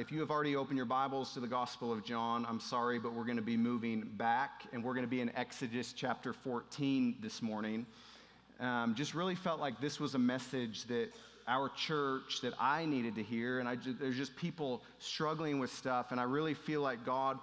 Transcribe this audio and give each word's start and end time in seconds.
If 0.00 0.10
you 0.10 0.20
have 0.20 0.30
already 0.30 0.56
opened 0.56 0.78
your 0.78 0.86
Bibles 0.86 1.34
to 1.34 1.40
the 1.40 1.46
Gospel 1.46 1.92
of 1.92 2.02
John, 2.02 2.46
I'm 2.48 2.58
sorry, 2.58 2.98
but 2.98 3.12
we're 3.12 3.24
going 3.24 3.36
to 3.36 3.42
be 3.42 3.58
moving 3.58 4.00
back 4.00 4.62
and 4.72 4.82
we're 4.82 4.94
going 4.94 5.04
to 5.04 5.10
be 5.10 5.20
in 5.20 5.30
Exodus 5.36 5.92
chapter 5.92 6.32
14 6.32 7.16
this 7.20 7.42
morning. 7.42 7.84
Um, 8.60 8.94
just 8.94 9.14
really 9.14 9.34
felt 9.34 9.60
like 9.60 9.78
this 9.78 10.00
was 10.00 10.14
a 10.14 10.18
message 10.18 10.84
that 10.84 11.10
our 11.46 11.68
church 11.68 12.40
that 12.40 12.54
I 12.58 12.86
needed 12.86 13.14
to 13.16 13.22
hear, 13.22 13.60
and 13.60 13.82
just, 13.82 13.98
there's 13.98 14.16
just 14.16 14.34
people 14.36 14.80
struggling 15.00 15.58
with 15.58 15.70
stuff, 15.70 16.12
and 16.12 16.18
I 16.18 16.24
really 16.24 16.54
feel 16.54 16.80
like 16.80 17.04
God 17.04 17.38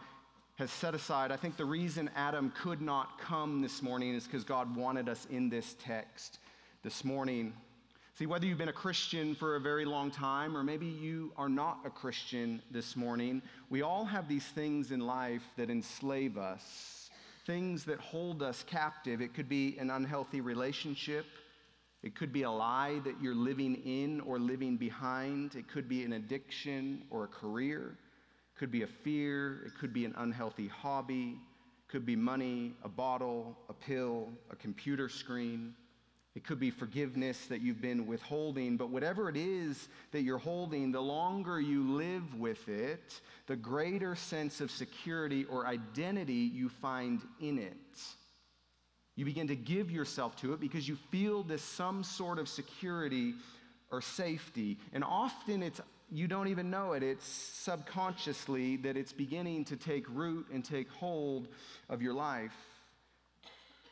has 0.55 0.71
set 0.71 0.95
aside. 0.95 1.31
I 1.31 1.37
think 1.37 1.57
the 1.57 1.65
reason 1.65 2.09
Adam 2.15 2.51
could 2.59 2.81
not 2.81 3.19
come 3.19 3.61
this 3.61 3.83
morning 3.83 4.15
is 4.15 4.23
because 4.23 4.43
God 4.43 4.75
wanted 4.75 5.09
us 5.09 5.27
in 5.29 5.51
this 5.51 5.75
text 5.83 6.39
this 6.81 7.05
morning. 7.05 7.53
See, 8.17 8.25
whether 8.25 8.47
you've 8.47 8.57
been 8.57 8.67
a 8.67 8.73
Christian 8.73 9.35
for 9.35 9.57
a 9.57 9.59
very 9.59 9.85
long 9.85 10.09
time 10.09 10.57
or 10.57 10.63
maybe 10.63 10.87
you 10.87 11.31
are 11.37 11.47
not 11.47 11.81
a 11.85 11.91
Christian 11.91 12.63
this 12.71 12.95
morning, 12.95 13.43
we 13.69 13.83
all 13.83 14.05
have 14.05 14.27
these 14.27 14.47
things 14.47 14.89
in 14.89 15.01
life 15.01 15.43
that 15.55 15.69
enslave 15.69 16.35
us, 16.35 17.11
things 17.45 17.85
that 17.85 17.99
hold 17.99 18.41
us 18.41 18.63
captive. 18.65 19.21
It 19.21 19.35
could 19.35 19.47
be 19.47 19.77
an 19.77 19.91
unhealthy 19.91 20.41
relationship, 20.41 21.27
it 22.01 22.15
could 22.15 22.33
be 22.33 22.41
a 22.41 22.49
lie 22.49 22.99
that 23.03 23.21
you're 23.21 23.35
living 23.35 23.75
in 23.85 24.21
or 24.21 24.39
living 24.39 24.77
behind, 24.77 25.53
it 25.53 25.67
could 25.67 25.87
be 25.87 26.03
an 26.03 26.13
addiction 26.13 27.03
or 27.11 27.25
a 27.25 27.27
career, 27.27 27.99
it 28.55 28.57
could 28.57 28.71
be 28.71 28.81
a 28.81 28.87
fear, 28.87 29.61
it 29.67 29.73
could 29.79 29.93
be 29.93 30.05
an 30.05 30.15
unhealthy 30.17 30.67
hobby, 30.67 31.37
it 31.87 31.91
could 31.91 32.03
be 32.03 32.15
money, 32.15 32.73
a 32.83 32.89
bottle, 32.89 33.55
a 33.69 33.73
pill, 33.73 34.29
a 34.49 34.55
computer 34.55 35.07
screen. 35.07 35.75
It 36.37 36.43
could 36.43 36.59
be 36.59 36.69
forgiveness 36.69 37.47
that 37.47 37.61
you've 37.61 37.81
been 37.81 38.05
withholding, 38.05 38.77
but 38.77 38.91
whatever 38.91 39.27
it 39.27 39.35
is 39.35 39.89
that 40.11 40.21
you're 40.21 40.37
holding, 40.37 40.91
the 40.91 41.01
longer 41.01 41.59
you 41.59 41.95
live 41.95 42.35
with 42.35 42.69
it, 42.69 43.21
the 43.47 43.55
greater 43.55 44.13
sense 44.13 44.61
of 44.61 44.69
security 44.69 45.45
or 45.45 45.65
identity 45.65 46.33
you 46.35 46.69
find 46.69 47.23
in 47.41 47.57
it. 47.57 47.73
You 49.15 49.25
begin 49.25 49.47
to 49.47 49.55
give 49.55 49.89
yourself 49.89 50.35
to 50.41 50.53
it 50.53 50.59
because 50.59 50.87
you 50.87 50.97
feel 51.09 51.41
this 51.41 51.63
some 51.63 52.03
sort 52.03 52.37
of 52.37 52.47
security 52.47 53.33
or 53.89 53.99
safety. 53.99 54.77
And 54.93 55.03
often 55.03 55.63
it's 55.63 55.81
you 56.11 56.27
don't 56.27 56.49
even 56.49 56.69
know 56.69 56.93
it. 56.93 57.01
It's 57.01 57.25
subconsciously 57.25 58.77
that 58.77 58.95
it's 58.95 59.11
beginning 59.11 59.65
to 59.65 59.75
take 59.75 60.05
root 60.07 60.45
and 60.53 60.63
take 60.63 60.87
hold 60.91 61.47
of 61.89 62.03
your 62.03 62.13
life. 62.13 62.53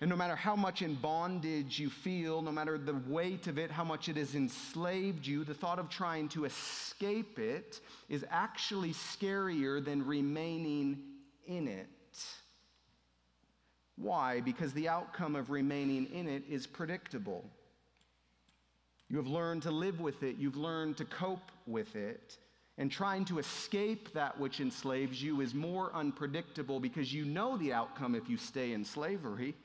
And 0.01 0.09
no 0.09 0.15
matter 0.15 0.35
how 0.35 0.55
much 0.55 0.81
in 0.81 0.95
bondage 0.95 1.79
you 1.79 1.89
feel, 1.89 2.41
no 2.41 2.51
matter 2.51 2.77
the 2.77 3.01
weight 3.07 3.47
of 3.47 3.57
it, 3.57 3.71
how 3.71 3.85
much 3.85 4.09
it 4.09 4.17
has 4.17 4.35
enslaved 4.35 5.25
you, 5.25 5.43
the 5.43 5.53
thought 5.53 5.79
of 5.79 5.89
trying 5.89 6.27
to 6.29 6.45
escape 6.45 7.39
it 7.39 7.79
is 8.09 8.25
actually 8.29 8.91
scarier 8.91 9.83
than 9.83 10.05
remaining 10.05 11.01
in 11.47 11.67
it. 11.67 11.87
Why? 13.97 14.41
Because 14.41 14.73
the 14.73 14.89
outcome 14.89 15.35
of 15.35 15.49
remaining 15.49 16.07
in 16.07 16.27
it 16.27 16.43
is 16.49 16.67
predictable. 16.67 17.45
You 19.09 19.17
have 19.17 19.27
learned 19.27 19.63
to 19.63 19.71
live 19.71 20.01
with 20.01 20.23
it, 20.23 20.35
you've 20.37 20.57
learned 20.57 20.97
to 20.97 21.05
cope 21.05 21.51
with 21.65 21.95
it. 21.95 22.37
And 22.77 22.91
trying 22.91 23.23
to 23.25 23.39
escape 23.39 24.13
that 24.13 24.37
which 24.37 24.59
enslaves 24.59 25.23
you 25.23 25.39
is 25.39 25.53
more 25.53 25.95
unpredictable 25.95 26.81
because 26.81 27.13
you 27.13 27.23
know 27.23 27.55
the 27.55 27.71
outcome 27.71 28.15
if 28.15 28.29
you 28.29 28.35
stay 28.35 28.73
in 28.73 28.83
slavery. 28.83 29.55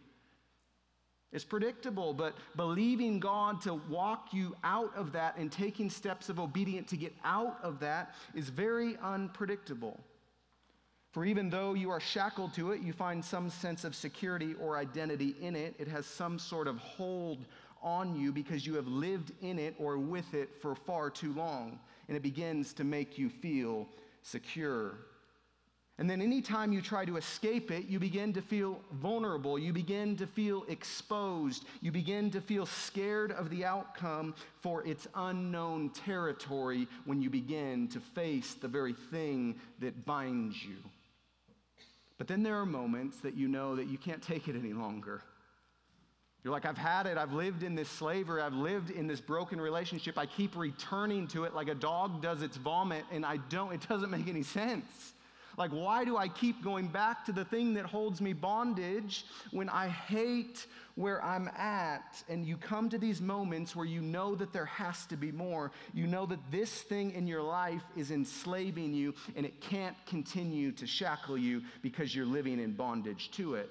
It's 1.32 1.44
predictable, 1.44 2.12
but 2.12 2.34
believing 2.56 3.20
God 3.20 3.60
to 3.62 3.74
walk 3.88 4.32
you 4.32 4.56
out 4.64 4.94
of 4.96 5.12
that 5.12 5.36
and 5.36 5.50
taking 5.50 5.88
steps 5.88 6.28
of 6.28 6.40
obedience 6.40 6.90
to 6.90 6.96
get 6.96 7.14
out 7.24 7.58
of 7.62 7.78
that 7.80 8.14
is 8.34 8.48
very 8.48 8.96
unpredictable. 9.00 10.00
For 11.12 11.24
even 11.24 11.50
though 11.50 11.74
you 11.74 11.90
are 11.90 12.00
shackled 12.00 12.54
to 12.54 12.72
it, 12.72 12.82
you 12.82 12.92
find 12.92 13.24
some 13.24 13.48
sense 13.48 13.84
of 13.84 13.94
security 13.94 14.54
or 14.60 14.76
identity 14.76 15.34
in 15.40 15.54
it. 15.54 15.74
It 15.78 15.88
has 15.88 16.06
some 16.06 16.38
sort 16.38 16.66
of 16.66 16.78
hold 16.78 17.46
on 17.82 18.14
you 18.14 18.32
because 18.32 18.66
you 18.66 18.74
have 18.74 18.86
lived 18.86 19.32
in 19.40 19.58
it 19.58 19.74
or 19.78 19.98
with 19.98 20.34
it 20.34 20.50
for 20.60 20.74
far 20.74 21.10
too 21.10 21.32
long, 21.32 21.78
and 22.08 22.16
it 22.16 22.22
begins 22.22 22.72
to 22.74 22.84
make 22.84 23.18
you 23.18 23.28
feel 23.28 23.88
secure. 24.22 24.98
And 26.00 26.08
then 26.08 26.22
anytime 26.22 26.72
you 26.72 26.80
try 26.80 27.04
to 27.04 27.18
escape 27.18 27.70
it, 27.70 27.84
you 27.84 27.98
begin 27.98 28.32
to 28.32 28.40
feel 28.40 28.80
vulnerable. 29.02 29.58
You 29.58 29.74
begin 29.74 30.16
to 30.16 30.26
feel 30.26 30.64
exposed. 30.66 31.66
You 31.82 31.92
begin 31.92 32.30
to 32.30 32.40
feel 32.40 32.64
scared 32.64 33.32
of 33.32 33.50
the 33.50 33.66
outcome 33.66 34.34
for 34.62 34.82
its 34.86 35.06
unknown 35.14 35.90
territory 35.90 36.88
when 37.04 37.20
you 37.20 37.28
begin 37.28 37.86
to 37.88 38.00
face 38.00 38.54
the 38.54 38.66
very 38.66 38.94
thing 38.94 39.60
that 39.80 40.06
binds 40.06 40.64
you. 40.64 40.78
But 42.16 42.28
then 42.28 42.42
there 42.42 42.56
are 42.56 42.66
moments 42.66 43.18
that 43.18 43.36
you 43.36 43.46
know 43.46 43.76
that 43.76 43.88
you 43.88 43.98
can't 43.98 44.22
take 44.22 44.48
it 44.48 44.56
any 44.56 44.72
longer. 44.72 45.20
You're 46.42 46.54
like, 46.54 46.64
I've 46.64 46.78
had 46.78 47.04
it. 47.08 47.18
I've 47.18 47.34
lived 47.34 47.62
in 47.62 47.74
this 47.74 47.90
slavery. 47.90 48.40
I've 48.40 48.54
lived 48.54 48.90
in 48.90 49.06
this 49.06 49.20
broken 49.20 49.60
relationship. 49.60 50.16
I 50.16 50.24
keep 50.24 50.56
returning 50.56 51.28
to 51.28 51.44
it 51.44 51.54
like 51.54 51.68
a 51.68 51.74
dog 51.74 52.22
does 52.22 52.40
its 52.40 52.56
vomit, 52.56 53.04
and 53.12 53.26
I 53.26 53.36
don't, 53.36 53.74
it 53.74 53.86
doesn't 53.86 54.10
make 54.10 54.28
any 54.28 54.42
sense. 54.42 55.12
Like, 55.60 55.72
why 55.72 56.06
do 56.06 56.16
I 56.16 56.26
keep 56.26 56.64
going 56.64 56.88
back 56.88 57.26
to 57.26 57.32
the 57.32 57.44
thing 57.44 57.74
that 57.74 57.84
holds 57.84 58.22
me 58.22 58.32
bondage 58.32 59.26
when 59.50 59.68
I 59.68 59.88
hate 59.88 60.66
where 60.94 61.22
I'm 61.22 61.48
at? 61.48 62.24
And 62.30 62.46
you 62.46 62.56
come 62.56 62.88
to 62.88 62.96
these 62.96 63.20
moments 63.20 63.76
where 63.76 63.84
you 63.84 64.00
know 64.00 64.34
that 64.36 64.54
there 64.54 64.64
has 64.64 65.04
to 65.08 65.18
be 65.18 65.30
more. 65.30 65.70
You 65.92 66.06
know 66.06 66.24
that 66.24 66.38
this 66.50 66.80
thing 66.80 67.10
in 67.10 67.26
your 67.26 67.42
life 67.42 67.82
is 67.94 68.10
enslaving 68.10 68.94
you 68.94 69.14
and 69.36 69.44
it 69.44 69.60
can't 69.60 69.96
continue 70.06 70.72
to 70.72 70.86
shackle 70.86 71.36
you 71.36 71.60
because 71.82 72.16
you're 72.16 72.24
living 72.24 72.58
in 72.58 72.72
bondage 72.72 73.30
to 73.32 73.56
it. 73.56 73.68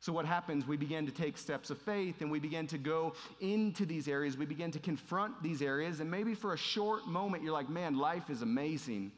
So, 0.00 0.12
what 0.12 0.26
happens? 0.26 0.66
We 0.66 0.76
begin 0.76 1.06
to 1.06 1.12
take 1.12 1.38
steps 1.38 1.70
of 1.70 1.78
faith 1.78 2.22
and 2.22 2.30
we 2.30 2.40
begin 2.40 2.66
to 2.68 2.78
go 2.78 3.14
into 3.38 3.86
these 3.86 4.08
areas. 4.08 4.36
We 4.36 4.46
begin 4.46 4.72
to 4.72 4.80
confront 4.80 5.44
these 5.44 5.62
areas. 5.62 6.00
And 6.00 6.10
maybe 6.10 6.34
for 6.34 6.54
a 6.54 6.58
short 6.58 7.06
moment, 7.06 7.44
you're 7.44 7.52
like, 7.52 7.68
man, 7.68 7.96
life 7.96 8.30
is 8.30 8.42
amazing. 8.42 9.12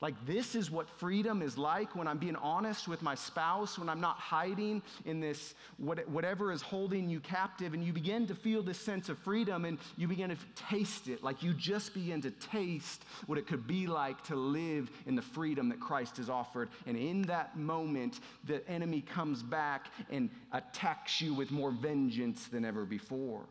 Like, 0.00 0.14
this 0.24 0.54
is 0.54 0.70
what 0.70 0.88
freedom 0.88 1.42
is 1.42 1.58
like 1.58 1.94
when 1.94 2.08
I'm 2.08 2.16
being 2.16 2.36
honest 2.36 2.88
with 2.88 3.02
my 3.02 3.14
spouse, 3.14 3.78
when 3.78 3.90
I'm 3.90 4.00
not 4.00 4.16
hiding 4.16 4.82
in 5.04 5.20
this, 5.20 5.54
whatever 5.76 6.52
is 6.52 6.62
holding 6.62 7.10
you 7.10 7.20
captive, 7.20 7.74
and 7.74 7.84
you 7.84 7.92
begin 7.92 8.26
to 8.28 8.34
feel 8.34 8.62
this 8.62 8.78
sense 8.78 9.10
of 9.10 9.18
freedom 9.18 9.66
and 9.66 9.76
you 9.98 10.08
begin 10.08 10.30
to 10.30 10.36
taste 10.70 11.08
it. 11.08 11.22
Like, 11.22 11.42
you 11.42 11.52
just 11.52 11.92
begin 11.92 12.22
to 12.22 12.30
taste 12.30 13.04
what 13.26 13.36
it 13.36 13.46
could 13.46 13.66
be 13.66 13.86
like 13.86 14.24
to 14.24 14.36
live 14.36 14.90
in 15.06 15.16
the 15.16 15.22
freedom 15.22 15.68
that 15.68 15.80
Christ 15.80 16.16
has 16.16 16.30
offered. 16.30 16.70
And 16.86 16.96
in 16.96 17.22
that 17.22 17.58
moment, 17.58 18.20
the 18.44 18.66
enemy 18.70 19.02
comes 19.02 19.42
back 19.42 19.88
and 20.10 20.30
attacks 20.52 21.20
you 21.20 21.34
with 21.34 21.50
more 21.50 21.72
vengeance 21.72 22.48
than 22.48 22.64
ever 22.64 22.86
before. 22.86 23.42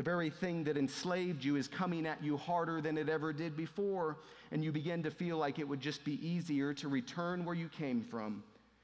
The 0.00 0.04
very 0.04 0.30
thing 0.30 0.64
that 0.64 0.78
enslaved 0.78 1.44
you 1.44 1.56
is 1.56 1.68
coming 1.68 2.06
at 2.06 2.24
you 2.24 2.38
harder 2.38 2.80
than 2.80 2.96
it 2.96 3.10
ever 3.10 3.34
did 3.34 3.54
before, 3.54 4.16
and 4.50 4.64
you 4.64 4.72
begin 4.72 5.02
to 5.02 5.10
feel 5.10 5.36
like 5.36 5.58
it 5.58 5.68
would 5.68 5.82
just 5.82 6.06
be 6.06 6.26
easier 6.26 6.72
to 6.72 6.88
return 6.88 7.44
where 7.44 7.54
you 7.54 7.68
came 7.68 8.00
from. 8.00 8.42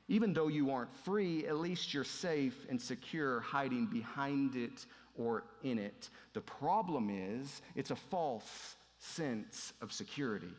Even 0.08 0.34
though 0.34 0.48
you 0.48 0.70
aren't 0.70 0.94
free, 0.94 1.46
at 1.46 1.56
least 1.56 1.94
you're 1.94 2.04
safe 2.04 2.66
and 2.68 2.78
secure 2.78 3.40
hiding 3.40 3.86
behind 3.86 4.56
it 4.56 4.84
or 5.16 5.44
in 5.62 5.78
it. 5.78 6.10
The 6.34 6.42
problem 6.42 7.08
is, 7.08 7.62
it's 7.74 7.92
a 7.92 7.96
false 7.96 8.76
sense 8.98 9.72
of 9.80 9.94
security. 9.94 10.52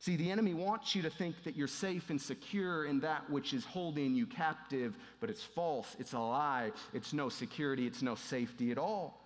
See, 0.00 0.16
the 0.16 0.30
enemy 0.30 0.54
wants 0.54 0.94
you 0.94 1.02
to 1.02 1.10
think 1.10 1.44
that 1.44 1.56
you're 1.56 1.68
safe 1.68 2.08
and 2.08 2.18
secure 2.18 2.86
in 2.86 3.00
that 3.00 3.28
which 3.28 3.52
is 3.52 3.66
holding 3.66 4.14
you 4.14 4.26
captive, 4.26 4.96
but 5.20 5.28
it's 5.28 5.42
false. 5.42 5.94
It's 5.98 6.14
a 6.14 6.18
lie. 6.18 6.72
It's 6.94 7.12
no 7.12 7.28
security. 7.28 7.86
It's 7.86 8.00
no 8.00 8.14
safety 8.14 8.72
at 8.72 8.78
all. 8.78 9.20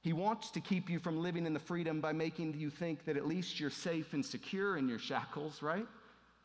He 0.00 0.14
wants 0.14 0.50
to 0.52 0.60
keep 0.60 0.88
you 0.88 0.98
from 0.98 1.22
living 1.22 1.44
in 1.44 1.52
the 1.52 1.60
freedom 1.60 2.00
by 2.00 2.12
making 2.12 2.54
you 2.54 2.70
think 2.70 3.04
that 3.04 3.18
at 3.18 3.26
least 3.26 3.60
you're 3.60 3.68
safe 3.68 4.14
and 4.14 4.24
secure 4.24 4.78
in 4.78 4.88
your 4.88 4.98
shackles, 4.98 5.60
right? 5.60 5.86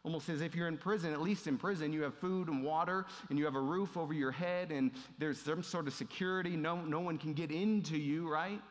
Almost 0.03 0.27
as 0.27 0.41
if 0.41 0.55
you're 0.55 0.67
in 0.67 0.77
prison. 0.77 1.13
At 1.13 1.21
least 1.21 1.47
in 1.47 1.57
prison, 1.57 1.93
you 1.93 2.03
have 2.03 2.15
food 2.15 2.49
and 2.49 2.63
water, 2.63 3.05
and 3.29 3.39
you 3.39 3.45
have 3.45 3.55
a 3.55 3.61
roof 3.61 3.95
over 3.95 4.13
your 4.13 4.31
head, 4.31 4.71
and 4.71 4.91
there's 5.19 5.39
some 5.39 5.63
sort 5.63 5.87
of 5.87 5.93
security. 5.93 6.57
No, 6.57 6.81
no 6.81 6.99
one 6.99 7.17
can 7.17 7.33
get 7.33 7.49
into 7.49 7.97
you, 7.97 8.29
right? 8.29 8.61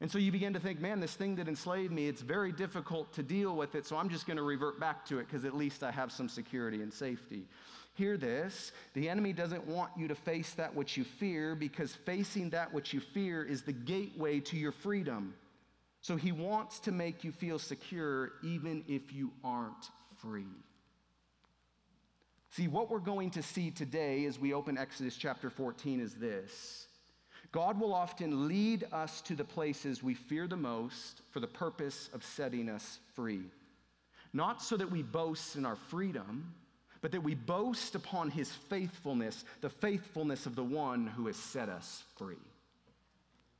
And 0.00 0.10
so 0.10 0.18
you 0.18 0.32
begin 0.32 0.52
to 0.54 0.60
think, 0.60 0.80
man, 0.80 1.00
this 1.00 1.14
thing 1.14 1.36
that 1.36 1.48
enslaved 1.48 1.92
me, 1.92 2.08
it's 2.08 2.20
very 2.20 2.52
difficult 2.52 3.12
to 3.14 3.22
deal 3.22 3.56
with 3.56 3.74
it, 3.74 3.86
so 3.86 3.96
I'm 3.96 4.08
just 4.08 4.26
going 4.26 4.36
to 4.36 4.42
revert 4.42 4.80
back 4.80 5.06
to 5.06 5.18
it 5.18 5.26
because 5.26 5.44
at 5.44 5.54
least 5.54 5.82
I 5.82 5.90
have 5.92 6.10
some 6.10 6.28
security 6.28 6.82
and 6.82 6.92
safety. 6.92 7.46
Hear 7.94 8.16
this 8.16 8.72
the 8.94 9.08
enemy 9.08 9.32
doesn't 9.32 9.66
want 9.66 9.92
you 9.96 10.08
to 10.08 10.14
face 10.16 10.52
that 10.54 10.74
which 10.74 10.96
you 10.96 11.04
fear 11.04 11.54
because 11.54 11.94
facing 11.94 12.50
that 12.50 12.72
which 12.74 12.92
you 12.92 13.00
fear 13.00 13.44
is 13.44 13.62
the 13.62 13.72
gateway 13.72 14.40
to 14.40 14.56
your 14.56 14.72
freedom. 14.72 15.34
So 16.00 16.16
he 16.16 16.32
wants 16.32 16.80
to 16.80 16.92
make 16.92 17.24
you 17.24 17.32
feel 17.32 17.58
secure 17.58 18.32
even 18.42 18.84
if 18.88 19.12
you 19.12 19.30
aren't 19.42 19.90
free. 20.20 20.44
See, 22.50 22.68
what 22.68 22.90
we're 22.90 22.98
going 22.98 23.30
to 23.30 23.42
see 23.42 23.70
today 23.70 24.26
as 24.26 24.38
we 24.38 24.52
open 24.52 24.76
Exodus 24.76 25.16
chapter 25.16 25.48
14 25.48 26.00
is 26.00 26.14
this 26.14 26.88
God 27.54 27.78
will 27.78 27.94
often 27.94 28.48
lead 28.48 28.84
us 28.90 29.20
to 29.20 29.36
the 29.36 29.44
places 29.44 30.02
we 30.02 30.14
fear 30.14 30.48
the 30.48 30.56
most 30.56 31.20
for 31.30 31.38
the 31.38 31.46
purpose 31.46 32.10
of 32.12 32.24
setting 32.24 32.68
us 32.68 32.98
free. 33.14 33.44
Not 34.32 34.60
so 34.60 34.76
that 34.76 34.90
we 34.90 35.04
boast 35.04 35.54
in 35.54 35.64
our 35.64 35.76
freedom, 35.76 36.52
but 37.00 37.12
that 37.12 37.22
we 37.22 37.36
boast 37.36 37.94
upon 37.94 38.32
his 38.32 38.50
faithfulness, 38.50 39.44
the 39.60 39.70
faithfulness 39.70 40.46
of 40.46 40.56
the 40.56 40.64
one 40.64 41.06
who 41.06 41.28
has 41.28 41.36
set 41.36 41.68
us 41.68 42.02
free. 42.16 42.34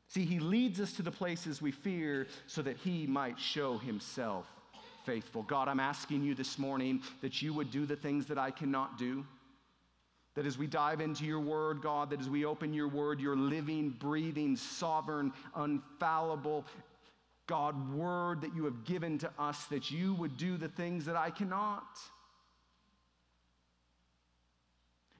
See, 0.09 0.25
he 0.25 0.41
leads 0.41 0.81
us 0.81 0.95
to 0.95 1.03
the 1.03 1.13
places 1.13 1.63
we 1.63 1.71
fear 1.71 2.27
so 2.49 2.63
that 2.63 2.79
he 2.79 3.07
might 3.07 3.39
show 3.39 3.79
himself 3.79 4.49
faithful. 5.07 5.45
God, 5.45 5.69
I'm 5.69 5.79
asking 5.79 6.25
you 6.25 6.35
this 6.35 6.59
morning 6.59 7.01
that 7.21 7.43
you 7.43 7.55
would 7.55 7.71
do 7.71 7.87
the 7.87 7.95
things 7.95 8.27
that 8.27 8.39
I 8.39 8.51
cannot 8.51 8.99
do. 8.99 9.25
That 10.35 10.47
as 10.47 10.59
we 10.59 10.67
dive 10.67 11.01
into 11.01 11.25
your 11.25 11.41
word, 11.41 11.81
God, 11.81 12.11
that 12.11 12.21
as 12.21 12.29
we 12.29 12.45
open 12.45 12.73
your 12.73 12.89
word, 12.89 13.21
your 13.21 13.37
living, 13.37 13.91
breathing, 13.91 14.57
sovereign, 14.57 15.33
unfallible, 15.57 16.65
God, 17.47 17.95
word 17.95 18.41
that 18.41 18.55
you 18.55 18.65
have 18.65 18.85
given 18.85 19.19
to 19.19 19.31
us, 19.39 19.65
that 19.67 19.91
you 19.91 20.15
would 20.15 20.37
do 20.37 20.57
the 20.57 20.69
things 20.69 21.05
that 21.05 21.17
I 21.17 21.31
cannot. 21.31 21.85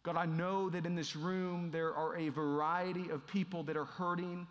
God, 0.03 0.17
I 0.17 0.27
know 0.27 0.69
that 0.69 0.85
in 0.85 0.95
this 0.95 1.17
room 1.17 1.71
there 1.71 1.95
are 1.95 2.17
a 2.17 2.29
variety 2.29 3.09
of 3.11 3.27
people 3.27 3.63
that 3.65 3.77
are 3.77 3.87
hurting. 3.87 4.47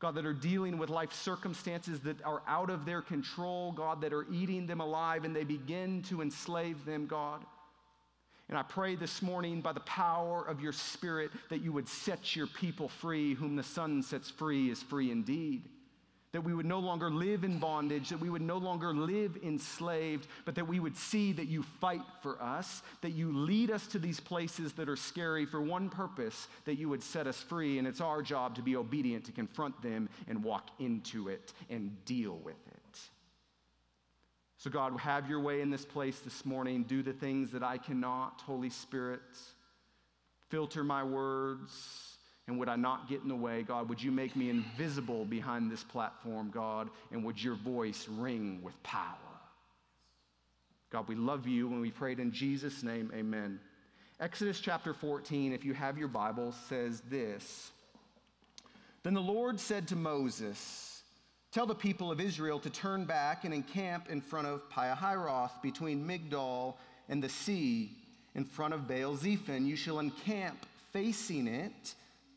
God, 0.00 0.14
that 0.14 0.24
are 0.24 0.32
dealing 0.32 0.78
with 0.78 0.88
life 0.88 1.12
circumstances 1.12 2.00
that 2.00 2.22
are 2.24 2.42
out 2.48 2.70
of 2.70 2.86
their 2.86 3.02
control, 3.02 3.72
God, 3.72 4.00
that 4.00 4.14
are 4.14 4.26
eating 4.32 4.66
them 4.66 4.80
alive 4.80 5.24
and 5.24 5.36
they 5.36 5.44
begin 5.44 6.02
to 6.04 6.22
enslave 6.22 6.86
them, 6.86 7.06
God. 7.06 7.44
And 8.50 8.58
I 8.58 8.62
pray 8.62 8.96
this 8.96 9.22
morning 9.22 9.60
by 9.60 9.72
the 9.72 9.80
power 9.80 10.44
of 10.46 10.60
your 10.60 10.72
Spirit 10.72 11.30
that 11.48 11.62
you 11.62 11.72
would 11.72 11.88
set 11.88 12.34
your 12.34 12.48
people 12.48 12.88
free. 12.88 13.34
Whom 13.34 13.56
the 13.56 13.62
Son 13.62 14.02
sets 14.02 14.28
free 14.28 14.70
is 14.70 14.82
free 14.82 15.10
indeed 15.10 15.62
that 16.32 16.42
we 16.42 16.54
would 16.54 16.66
no 16.66 16.78
longer 16.78 17.10
live 17.10 17.42
in 17.42 17.58
bondage, 17.58 18.08
that 18.08 18.20
we 18.20 18.30
would 18.30 18.42
no 18.42 18.56
longer 18.56 18.94
live 18.94 19.36
enslaved, 19.42 20.28
but 20.44 20.54
that 20.54 20.66
we 20.66 20.78
would 20.78 20.96
see 20.96 21.32
that 21.32 21.46
you 21.46 21.62
fight 21.80 22.02
for 22.22 22.40
us, 22.40 22.82
that 23.00 23.10
you 23.10 23.32
lead 23.32 23.70
us 23.70 23.86
to 23.88 23.98
these 23.98 24.20
places 24.20 24.72
that 24.74 24.88
are 24.88 24.96
scary 24.96 25.44
for 25.44 25.60
one 25.60 25.88
purpose, 25.88 26.46
that 26.66 26.76
you 26.76 26.88
would 26.88 27.02
set 27.02 27.26
us 27.26 27.40
free. 27.40 27.78
And 27.78 27.88
it's 27.88 28.00
our 28.00 28.22
job 28.22 28.54
to 28.56 28.62
be 28.62 28.76
obedient, 28.76 29.24
to 29.24 29.32
confront 29.32 29.80
them 29.82 30.08
and 30.28 30.44
walk 30.44 30.70
into 30.78 31.28
it 31.28 31.52
and 31.68 32.04
deal 32.04 32.36
with 32.44 32.64
it. 32.68 32.79
So, 34.60 34.68
God, 34.68 35.00
have 35.00 35.26
your 35.26 35.40
way 35.40 35.62
in 35.62 35.70
this 35.70 35.86
place 35.86 36.20
this 36.20 36.44
morning. 36.44 36.82
Do 36.82 37.02
the 37.02 37.14
things 37.14 37.50
that 37.52 37.62
I 37.62 37.78
cannot, 37.78 38.42
Holy 38.42 38.68
Spirit. 38.68 39.22
Filter 40.50 40.84
my 40.84 41.02
words 41.02 42.10
and 42.46 42.58
would 42.58 42.68
I 42.68 42.76
not 42.76 43.08
get 43.08 43.22
in 43.22 43.28
the 43.28 43.34
way? 43.34 43.62
God, 43.62 43.88
would 43.88 44.02
you 44.02 44.12
make 44.12 44.36
me 44.36 44.50
invisible 44.50 45.24
behind 45.24 45.70
this 45.70 45.82
platform, 45.82 46.50
God? 46.50 46.90
And 47.10 47.24
would 47.24 47.42
your 47.42 47.54
voice 47.54 48.06
ring 48.06 48.60
with 48.62 48.74
power? 48.82 49.16
God, 50.90 51.08
we 51.08 51.14
love 51.14 51.46
you 51.46 51.68
and 51.68 51.80
we 51.80 51.90
prayed 51.90 52.20
in 52.20 52.30
Jesus' 52.30 52.82
name, 52.82 53.10
amen. 53.14 53.60
Exodus 54.18 54.60
chapter 54.60 54.92
14, 54.92 55.54
if 55.54 55.64
you 55.64 55.72
have 55.72 55.96
your 55.96 56.08
Bible, 56.08 56.52
says 56.68 57.00
this 57.08 57.70
Then 59.04 59.14
the 59.14 59.20
Lord 59.22 59.58
said 59.58 59.88
to 59.88 59.96
Moses, 59.96 60.89
Tell 61.52 61.66
the 61.66 61.74
people 61.74 62.12
of 62.12 62.20
Israel 62.20 62.60
to 62.60 62.70
turn 62.70 63.04
back 63.04 63.44
and 63.44 63.52
encamp 63.52 64.08
in 64.08 64.20
front 64.20 64.46
of 64.46 64.70
Pihahiroth 64.70 65.60
between 65.62 66.06
Migdol 66.06 66.74
and 67.08 67.20
the 67.20 67.28
sea, 67.28 67.90
in 68.36 68.44
front 68.44 68.72
of 68.72 68.86
Baal 68.86 69.16
Zephon. 69.16 69.66
You 69.66 69.74
shall 69.74 69.98
encamp 69.98 70.64
facing 70.92 71.48
it 71.48 71.94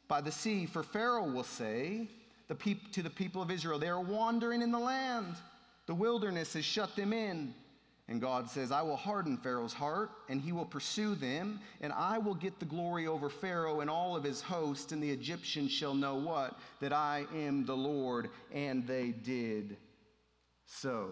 by 0.07 0.19
the 0.19 0.31
sea. 0.31 0.65
For 0.65 0.81
Pharaoh 0.81 1.29
will 1.29 1.43
say 1.43 2.07
to 2.47 3.03
the 3.03 3.09
people 3.09 3.41
of 3.41 3.51
Israel, 3.51 3.77
They 3.77 3.87
are 3.87 4.01
wandering 4.01 4.63
in 4.63 4.71
the 4.71 4.79
land. 4.79 5.35
The 5.85 5.93
wilderness 5.93 6.53
has 6.53 6.65
shut 6.65 6.95
them 6.95 7.13
in. 7.13 7.53
And 8.09 8.19
God 8.19 8.49
says, 8.49 8.71
I 8.71 8.81
will 8.81 8.97
harden 8.97 9.37
Pharaoh's 9.37 9.73
heart, 9.73 10.11
and 10.27 10.41
he 10.41 10.51
will 10.51 10.65
pursue 10.65 11.15
them, 11.15 11.61
and 11.79 11.93
I 11.93 12.17
will 12.17 12.35
get 12.35 12.59
the 12.59 12.65
glory 12.65 13.07
over 13.07 13.29
Pharaoh 13.29 13.79
and 13.79 13.89
all 13.89 14.15
of 14.15 14.25
his 14.25 14.41
host, 14.41 14.91
and 14.91 15.01
the 15.01 15.09
Egyptians 15.09 15.71
shall 15.71 15.93
know 15.93 16.15
what? 16.15 16.59
That 16.81 16.91
I 16.91 17.25
am 17.33 17.65
the 17.65 17.77
Lord. 17.77 18.29
And 18.53 18.85
they 18.85 19.11
did 19.11 19.77
so. 20.65 21.11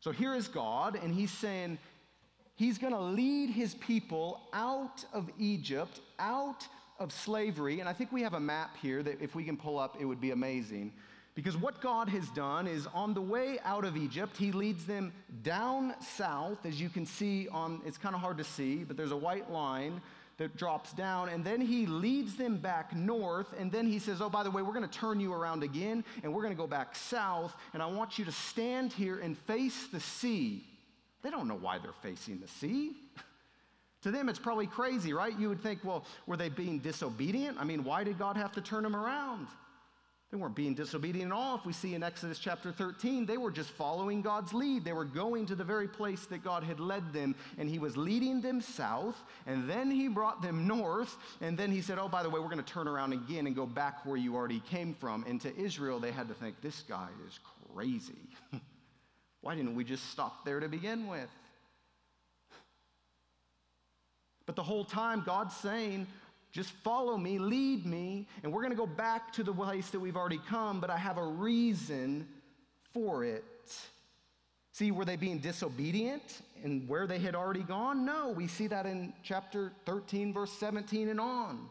So 0.00 0.10
here 0.10 0.34
is 0.34 0.48
God, 0.48 0.98
and 1.00 1.14
he's 1.14 1.30
saying, 1.30 1.78
He's 2.54 2.78
going 2.78 2.92
to 2.92 3.00
lead 3.00 3.50
his 3.50 3.74
people 3.74 4.40
out 4.52 5.04
of 5.12 5.30
Egypt, 5.38 6.00
out 6.18 6.66
of 7.00 7.10
slavery, 7.10 7.80
and 7.80 7.88
I 7.88 7.92
think 7.92 8.12
we 8.12 8.22
have 8.22 8.34
a 8.34 8.40
map 8.40 8.76
here 8.80 9.02
that 9.02 9.20
if 9.20 9.34
we 9.34 9.42
can 9.42 9.56
pull 9.56 9.78
up, 9.78 9.96
it 9.98 10.04
would 10.04 10.20
be 10.20 10.30
amazing. 10.30 10.92
Because 11.34 11.56
what 11.56 11.80
God 11.80 12.10
has 12.10 12.28
done 12.30 12.66
is 12.66 12.86
on 12.92 13.14
the 13.14 13.20
way 13.20 13.58
out 13.64 13.84
of 13.84 13.96
Egypt, 13.96 14.36
He 14.36 14.52
leads 14.52 14.84
them 14.84 15.12
down 15.42 15.94
south, 16.00 16.66
as 16.66 16.80
you 16.80 16.90
can 16.90 17.06
see 17.06 17.48
on, 17.48 17.80
it's 17.86 17.96
kind 17.96 18.14
of 18.14 18.20
hard 18.20 18.36
to 18.38 18.44
see, 18.44 18.84
but 18.84 18.96
there's 18.96 19.12
a 19.12 19.16
white 19.16 19.50
line 19.50 20.02
that 20.36 20.56
drops 20.56 20.92
down, 20.92 21.30
and 21.30 21.42
then 21.42 21.60
He 21.60 21.86
leads 21.86 22.36
them 22.36 22.58
back 22.58 22.94
north, 22.94 23.46
and 23.58 23.72
then 23.72 23.86
He 23.86 23.98
says, 23.98 24.20
Oh, 24.20 24.28
by 24.28 24.42
the 24.42 24.50
way, 24.50 24.60
we're 24.60 24.74
going 24.74 24.88
to 24.88 24.98
turn 24.98 25.20
you 25.20 25.32
around 25.32 25.62
again, 25.62 26.04
and 26.22 26.34
we're 26.34 26.42
going 26.42 26.54
to 26.54 26.60
go 26.60 26.66
back 26.66 26.94
south, 26.94 27.56
and 27.72 27.82
I 27.82 27.86
want 27.86 28.18
you 28.18 28.26
to 28.26 28.32
stand 28.32 28.92
here 28.92 29.18
and 29.18 29.38
face 29.38 29.86
the 29.86 30.00
sea. 30.00 30.64
They 31.22 31.30
don't 31.30 31.48
know 31.48 31.56
why 31.56 31.78
they're 31.78 31.92
facing 32.02 32.40
the 32.40 32.48
sea. 32.48 32.92
To 34.02 34.10
them, 34.10 34.28
it's 34.28 34.40
probably 34.40 34.66
crazy, 34.66 35.12
right? 35.12 35.32
You 35.38 35.48
would 35.48 35.62
think, 35.62 35.84
well, 35.84 36.04
were 36.26 36.36
they 36.36 36.48
being 36.48 36.80
disobedient? 36.80 37.56
I 37.60 37.62
mean, 37.62 37.84
why 37.84 38.02
did 38.02 38.18
God 38.18 38.36
have 38.36 38.50
to 38.54 38.60
turn 38.60 38.82
them 38.82 38.96
around? 38.96 39.46
They 40.32 40.38
weren't 40.38 40.56
being 40.56 40.72
disobedient 40.72 41.30
at 41.30 41.36
all. 41.36 41.56
If 41.56 41.66
we 41.66 41.74
see 41.74 41.94
in 41.94 42.02
Exodus 42.02 42.38
chapter 42.38 42.72
13, 42.72 43.26
they 43.26 43.36
were 43.36 43.50
just 43.50 43.68
following 43.68 44.22
God's 44.22 44.54
lead. 44.54 44.82
They 44.82 44.94
were 44.94 45.04
going 45.04 45.44
to 45.44 45.54
the 45.54 45.62
very 45.62 45.86
place 45.86 46.24
that 46.26 46.42
God 46.42 46.64
had 46.64 46.80
led 46.80 47.12
them, 47.12 47.34
and 47.58 47.68
He 47.68 47.78
was 47.78 47.98
leading 47.98 48.40
them 48.40 48.62
south, 48.62 49.22
and 49.46 49.68
then 49.68 49.90
He 49.90 50.08
brought 50.08 50.40
them 50.40 50.66
north, 50.66 51.18
and 51.42 51.58
then 51.58 51.70
He 51.70 51.82
said, 51.82 51.98
Oh, 51.98 52.08
by 52.08 52.22
the 52.22 52.30
way, 52.30 52.40
we're 52.40 52.48
going 52.48 52.64
to 52.64 52.72
turn 52.72 52.88
around 52.88 53.12
again 53.12 53.46
and 53.46 53.54
go 53.54 53.66
back 53.66 54.06
where 54.06 54.16
you 54.16 54.34
already 54.34 54.60
came 54.70 54.94
from. 54.94 55.22
And 55.28 55.38
to 55.42 55.54
Israel, 55.54 56.00
they 56.00 56.12
had 56.12 56.28
to 56.28 56.34
think, 56.34 56.62
This 56.62 56.80
guy 56.88 57.08
is 57.28 57.38
crazy. 57.74 58.30
Why 59.42 59.54
didn't 59.54 59.74
we 59.74 59.84
just 59.84 60.08
stop 60.08 60.46
there 60.46 60.60
to 60.60 60.68
begin 60.68 61.08
with? 61.08 61.28
But 64.46 64.56
the 64.56 64.62
whole 64.62 64.86
time, 64.86 65.24
God's 65.26 65.54
saying, 65.56 66.06
just 66.52 66.70
follow 66.70 67.16
me, 67.16 67.38
lead 67.38 67.86
me, 67.86 68.28
and 68.42 68.52
we're 68.52 68.60
going 68.60 68.72
to 68.72 68.76
go 68.76 68.86
back 68.86 69.32
to 69.32 69.42
the 69.42 69.52
place 69.52 69.88
that 69.90 70.00
we've 70.00 70.16
already 70.16 70.40
come, 70.48 70.80
but 70.80 70.90
I 70.90 70.98
have 70.98 71.16
a 71.16 71.24
reason 71.24 72.28
for 72.92 73.24
it. 73.24 73.44
See, 74.72 74.90
were 74.90 75.04
they 75.04 75.16
being 75.16 75.38
disobedient 75.38 76.42
and 76.62 76.86
where 76.88 77.06
they 77.06 77.18
had 77.18 77.34
already 77.34 77.62
gone? 77.62 78.04
No, 78.04 78.30
we 78.30 78.48
see 78.48 78.66
that 78.68 78.84
in 78.84 79.14
chapter 79.22 79.72
13, 79.86 80.32
verse 80.32 80.52
17 80.52 81.08
and 81.08 81.20
on. 81.20 81.68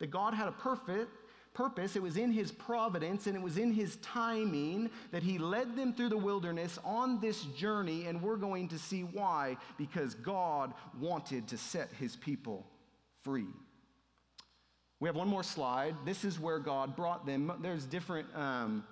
That 0.00 0.10
God 0.10 0.34
had 0.34 0.48
a 0.48 0.52
perfect 0.52 1.10
purpose, 1.52 1.94
it 1.94 2.02
was 2.02 2.16
in 2.16 2.32
his 2.32 2.50
providence 2.50 3.28
and 3.28 3.36
it 3.36 3.42
was 3.42 3.58
in 3.58 3.72
his 3.72 3.96
timing 3.96 4.90
that 5.12 5.22
he 5.22 5.38
led 5.38 5.76
them 5.76 5.94
through 5.94 6.08
the 6.08 6.18
wilderness 6.18 6.80
on 6.84 7.20
this 7.20 7.42
journey, 7.56 8.06
and 8.06 8.20
we're 8.20 8.36
going 8.36 8.66
to 8.68 8.78
see 8.78 9.02
why. 9.02 9.56
Because 9.78 10.14
God 10.14 10.74
wanted 11.00 11.46
to 11.48 11.56
set 11.56 11.90
his 11.92 12.16
people 12.16 12.66
free. 13.22 13.46
We 15.04 15.08
have 15.08 15.16
one 15.16 15.28
more 15.28 15.42
slide. 15.42 15.96
This 16.06 16.24
is 16.24 16.40
where 16.40 16.58
God 16.58 16.96
brought 16.96 17.26
them. 17.26 17.52
There's 17.60 17.84
different 17.84 18.26
um, 18.34 18.82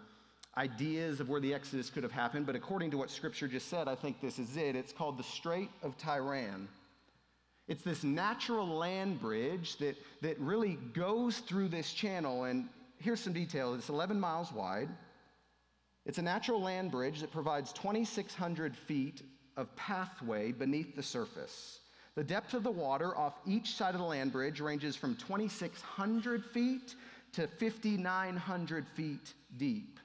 ideas 0.58 1.20
of 1.20 1.30
where 1.30 1.40
the 1.40 1.54
Exodus 1.54 1.88
could 1.88 2.02
have 2.02 2.12
happened, 2.12 2.44
but 2.44 2.54
according 2.54 2.90
to 2.90 2.98
what 2.98 3.10
Scripture 3.10 3.48
just 3.48 3.70
said, 3.70 3.88
I 3.88 3.94
think 3.94 4.20
this 4.20 4.38
is 4.38 4.58
it. 4.58 4.76
It's 4.76 4.92
called 4.92 5.16
the 5.16 5.22
Strait 5.22 5.70
of 5.82 5.96
Tiran. 5.96 6.66
It's 7.66 7.82
this 7.82 8.04
natural 8.04 8.66
land 8.66 9.22
bridge 9.22 9.78
that, 9.78 9.96
that 10.20 10.38
really 10.38 10.76
goes 10.92 11.38
through 11.38 11.68
this 11.68 11.94
channel. 11.94 12.44
And 12.44 12.68
here's 12.98 13.20
some 13.20 13.32
detail 13.32 13.72
it's 13.72 13.88
11 13.88 14.20
miles 14.20 14.52
wide. 14.52 14.90
It's 16.04 16.18
a 16.18 16.22
natural 16.22 16.60
land 16.60 16.90
bridge 16.90 17.22
that 17.22 17.32
provides 17.32 17.72
2,600 17.72 18.76
feet 18.76 19.22
of 19.56 19.74
pathway 19.76 20.52
beneath 20.52 20.94
the 20.94 21.02
surface. 21.02 21.78
The 22.14 22.24
depth 22.24 22.52
of 22.54 22.62
the 22.62 22.70
water 22.70 23.16
off 23.16 23.34
each 23.46 23.74
side 23.74 23.94
of 23.94 24.00
the 24.00 24.06
land 24.06 24.32
bridge 24.32 24.60
ranges 24.60 24.96
from 24.96 25.16
2,600 25.16 26.44
feet 26.44 26.94
to 27.32 27.46
5,900 27.46 28.86
feet 28.88 29.32
deep. 29.56 29.98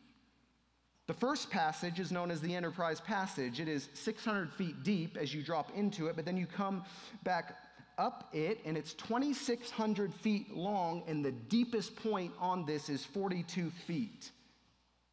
The 1.08 1.14
first 1.14 1.50
passage 1.50 2.00
is 2.00 2.12
known 2.12 2.32
as 2.32 2.42
the 2.42 2.56
Enterprise 2.56 3.02
Passage. 3.02 3.60
It 3.60 3.68
is 3.68 3.90
600 3.94 4.52
feet 4.54 4.84
deep 4.84 5.18
as 5.18 5.34
you 5.34 5.44
drop 5.44 5.72
into 5.76 6.08
it, 6.08 6.16
but 6.16 6.26
then 6.26 6.38
you 6.38 6.46
come 6.46 6.84
back 7.24 7.56
up 7.98 8.30
it, 8.34 8.60
and 8.66 8.78
it's 8.78 8.94
2,600 8.94 10.14
feet 10.14 10.56
long, 10.56 11.04
and 11.08 11.26
the 11.26 11.32
deepest 11.32 11.96
point 11.96 12.32
on 12.40 12.66
this 12.66 12.90
is 12.90 13.04
42 13.04 13.72
feet. 13.86 14.32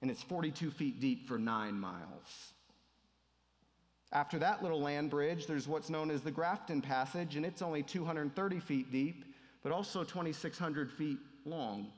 And 0.02 0.10
it's 0.10 0.22
42 0.22 0.70
feet 0.70 1.00
deep 1.00 1.26
for 1.26 1.38
nine 1.38 1.78
miles. 1.78 2.53
After 4.14 4.38
that 4.38 4.62
little 4.62 4.80
land 4.80 5.10
bridge, 5.10 5.48
there's 5.48 5.66
what's 5.66 5.90
known 5.90 6.08
as 6.08 6.22
the 6.22 6.30
Grafton 6.30 6.80
Passage, 6.80 7.34
and 7.34 7.44
it's 7.44 7.62
only 7.62 7.82
230 7.82 8.60
feet 8.60 8.92
deep, 8.92 9.24
but 9.64 9.72
also 9.72 10.04
2,600 10.04 10.92
feet 10.92 11.18
long. 11.44 11.88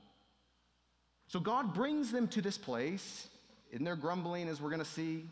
So 1.29 1.39
God 1.39 1.75
brings 1.75 2.11
them 2.11 2.27
to 2.29 2.41
this 2.41 2.57
place 2.57 3.29
in 3.71 3.85
their 3.85 3.97
grumbling, 3.97 4.49
as 4.49 4.63
we're 4.63 4.71
going 4.71 4.81
to 4.81 4.85
see, 4.87 5.29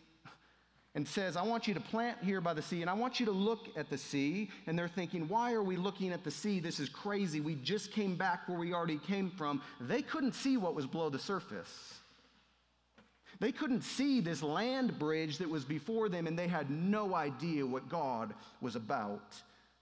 and 0.94 1.08
says, 1.08 1.36
I 1.36 1.42
want 1.42 1.66
you 1.66 1.72
to 1.74 1.80
plant 1.80 2.18
here 2.22 2.42
by 2.42 2.52
the 2.52 2.60
sea, 2.60 2.82
and 2.82 2.90
I 2.90 2.94
want 2.94 3.18
you 3.18 3.26
to 3.26 3.32
look 3.32 3.68
at 3.76 3.88
the 3.88 3.98
sea. 3.98 4.50
And 4.66 4.78
they're 4.78 4.86
thinking, 4.86 5.26
Why 5.28 5.52
are 5.54 5.62
we 5.62 5.76
looking 5.76 6.12
at 6.12 6.22
the 6.22 6.30
sea? 6.30 6.60
This 6.60 6.78
is 6.78 6.88
crazy. 6.88 7.40
We 7.40 7.54
just 7.56 7.92
came 7.92 8.14
back 8.14 8.48
where 8.48 8.58
we 8.58 8.74
already 8.74 8.98
came 8.98 9.30
from. 9.30 9.62
They 9.80 10.02
couldn't 10.02 10.34
see 10.34 10.56
what 10.56 10.74
was 10.74 10.86
below 10.86 11.08
the 11.08 11.18
surface. 11.18 11.94
They 13.40 13.52
couldn't 13.52 13.82
see 13.82 14.20
this 14.20 14.42
land 14.42 14.98
bridge 14.98 15.38
that 15.38 15.48
was 15.48 15.64
before 15.64 16.08
them, 16.08 16.26
and 16.26 16.38
they 16.38 16.48
had 16.48 16.70
no 16.70 17.14
idea 17.14 17.66
what 17.66 17.88
God 17.88 18.34
was 18.60 18.76
about 18.76 19.34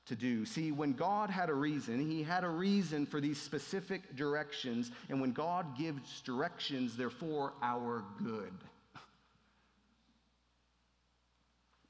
to 0.06 0.16
do. 0.16 0.44
See, 0.44 0.72
when 0.72 0.92
God 0.92 1.30
had 1.30 1.48
a 1.48 1.54
reason, 1.54 2.10
He 2.10 2.22
had 2.22 2.44
a 2.44 2.48
reason 2.48 3.06
for 3.06 3.20
these 3.20 3.40
specific 3.40 4.16
directions, 4.16 4.90
and 5.08 5.20
when 5.20 5.32
God 5.32 5.76
gives 5.76 6.20
directions, 6.22 6.96
they're 6.96 7.10
for 7.10 7.52
our 7.62 8.04
good. 8.18 8.52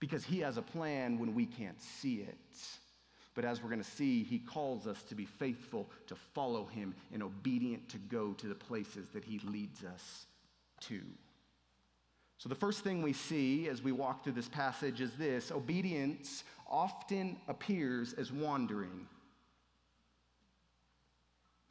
because 0.01 0.25
He 0.25 0.41
has 0.41 0.57
a 0.57 0.63
plan 0.63 1.19
when 1.19 1.35
we 1.35 1.47
can't 1.47 1.81
see 1.81 2.17
it. 2.17 2.37
But 3.35 3.47
as 3.47 3.63
we're 3.63 3.71
going 3.71 3.83
to 3.83 3.91
see, 3.91 4.25
He 4.25 4.39
calls 4.39 4.87
us 4.87 5.03
to 5.05 5.15
be 5.15 5.25
faithful, 5.25 5.89
to 6.09 6.15
follow 6.35 6.67
Him, 6.67 6.95
and 7.13 7.23
obedient 7.23 7.89
to 7.91 7.99
go 7.99 8.33
to 8.35 8.47
the 8.47 8.55
places 8.55 9.09
that 9.11 9.25
He 9.25 9.39
leads 9.39 9.85
us 9.85 10.27
to. 10.81 11.01
So, 12.43 12.49
the 12.49 12.57
first 12.57 12.81
thing 12.81 13.03
we 13.03 13.13
see 13.13 13.69
as 13.69 13.83
we 13.83 13.93
walk 13.93 14.25
through 14.25 14.33
this 14.33 14.49
passage 14.49 15.01
is 15.01 15.13
this 15.13 15.53
obedience 15.53 16.43
often 16.69 17.37
appears 17.47 18.15
as 18.15 18.33
wandering. 18.33 19.07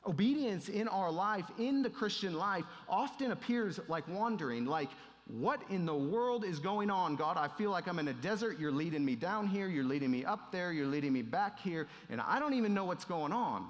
Obedience 0.07 0.69
in 0.69 0.87
our 0.87 1.11
life, 1.11 1.43
in 1.59 1.81
the 1.81 1.89
Christian 1.89 2.35
life, 2.35 2.63
often 2.87 3.31
appears 3.31 3.81
like 3.89 4.07
wandering, 4.07 4.65
like 4.65 4.87
what 5.27 5.61
in 5.69 5.85
the 5.85 5.93
world 5.93 6.45
is 6.45 6.57
going 6.57 6.89
on, 6.89 7.17
God? 7.17 7.35
I 7.35 7.49
feel 7.49 7.69
like 7.69 7.89
I'm 7.89 7.99
in 7.99 8.07
a 8.07 8.13
desert. 8.13 8.57
You're 8.57 8.71
leading 8.71 9.03
me 9.03 9.17
down 9.17 9.47
here, 9.47 9.67
you're 9.67 9.83
leading 9.83 10.09
me 10.09 10.23
up 10.23 10.53
there, 10.53 10.71
you're 10.71 10.87
leading 10.87 11.11
me 11.11 11.21
back 11.21 11.59
here, 11.59 11.89
and 12.09 12.21
I 12.21 12.39
don't 12.39 12.53
even 12.53 12.73
know 12.73 12.85
what's 12.85 13.03
going 13.03 13.33
on. 13.33 13.67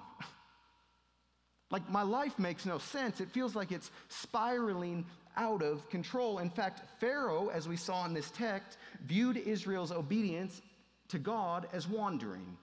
like 1.72 1.90
my 1.90 2.04
life 2.04 2.38
makes 2.38 2.64
no 2.64 2.78
sense. 2.78 3.20
It 3.22 3.32
feels 3.32 3.56
like 3.56 3.72
it's 3.72 3.90
spiraling 4.08 5.04
out 5.38 5.62
of 5.62 5.90
control. 5.90 6.40
In 6.40 6.50
fact, 6.50 6.82
Pharaoh, 7.00 7.50
as 7.50 7.68
we 7.68 7.78
saw 7.78 8.06
in 8.06 8.14
this 8.14 8.32
text, 8.32 8.78
viewed 9.06 9.38
Israel's 9.38 9.92
obedience 9.92 10.62
to 11.10 11.20
God 11.20 11.68
as 11.74 11.88
wandering. 11.88 12.58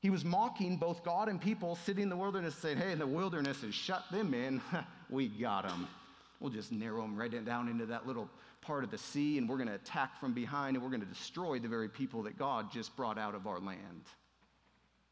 He 0.00 0.10
was 0.10 0.24
mocking 0.24 0.76
both 0.76 1.02
God 1.02 1.28
and 1.28 1.40
people 1.40 1.76
sitting 1.76 2.04
in 2.04 2.08
the 2.08 2.16
wilderness, 2.16 2.54
saying, 2.54 2.78
Hey, 2.78 2.92
in 2.92 2.98
the 2.98 3.06
wilderness 3.06 3.62
has 3.62 3.74
shut 3.74 4.04
them 4.10 4.34
in. 4.34 4.60
we 5.10 5.28
got 5.28 5.66
them. 5.66 5.88
We'll 6.38 6.52
just 6.52 6.70
narrow 6.70 7.02
them 7.02 7.16
right 7.16 7.44
down 7.44 7.68
into 7.68 7.86
that 7.86 8.06
little 8.06 8.28
part 8.60 8.84
of 8.84 8.90
the 8.90 8.98
sea, 8.98 9.38
and 9.38 9.48
we're 9.48 9.56
going 9.56 9.68
to 9.68 9.74
attack 9.74 10.20
from 10.20 10.32
behind, 10.32 10.76
and 10.76 10.84
we're 10.84 10.90
going 10.90 11.00
to 11.00 11.06
destroy 11.06 11.58
the 11.58 11.68
very 11.68 11.88
people 11.88 12.22
that 12.24 12.38
God 12.38 12.70
just 12.70 12.94
brought 12.96 13.18
out 13.18 13.34
of 13.34 13.46
our 13.46 13.58
land. 13.58 14.02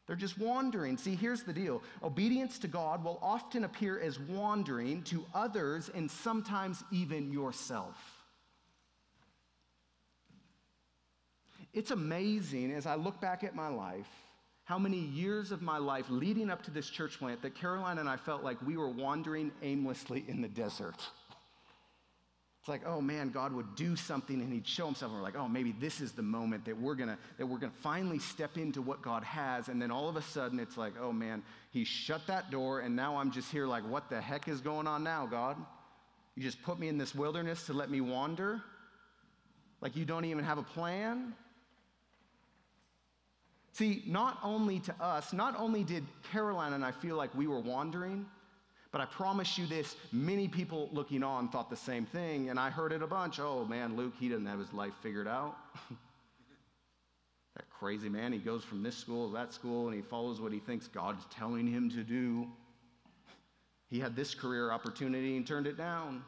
They're 0.07 0.15
just 0.15 0.37
wandering. 0.37 0.97
See, 0.97 1.15
here's 1.15 1.43
the 1.43 1.53
deal 1.53 1.81
obedience 2.03 2.59
to 2.59 2.67
God 2.67 3.03
will 3.03 3.19
often 3.21 3.63
appear 3.63 3.99
as 3.99 4.19
wandering 4.19 5.01
to 5.03 5.25
others 5.33 5.89
and 5.93 6.09
sometimes 6.09 6.83
even 6.91 7.31
yourself. 7.31 7.97
It's 11.73 11.91
amazing 11.91 12.71
as 12.71 12.85
I 12.85 12.95
look 12.95 13.19
back 13.19 13.43
at 13.43 13.55
my 13.55 13.67
life 13.67 14.07
how 14.65 14.79
many 14.79 14.97
years 14.97 15.51
of 15.51 15.61
my 15.61 15.77
life 15.77 16.05
leading 16.09 16.49
up 16.49 16.63
to 16.63 16.71
this 16.71 16.89
church 16.89 17.19
plant 17.19 17.41
that 17.43 17.53
Caroline 17.53 17.99
and 17.99 18.09
I 18.09 18.17
felt 18.17 18.43
like 18.43 18.59
we 18.65 18.77
were 18.77 18.89
wandering 18.89 19.51
aimlessly 19.61 20.25
in 20.27 20.41
the 20.41 20.47
desert. 20.47 21.07
It's 22.65 22.69
like, 22.71 22.87
oh 22.87 22.99
man, 22.99 23.29
God 23.29 23.53
would 23.53 23.75
do 23.75 23.95
something 23.95 24.41
and 24.41 24.51
he'd 24.51 24.67
show 24.67 24.87
himself. 24.87 25.11
And 25.11 25.19
we're 25.19 25.23
like, 25.23 25.37
oh, 25.37 25.47
maybe 25.47 25.71
this 25.71 26.01
is 26.01 26.13
the 26.13 26.23
moment 26.23 26.65
that 26.65 26.75
we're 26.75 26.95
gonna 26.95 27.19
that 27.37 27.45
we're 27.45 27.59
gonna 27.59 27.71
finally 27.83 28.17
step 28.17 28.57
into 28.57 28.81
what 28.81 29.03
God 29.03 29.23
has. 29.23 29.69
And 29.69 29.79
then 29.79 29.91
all 29.91 30.09
of 30.09 30.15
a 30.15 30.23
sudden 30.23 30.59
it's 30.59 30.75
like, 30.75 30.93
oh 30.99 31.11
man, 31.11 31.43
he 31.69 31.83
shut 31.83 32.25
that 32.25 32.49
door, 32.49 32.79
and 32.79 32.95
now 32.95 33.17
I'm 33.17 33.29
just 33.29 33.51
here 33.51 33.67
like, 33.67 33.87
what 33.87 34.09
the 34.09 34.19
heck 34.19 34.47
is 34.47 34.61
going 34.61 34.87
on 34.87 35.03
now, 35.03 35.27
God? 35.27 35.57
You 36.33 36.41
just 36.41 36.59
put 36.63 36.79
me 36.79 36.87
in 36.87 36.97
this 36.97 37.13
wilderness 37.13 37.67
to 37.67 37.73
let 37.73 37.91
me 37.91 38.01
wander? 38.01 38.63
Like 39.79 39.95
you 39.95 40.03
don't 40.03 40.25
even 40.25 40.43
have 40.43 40.57
a 40.57 40.63
plan? 40.63 41.35
See, 43.73 44.01
not 44.07 44.39
only 44.41 44.79
to 44.79 44.95
us, 44.99 45.33
not 45.33 45.53
only 45.59 45.83
did 45.83 46.03
Caroline 46.31 46.73
and 46.73 46.83
I 46.83 46.93
feel 46.93 47.15
like 47.15 47.35
we 47.35 47.45
were 47.45 47.59
wandering, 47.59 48.25
but 48.95 49.01
I 49.01 49.07
promise 49.07 49.57
you 49.57 49.65
this 49.65 49.97
many 50.13 50.47
people 50.47 50.87
looking 50.93 51.21
on 51.21 51.49
thought 51.49 51.69
the 51.69 51.75
same 51.75 52.05
thing, 52.05 52.49
and 52.49 52.57
I 52.57 52.69
heard 52.69 52.93
it 52.93 53.01
a 53.01 53.07
bunch. 53.07 53.41
Oh 53.41 53.65
man, 53.65 53.97
Luke, 53.97 54.13
he 54.17 54.29
doesn't 54.29 54.45
have 54.45 54.57
his 54.57 54.71
life 54.71 54.93
figured 55.03 55.27
out. 55.27 55.57
that 57.57 57.69
crazy 57.69 58.07
man, 58.07 58.31
he 58.31 58.39
goes 58.39 58.63
from 58.63 58.83
this 58.83 58.95
school 58.95 59.27
to 59.27 59.33
that 59.33 59.51
school, 59.51 59.87
and 59.87 59.95
he 59.97 60.01
follows 60.01 60.39
what 60.39 60.53
he 60.53 60.59
thinks 60.59 60.87
God's 60.87 61.25
telling 61.29 61.67
him 61.67 61.89
to 61.89 62.05
do. 62.05 62.47
He 63.89 63.99
had 63.99 64.15
this 64.15 64.33
career 64.33 64.71
opportunity 64.71 65.35
and 65.35 65.45
turned 65.45 65.67
it 65.67 65.75
down. 65.75 66.23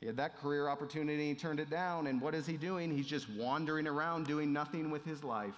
He 0.00 0.06
had 0.06 0.16
that 0.16 0.38
career 0.38 0.70
opportunity 0.70 1.28
and 1.28 1.38
turned 1.38 1.60
it 1.60 1.68
down. 1.68 2.06
And 2.06 2.18
what 2.18 2.34
is 2.34 2.46
he 2.46 2.56
doing? 2.56 2.90
He's 2.90 3.06
just 3.06 3.28
wandering 3.28 3.86
around 3.86 4.24
doing 4.24 4.54
nothing 4.54 4.90
with 4.90 5.04
his 5.04 5.22
life. 5.22 5.52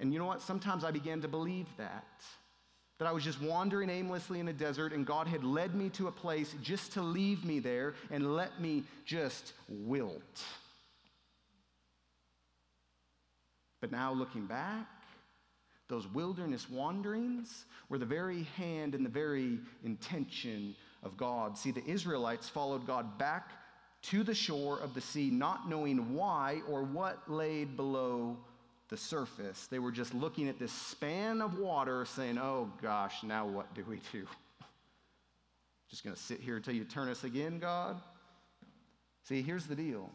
And 0.00 0.12
you 0.12 0.18
know 0.18 0.26
what? 0.26 0.42
Sometimes 0.42 0.82
I 0.82 0.90
began 0.90 1.20
to 1.20 1.28
believe 1.28 1.68
that. 1.76 2.24
That 3.00 3.08
I 3.08 3.12
was 3.12 3.24
just 3.24 3.40
wandering 3.40 3.88
aimlessly 3.88 4.40
in 4.40 4.48
a 4.48 4.52
desert 4.52 4.92
and 4.92 5.06
God 5.06 5.26
had 5.26 5.42
led 5.42 5.74
me 5.74 5.88
to 5.88 6.08
a 6.08 6.12
place 6.12 6.54
just 6.60 6.92
to 6.92 7.02
leave 7.02 7.46
me 7.46 7.58
there 7.58 7.94
and 8.10 8.36
let 8.36 8.60
me 8.60 8.84
just 9.06 9.54
wilt. 9.70 10.44
But 13.80 13.90
now 13.90 14.12
looking 14.12 14.44
back, 14.44 14.86
those 15.88 16.06
wilderness 16.08 16.68
wanderings 16.68 17.64
were 17.88 17.96
the 17.96 18.04
very 18.04 18.42
hand 18.58 18.94
and 18.94 19.02
the 19.02 19.10
very 19.10 19.60
intention 19.82 20.76
of 21.02 21.16
God. 21.16 21.56
See, 21.56 21.70
the 21.70 21.86
Israelites 21.86 22.50
followed 22.50 22.86
God 22.86 23.16
back 23.16 23.50
to 24.02 24.22
the 24.22 24.34
shore 24.34 24.78
of 24.78 24.92
the 24.92 25.00
sea, 25.00 25.30
not 25.30 25.70
knowing 25.70 26.12
why 26.12 26.60
or 26.68 26.82
what 26.82 27.30
laid 27.30 27.78
below 27.78 28.36
the 28.90 28.96
surface. 28.96 29.68
They 29.68 29.78
were 29.78 29.92
just 29.92 30.12
looking 30.14 30.48
at 30.48 30.58
this 30.58 30.72
span 30.72 31.40
of 31.40 31.58
water 31.58 32.04
saying, 32.04 32.38
oh 32.38 32.70
gosh, 32.82 33.22
now 33.22 33.46
what 33.46 33.72
do 33.74 33.84
we 33.88 34.00
do? 34.12 34.26
Just 35.88 36.04
going 36.04 36.14
to 36.14 36.20
sit 36.20 36.40
here 36.40 36.56
until 36.56 36.74
you 36.74 36.84
turn 36.84 37.08
us 37.08 37.24
again, 37.24 37.58
God? 37.58 38.00
See, 39.24 39.42
here's 39.42 39.66
the 39.66 39.74
deal. 39.74 40.10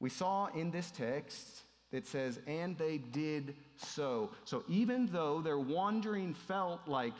We 0.00 0.10
saw 0.10 0.46
in 0.48 0.70
this 0.70 0.90
text 0.90 1.62
that 1.90 2.06
says, 2.06 2.38
and 2.46 2.76
they 2.78 2.98
did 2.98 3.54
so. 3.76 4.30
So 4.44 4.62
even 4.68 5.06
though 5.06 5.40
their 5.40 5.58
wandering 5.58 6.34
felt 6.34 6.80
like 6.86 7.14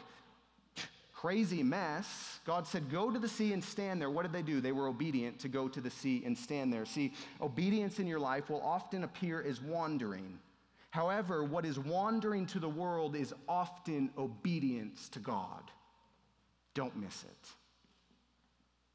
crazy 1.20 1.62
mess, 1.62 2.40
God 2.46 2.66
said, 2.66 2.90
Go 2.90 3.10
to 3.10 3.18
the 3.18 3.28
sea 3.28 3.52
and 3.52 3.62
stand 3.62 4.00
there. 4.00 4.08
What 4.08 4.22
did 4.22 4.32
they 4.32 4.42
do? 4.42 4.60
They 4.60 4.72
were 4.72 4.88
obedient 4.88 5.38
to 5.40 5.48
go 5.48 5.68
to 5.68 5.80
the 5.80 5.90
sea 5.90 6.22
and 6.24 6.36
stand 6.36 6.72
there. 6.72 6.86
See, 6.86 7.12
obedience 7.42 7.98
in 7.98 8.06
your 8.06 8.18
life 8.18 8.48
will 8.48 8.62
often 8.62 9.04
appear 9.04 9.42
as 9.42 9.60
wandering. 9.60 10.38
However, 10.90 11.44
what 11.44 11.66
is 11.66 11.78
wandering 11.78 12.46
to 12.46 12.58
the 12.58 12.68
world 12.68 13.14
is 13.14 13.34
often 13.46 14.10
obedience 14.16 15.10
to 15.10 15.18
God. 15.18 15.70
Don't 16.72 16.96
miss 16.96 17.24
it. 17.24 17.50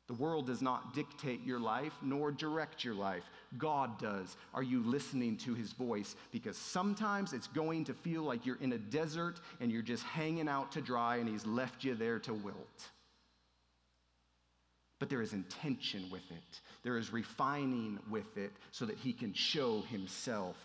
The 0.07 0.13
world 0.13 0.45
does 0.45 0.61
not 0.61 0.93
dictate 0.93 1.43
your 1.43 1.59
life 1.59 1.93
nor 2.01 2.31
direct 2.31 2.83
your 2.83 2.93
life. 2.93 3.23
God 3.57 3.97
does. 3.99 4.37
Are 4.53 4.61
you 4.61 4.83
listening 4.83 5.37
to 5.37 5.55
his 5.55 5.71
voice? 5.71 6.15
Because 6.31 6.57
sometimes 6.57 7.33
it's 7.33 7.47
going 7.47 7.85
to 7.85 7.93
feel 7.93 8.21
like 8.21 8.45
you're 8.45 8.61
in 8.61 8.73
a 8.73 8.77
desert 8.77 9.39
and 9.59 9.71
you're 9.71 9.81
just 9.81 10.03
hanging 10.03 10.47
out 10.47 10.71
to 10.73 10.81
dry 10.81 11.17
and 11.17 11.27
he's 11.27 11.45
left 11.45 11.83
you 11.83 11.95
there 11.95 12.19
to 12.19 12.33
wilt. 12.33 12.89
But 14.99 15.09
there 15.09 15.23
is 15.23 15.33
intention 15.33 16.05
with 16.11 16.29
it, 16.31 16.61
there 16.83 16.97
is 16.97 17.11
refining 17.11 17.99
with 18.09 18.37
it 18.37 18.51
so 18.71 18.85
that 18.85 18.97
he 18.97 19.11
can 19.11 19.33
show 19.33 19.81
himself 19.89 20.55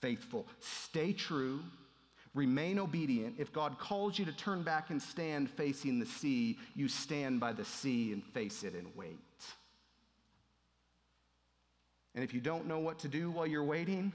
faithful. 0.00 0.46
Stay 0.60 1.12
true. 1.12 1.60
Remain 2.36 2.78
obedient. 2.78 3.36
If 3.38 3.50
God 3.50 3.78
calls 3.78 4.18
you 4.18 4.26
to 4.26 4.32
turn 4.32 4.62
back 4.62 4.90
and 4.90 5.00
stand 5.00 5.48
facing 5.48 5.98
the 5.98 6.04
sea, 6.04 6.58
you 6.74 6.86
stand 6.86 7.40
by 7.40 7.54
the 7.54 7.64
sea 7.64 8.12
and 8.12 8.22
face 8.22 8.62
it 8.62 8.74
and 8.74 8.86
wait. 8.94 9.16
And 12.14 12.22
if 12.22 12.34
you 12.34 12.42
don't 12.42 12.66
know 12.66 12.78
what 12.78 12.98
to 13.00 13.08
do 13.08 13.30
while 13.30 13.46
you're 13.46 13.64
waiting, 13.64 14.12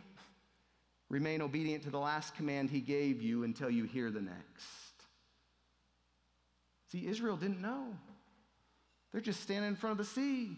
remain 1.09 1.41
obedient 1.41 1.81
to 1.85 1.89
the 1.89 1.97
last 1.97 2.35
command 2.35 2.69
he 2.69 2.79
gave 2.79 3.23
you 3.23 3.43
until 3.43 3.71
you 3.71 3.85
hear 3.85 4.11
the 4.11 4.21
next. 4.21 4.93
See, 6.91 7.07
Israel 7.07 7.37
didn't 7.37 7.59
know. 7.59 7.87
They're 9.11 9.19
just 9.19 9.41
standing 9.41 9.69
in 9.69 9.75
front 9.75 9.93
of 9.93 9.97
the 9.97 10.13
sea, 10.13 10.57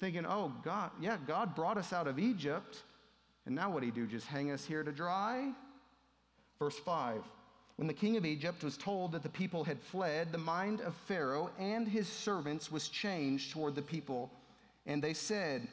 thinking, 0.00 0.26
oh, 0.26 0.52
God, 0.64 0.90
yeah, 1.00 1.16
God 1.24 1.54
brought 1.54 1.78
us 1.78 1.92
out 1.92 2.08
of 2.08 2.18
Egypt. 2.18 2.82
And 3.46 3.54
now 3.54 3.70
what 3.70 3.80
do 3.80 3.86
he 3.86 3.92
do? 3.92 4.08
Just 4.08 4.26
hang 4.26 4.50
us 4.50 4.64
here 4.64 4.82
to 4.82 4.90
dry? 4.90 5.52
Verse 6.58 6.78
5 6.78 7.22
When 7.76 7.88
the 7.88 7.94
king 7.94 8.16
of 8.16 8.24
Egypt 8.24 8.62
was 8.62 8.76
told 8.76 9.12
that 9.12 9.22
the 9.22 9.28
people 9.28 9.64
had 9.64 9.80
fled, 9.80 10.32
the 10.32 10.38
mind 10.38 10.80
of 10.80 10.94
Pharaoh 10.94 11.50
and 11.58 11.86
his 11.86 12.08
servants 12.08 12.70
was 12.70 12.88
changed 12.88 13.52
toward 13.52 13.74
the 13.74 13.82
people. 13.82 14.30
And 14.86 15.02
they 15.02 15.14
said, 15.14 15.66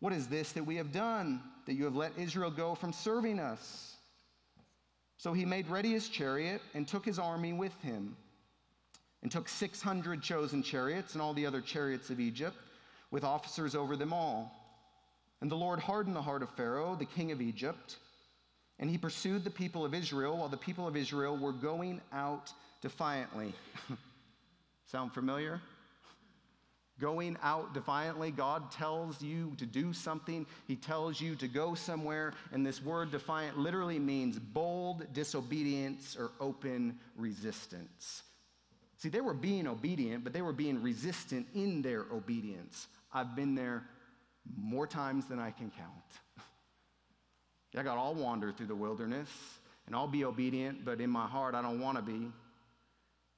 What 0.00 0.12
is 0.12 0.28
this 0.28 0.52
that 0.52 0.64
we 0.64 0.76
have 0.76 0.92
done, 0.92 1.42
that 1.66 1.74
you 1.74 1.84
have 1.84 1.96
let 1.96 2.12
Israel 2.18 2.50
go 2.50 2.74
from 2.74 2.92
serving 2.92 3.38
us? 3.38 3.96
So 5.18 5.32
he 5.32 5.44
made 5.44 5.68
ready 5.68 5.92
his 5.92 6.08
chariot 6.08 6.60
and 6.74 6.86
took 6.86 7.04
his 7.04 7.18
army 7.18 7.52
with 7.52 7.80
him, 7.80 8.16
and 9.22 9.30
took 9.30 9.48
600 9.48 10.20
chosen 10.20 10.64
chariots 10.64 11.12
and 11.12 11.22
all 11.22 11.32
the 11.32 11.46
other 11.46 11.60
chariots 11.60 12.10
of 12.10 12.18
Egypt, 12.18 12.56
with 13.12 13.22
officers 13.22 13.76
over 13.76 13.94
them 13.94 14.12
all. 14.12 14.52
And 15.40 15.50
the 15.50 15.56
Lord 15.56 15.78
hardened 15.78 16.16
the 16.16 16.22
heart 16.22 16.42
of 16.42 16.50
Pharaoh, 16.50 16.96
the 16.96 17.04
king 17.04 17.30
of 17.30 17.40
Egypt 17.40 17.98
and 18.78 18.90
he 18.90 18.98
pursued 18.98 19.44
the 19.44 19.50
people 19.50 19.84
of 19.84 19.94
Israel 19.94 20.38
while 20.38 20.48
the 20.48 20.56
people 20.56 20.86
of 20.88 20.96
Israel 20.96 21.36
were 21.36 21.52
going 21.52 22.00
out 22.12 22.52
defiantly. 22.80 23.52
Sound 24.86 25.14
familiar? 25.14 25.60
Going 27.00 27.36
out 27.42 27.74
defiantly, 27.74 28.30
God 28.30 28.70
tells 28.70 29.22
you 29.22 29.54
to 29.56 29.66
do 29.66 29.92
something. 29.92 30.46
He 30.68 30.76
tells 30.76 31.20
you 31.20 31.34
to 31.36 31.48
go 31.48 31.74
somewhere. 31.74 32.32
And 32.52 32.64
this 32.64 32.82
word 32.82 33.10
defiant 33.10 33.58
literally 33.58 33.98
means 33.98 34.38
bold 34.38 35.12
disobedience 35.12 36.16
or 36.18 36.30
open 36.40 36.98
resistance. 37.16 38.22
See, 38.98 39.08
they 39.08 39.20
were 39.20 39.34
being 39.34 39.66
obedient, 39.66 40.22
but 40.22 40.32
they 40.32 40.42
were 40.42 40.52
being 40.52 40.80
resistant 40.80 41.48
in 41.54 41.82
their 41.82 42.04
obedience. 42.12 42.86
I've 43.12 43.34
been 43.34 43.54
there 43.54 43.84
more 44.56 44.86
times 44.86 45.26
than 45.26 45.38
I 45.40 45.50
can 45.50 45.70
count. 45.70 45.88
I 47.76 47.82
got 47.82 47.96
all 47.96 48.14
wander 48.14 48.52
through 48.52 48.66
the 48.66 48.76
wilderness 48.76 49.28
and 49.86 49.96
I'll 49.96 50.08
be 50.08 50.24
obedient, 50.24 50.84
but 50.84 51.00
in 51.00 51.10
my 51.10 51.26
heart, 51.26 51.54
I 51.54 51.62
don't 51.62 51.80
want 51.80 51.96
to 51.96 52.02
be. 52.02 52.30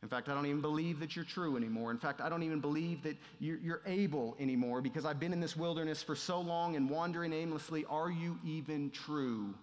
In 0.03 0.09
fact, 0.11 0.29
I 0.29 0.35
don't 0.35 0.45
even 0.45 0.61
believe 0.61 1.01
that 1.01 1.17
you're 1.17 1.25
true 1.25 1.57
anymore. 1.57 1.91
In 1.91 1.97
fact, 1.97 2.21
I 2.21 2.29
don't 2.29 2.43
even 2.43 2.61
believe 2.61 3.03
that 3.05 3.17
you're, 3.41 3.81
able 3.87 4.37
anymore 4.39 4.83
because 4.83 5.07
I've 5.07 5.19
been 5.19 5.33
in 5.33 5.41
this 5.41 5.57
wilderness 5.57 6.03
for 6.03 6.15
so 6.15 6.41
long 6.41 6.77
and 6.77 6.91
wandering 6.91 7.33
aimlessly. 7.33 7.87
Are 7.89 8.11
you 8.11 8.39
even 8.45 8.91
true? 8.91 9.55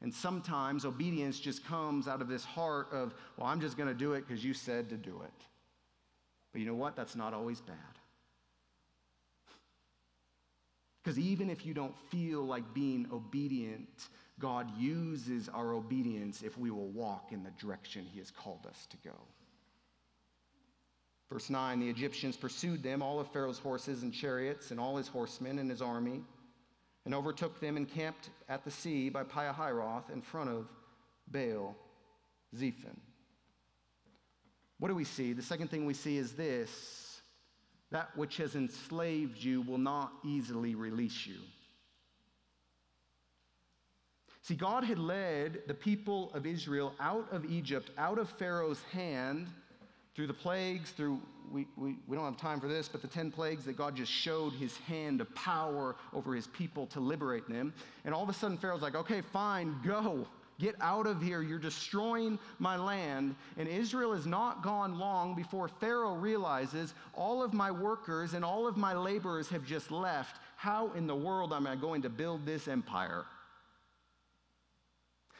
And 0.00 0.12
sometimes 0.12 0.86
obedience 0.86 1.38
just 1.38 1.64
comes 1.66 2.08
out 2.08 2.22
of 2.22 2.28
this 2.28 2.44
heart 2.44 2.88
of, 2.90 3.14
well, 3.36 3.46
I'm 3.46 3.60
just 3.60 3.76
going 3.76 3.88
to 3.88 3.94
do 3.94 4.14
it 4.14 4.26
because 4.26 4.42
you 4.42 4.54
said 4.54 4.88
to 4.88 4.96
do 4.96 5.20
it. 5.24 5.44
But 6.52 6.60
you 6.60 6.66
know 6.66 6.74
what? 6.74 6.96
That's 6.96 7.14
not 7.14 7.34
always 7.34 7.60
bad. 7.60 7.76
Because 11.02 11.18
even 11.18 11.50
if 11.50 11.66
you 11.66 11.74
don't 11.74 11.96
feel 12.10 12.42
like 12.42 12.74
being 12.74 13.06
obedient, 13.12 14.08
God 14.38 14.70
uses 14.78 15.48
our 15.48 15.72
obedience 15.74 16.42
if 16.42 16.56
we 16.56 16.70
will 16.70 16.88
walk 16.88 17.32
in 17.32 17.42
the 17.42 17.50
direction 17.60 18.06
He 18.12 18.18
has 18.20 18.30
called 18.30 18.66
us 18.68 18.86
to 18.90 18.96
go. 18.98 19.16
Verse 21.32 21.50
9 21.50 21.80
The 21.80 21.88
Egyptians 21.88 22.36
pursued 22.36 22.82
them, 22.82 23.02
all 23.02 23.18
of 23.18 23.28
Pharaoh's 23.32 23.58
horses 23.58 24.02
and 24.02 24.12
chariots, 24.12 24.70
and 24.70 24.78
all 24.78 24.96
his 24.96 25.08
horsemen 25.08 25.58
and 25.58 25.70
his 25.70 25.82
army, 25.82 26.20
and 27.04 27.14
overtook 27.14 27.58
them 27.58 27.76
and 27.76 27.88
camped 27.88 28.30
at 28.48 28.64
the 28.64 28.70
sea 28.70 29.08
by 29.08 29.24
Pihahiroth 29.24 30.10
in 30.12 30.22
front 30.22 30.50
of 30.50 30.68
Baal 31.26 31.74
Zephon. 32.54 32.96
What 34.78 34.88
do 34.88 34.94
we 34.94 35.04
see? 35.04 35.32
The 35.32 35.42
second 35.42 35.68
thing 35.68 35.86
we 35.86 35.94
see 35.94 36.16
is 36.16 36.32
this 36.32 37.11
that 37.92 38.16
which 38.16 38.36
has 38.38 38.54
enslaved 38.54 39.42
you 39.42 39.62
will 39.62 39.78
not 39.78 40.12
easily 40.24 40.74
release 40.74 41.26
you. 41.26 41.38
See, 44.42 44.54
God 44.56 44.82
had 44.82 44.98
led 44.98 45.62
the 45.68 45.74
people 45.74 46.32
of 46.34 46.46
Israel 46.46 46.94
out 46.98 47.28
of 47.30 47.44
Egypt, 47.50 47.90
out 47.96 48.18
of 48.18 48.28
Pharaoh's 48.28 48.82
hand, 48.92 49.46
through 50.14 50.26
the 50.26 50.34
plagues, 50.34 50.90
through, 50.90 51.20
we, 51.50 51.66
we, 51.76 51.96
we 52.06 52.16
don't 52.16 52.24
have 52.24 52.36
time 52.36 52.60
for 52.60 52.68
this, 52.68 52.88
but 52.88 53.00
the 53.00 53.08
10 53.08 53.30
plagues 53.30 53.64
that 53.64 53.76
God 53.76 53.96
just 53.96 54.12
showed 54.12 54.52
his 54.52 54.76
hand 54.78 55.20
of 55.20 55.34
power 55.34 55.96
over 56.12 56.34
his 56.34 56.48
people 56.48 56.86
to 56.88 57.00
liberate 57.00 57.48
them. 57.48 57.72
And 58.04 58.14
all 58.14 58.22
of 58.22 58.28
a 58.28 58.34
sudden, 58.34 58.58
Pharaoh's 58.58 58.82
like, 58.82 58.94
okay, 58.94 59.20
fine, 59.20 59.76
go. 59.84 60.26
Get 60.58 60.76
out 60.80 61.06
of 61.06 61.20
here. 61.22 61.42
You're 61.42 61.58
destroying 61.58 62.38
my 62.58 62.76
land. 62.76 63.34
And 63.56 63.68
Israel 63.68 64.12
is 64.12 64.26
not 64.26 64.62
gone 64.62 64.98
long 64.98 65.34
before 65.34 65.68
Pharaoh 65.68 66.14
realizes 66.14 66.94
all 67.14 67.42
of 67.42 67.52
my 67.52 67.70
workers 67.70 68.34
and 68.34 68.44
all 68.44 68.66
of 68.66 68.76
my 68.76 68.94
laborers 68.94 69.48
have 69.48 69.64
just 69.64 69.90
left. 69.90 70.40
How 70.56 70.92
in 70.92 71.06
the 71.06 71.16
world 71.16 71.52
am 71.52 71.66
I 71.66 71.76
going 71.76 72.02
to 72.02 72.08
build 72.08 72.46
this 72.46 72.68
empire? 72.68 73.24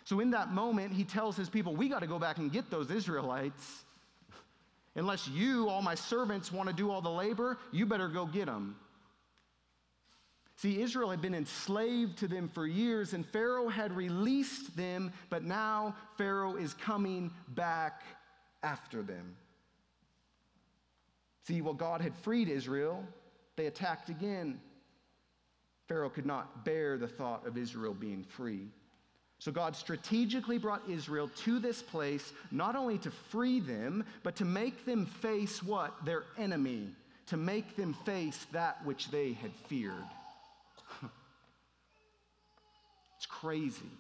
So, 0.05 0.19
in 0.19 0.31
that 0.33 0.53
moment, 0.53 0.93
he 0.93 1.05
tells 1.05 1.37
his 1.37 1.49
people, 1.49 1.77
We 1.77 1.89
got 1.89 2.01
to 2.01 2.09
go 2.09 2.19
back 2.19 2.39
and 2.39 2.51
get 2.51 2.71
those 2.71 2.91
Israelites. 2.91 3.85
Unless 4.95 5.29
you, 5.29 5.69
all 5.69 5.81
my 5.81 5.95
servants, 5.95 6.53
want 6.53 6.69
to 6.69 6.75
do 6.75 6.91
all 6.91 7.01
the 7.01 7.11
labor, 7.11 7.57
you 7.71 7.87
better 7.87 8.09
go 8.09 8.27
get 8.27 8.47
them. 8.47 8.77
See, 10.63 10.81
Israel 10.81 11.11
had 11.11 11.21
been 11.21 11.35
enslaved 11.35 12.19
to 12.19 12.29
them 12.29 12.49
for 12.49 12.69
years, 12.69 13.15
and 13.15 13.27
Pharaoh 13.27 13.67
had 13.67 13.93
released 13.97 14.77
them, 14.77 15.13
but 15.29 15.43
now 15.43 15.97
Pharaoh 16.17 16.55
is 16.55 16.73
coming 16.73 17.33
back 17.49 18.03
after 18.63 19.03
them. 19.03 19.35
See, 21.49 21.61
while 21.63 21.75
God 21.75 22.01
had 22.01 22.15
freed 22.15 22.49
Israel, 22.49 23.03
they 23.57 23.67
attacked 23.67 24.09
again. 24.09 24.61
Pharaoh 25.89 26.11
could 26.11 26.27
not 26.27 26.65
bear 26.65 26.97
the 26.97 27.09
thought 27.09 27.45
of 27.45 27.59
Israel 27.59 27.93
being 27.93 28.23
free. 28.23 28.69
So 29.41 29.51
God 29.51 29.75
strategically 29.75 30.59
brought 30.59 30.89
Israel 30.89 31.29
to 31.39 31.59
this 31.59 31.83
place 31.83 32.33
not 32.53 32.77
only 32.77 32.99
to 32.99 33.11
free 33.11 33.59
them, 33.59 34.05
but 34.23 34.37
to 34.37 34.45
make 34.45 34.87
them 34.87 35.07
face 35.07 35.61
what? 35.61 36.05
Their 36.05 36.23
enemy, 36.39 36.87
to 37.27 37.37
make 37.37 37.75
them 37.75 37.95
face 38.05 38.47
that 38.53 38.87
which 38.87 39.11
they 39.11 39.33
had 39.33 39.51
feared. 39.67 40.05
It's 43.22 43.22
crazy. 43.41 43.91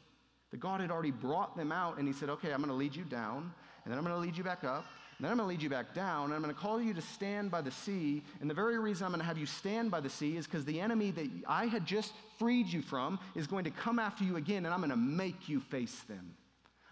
That 0.50 0.60
God 0.60 0.80
had 0.80 0.90
already 0.90 1.10
brought 1.10 1.56
them 1.56 1.72
out 1.72 1.98
and 1.98 2.06
He 2.06 2.12
said, 2.12 2.28
okay, 2.28 2.52
I'm 2.52 2.58
going 2.58 2.68
to 2.68 2.74
lead 2.74 2.94
you 2.94 3.04
down, 3.04 3.52
and 3.84 3.90
then 3.90 3.98
I'm 3.98 4.04
going 4.04 4.14
to 4.14 4.20
lead 4.20 4.36
you 4.36 4.44
back 4.44 4.64
up, 4.64 4.84
and 5.16 5.24
then 5.24 5.30
I'm 5.30 5.38
going 5.38 5.48
to 5.48 5.54
lead 5.54 5.62
you 5.62 5.70
back 5.70 5.94
down, 5.94 6.26
and 6.26 6.34
I'm 6.34 6.42
going 6.42 6.54
to 6.54 6.60
call 6.60 6.80
you 6.80 6.92
to 6.94 7.00
stand 7.00 7.50
by 7.50 7.62
the 7.62 7.70
sea. 7.70 8.22
And 8.40 8.50
the 8.50 8.54
very 8.54 8.78
reason 8.78 9.06
I'm 9.06 9.12
going 9.12 9.20
to 9.20 9.26
have 9.26 9.38
you 9.38 9.46
stand 9.46 9.90
by 9.90 10.00
the 10.00 10.10
sea 10.10 10.36
is 10.36 10.46
because 10.46 10.64
the 10.64 10.80
enemy 10.80 11.10
that 11.12 11.28
I 11.46 11.66
had 11.66 11.86
just 11.86 12.12
freed 12.38 12.66
you 12.66 12.82
from 12.82 13.18
is 13.34 13.46
going 13.46 13.64
to 13.64 13.70
come 13.70 13.98
after 13.98 14.24
you 14.24 14.36
again, 14.36 14.66
and 14.66 14.74
I'm 14.74 14.80
going 14.80 14.90
to 14.90 14.96
make 14.96 15.48
you 15.48 15.60
face 15.60 16.00
them. 16.08 16.34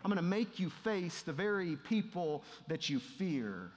I'm 0.03 0.11
going 0.11 0.17
to 0.17 0.23
make 0.23 0.59
you 0.59 0.71
face 0.71 1.23
the 1.23 1.33
very 1.33 1.77
people 1.77 2.43
that 2.69 2.89
you 2.89 3.01
fear. 3.01 3.73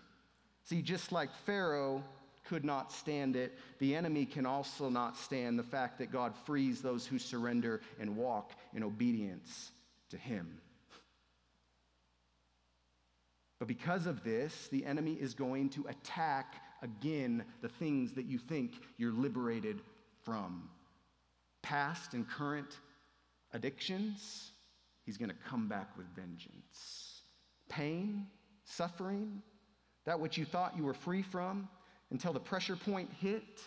See, 0.63 0.81
just 0.81 1.11
like 1.11 1.29
Pharaoh, 1.45 2.03
could 2.43 2.65
not 2.65 2.91
stand 2.91 3.35
it, 3.35 3.57
the 3.79 3.95
enemy 3.95 4.25
can 4.25 4.45
also 4.45 4.89
not 4.89 5.17
stand 5.17 5.57
the 5.57 5.63
fact 5.63 5.99
that 5.99 6.11
God 6.11 6.33
frees 6.45 6.81
those 6.81 7.05
who 7.05 7.17
surrender 7.19 7.81
and 7.99 8.17
walk 8.17 8.51
in 8.73 8.83
obedience 8.83 9.71
to 10.09 10.17
Him. 10.17 10.59
But 13.59 13.67
because 13.67 14.07
of 14.07 14.23
this, 14.23 14.67
the 14.71 14.85
enemy 14.85 15.13
is 15.13 15.33
going 15.33 15.69
to 15.69 15.85
attack 15.87 16.55
again 16.81 17.45
the 17.61 17.69
things 17.69 18.13
that 18.15 18.25
you 18.25 18.37
think 18.37 18.73
you're 18.97 19.13
liberated 19.13 19.79
from. 20.23 20.69
Past 21.61 22.13
and 22.13 22.27
current 22.27 22.77
addictions, 23.53 24.51
he's 25.05 25.17
going 25.17 25.29
to 25.29 25.37
come 25.47 25.69
back 25.69 25.95
with 25.97 26.07
vengeance. 26.13 27.21
Pain, 27.69 28.27
suffering, 28.65 29.41
that 30.05 30.19
which 30.19 30.37
you 30.37 30.43
thought 30.43 30.75
you 30.75 30.83
were 30.83 30.93
free 30.93 31.21
from, 31.21 31.69
until 32.13 32.31
the 32.31 32.39
pressure 32.39 32.77
point 32.77 33.09
hit. 33.19 33.61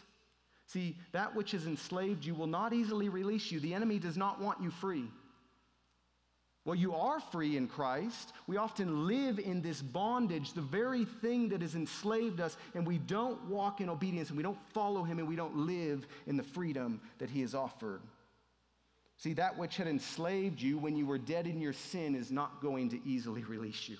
See, 0.66 0.96
that 1.12 1.36
which 1.36 1.52
is 1.52 1.66
enslaved 1.66 2.24
you 2.24 2.34
will 2.34 2.46
not 2.46 2.72
easily 2.72 3.10
release 3.10 3.52
you. 3.52 3.60
The 3.60 3.74
enemy 3.74 3.98
does 3.98 4.16
not 4.16 4.40
want 4.40 4.62
you 4.62 4.70
free. 4.70 5.04
Well, 6.64 6.74
you 6.74 6.94
are 6.94 7.20
free 7.20 7.56
in 7.56 7.68
Christ. 7.68 8.32
We 8.48 8.56
often 8.56 9.06
live 9.06 9.38
in 9.38 9.62
this 9.62 9.80
bondage, 9.80 10.52
the 10.52 10.60
very 10.60 11.04
thing 11.04 11.50
that 11.50 11.62
has 11.62 11.76
enslaved 11.76 12.40
us, 12.40 12.56
and 12.74 12.84
we 12.84 12.98
don't 12.98 13.40
walk 13.44 13.80
in 13.80 13.88
obedience 13.88 14.30
and 14.30 14.36
we 14.36 14.42
don't 14.42 14.58
follow 14.72 15.04
Him 15.04 15.20
and 15.20 15.28
we 15.28 15.36
don't 15.36 15.56
live 15.56 16.08
in 16.26 16.36
the 16.36 16.42
freedom 16.42 17.00
that 17.18 17.30
He 17.30 17.42
has 17.42 17.54
offered. 17.54 18.00
See, 19.18 19.32
that 19.34 19.56
which 19.56 19.76
had 19.76 19.86
enslaved 19.86 20.60
you 20.60 20.76
when 20.76 20.96
you 20.96 21.06
were 21.06 21.18
dead 21.18 21.46
in 21.46 21.60
your 21.60 21.72
sin 21.72 22.16
is 22.16 22.32
not 22.32 22.60
going 22.60 22.90
to 22.90 23.08
easily 23.08 23.44
release 23.44 23.88
you. 23.88 23.96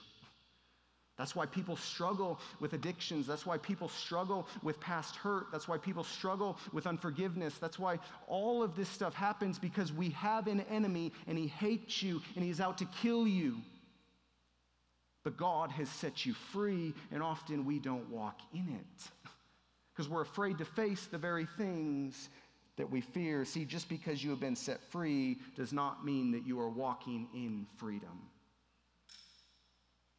That's 1.16 1.34
why 1.34 1.46
people 1.46 1.76
struggle 1.76 2.38
with 2.60 2.74
addictions. 2.74 3.26
That's 3.26 3.46
why 3.46 3.56
people 3.56 3.88
struggle 3.88 4.46
with 4.62 4.78
past 4.80 5.16
hurt. 5.16 5.46
That's 5.50 5.66
why 5.66 5.78
people 5.78 6.04
struggle 6.04 6.58
with 6.72 6.86
unforgiveness. 6.86 7.56
That's 7.58 7.78
why 7.78 7.98
all 8.26 8.62
of 8.62 8.76
this 8.76 8.88
stuff 8.88 9.14
happens 9.14 9.58
because 9.58 9.92
we 9.92 10.10
have 10.10 10.46
an 10.46 10.60
enemy 10.70 11.12
and 11.26 11.38
he 11.38 11.46
hates 11.46 12.02
you 12.02 12.20
and 12.34 12.44
he's 12.44 12.60
out 12.60 12.78
to 12.78 12.84
kill 12.84 13.26
you. 13.26 13.56
But 15.24 15.38
God 15.38 15.72
has 15.72 15.88
set 15.88 16.24
you 16.24 16.34
free, 16.34 16.94
and 17.10 17.20
often 17.20 17.64
we 17.64 17.80
don't 17.80 18.08
walk 18.10 18.38
in 18.54 18.68
it 18.68 19.10
because 19.92 20.08
we're 20.08 20.22
afraid 20.22 20.58
to 20.58 20.64
face 20.64 21.06
the 21.06 21.18
very 21.18 21.48
things 21.58 22.28
that 22.76 22.88
we 22.88 23.00
fear. 23.00 23.44
See, 23.44 23.64
just 23.64 23.88
because 23.88 24.22
you 24.22 24.30
have 24.30 24.38
been 24.38 24.54
set 24.54 24.80
free 24.92 25.38
does 25.56 25.72
not 25.72 26.04
mean 26.04 26.30
that 26.32 26.46
you 26.46 26.60
are 26.60 26.68
walking 26.68 27.26
in 27.34 27.66
freedom. 27.76 28.20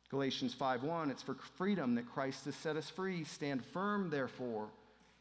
Galatians 0.09 0.55
5:1 0.55 1.11
it's 1.11 1.21
for 1.21 1.35
freedom 1.57 1.95
that 1.95 2.09
Christ 2.09 2.45
has 2.45 2.55
set 2.55 2.77
us 2.77 2.89
free. 2.89 3.23
Stand 3.23 3.65
firm 3.65 4.09
therefore. 4.09 4.69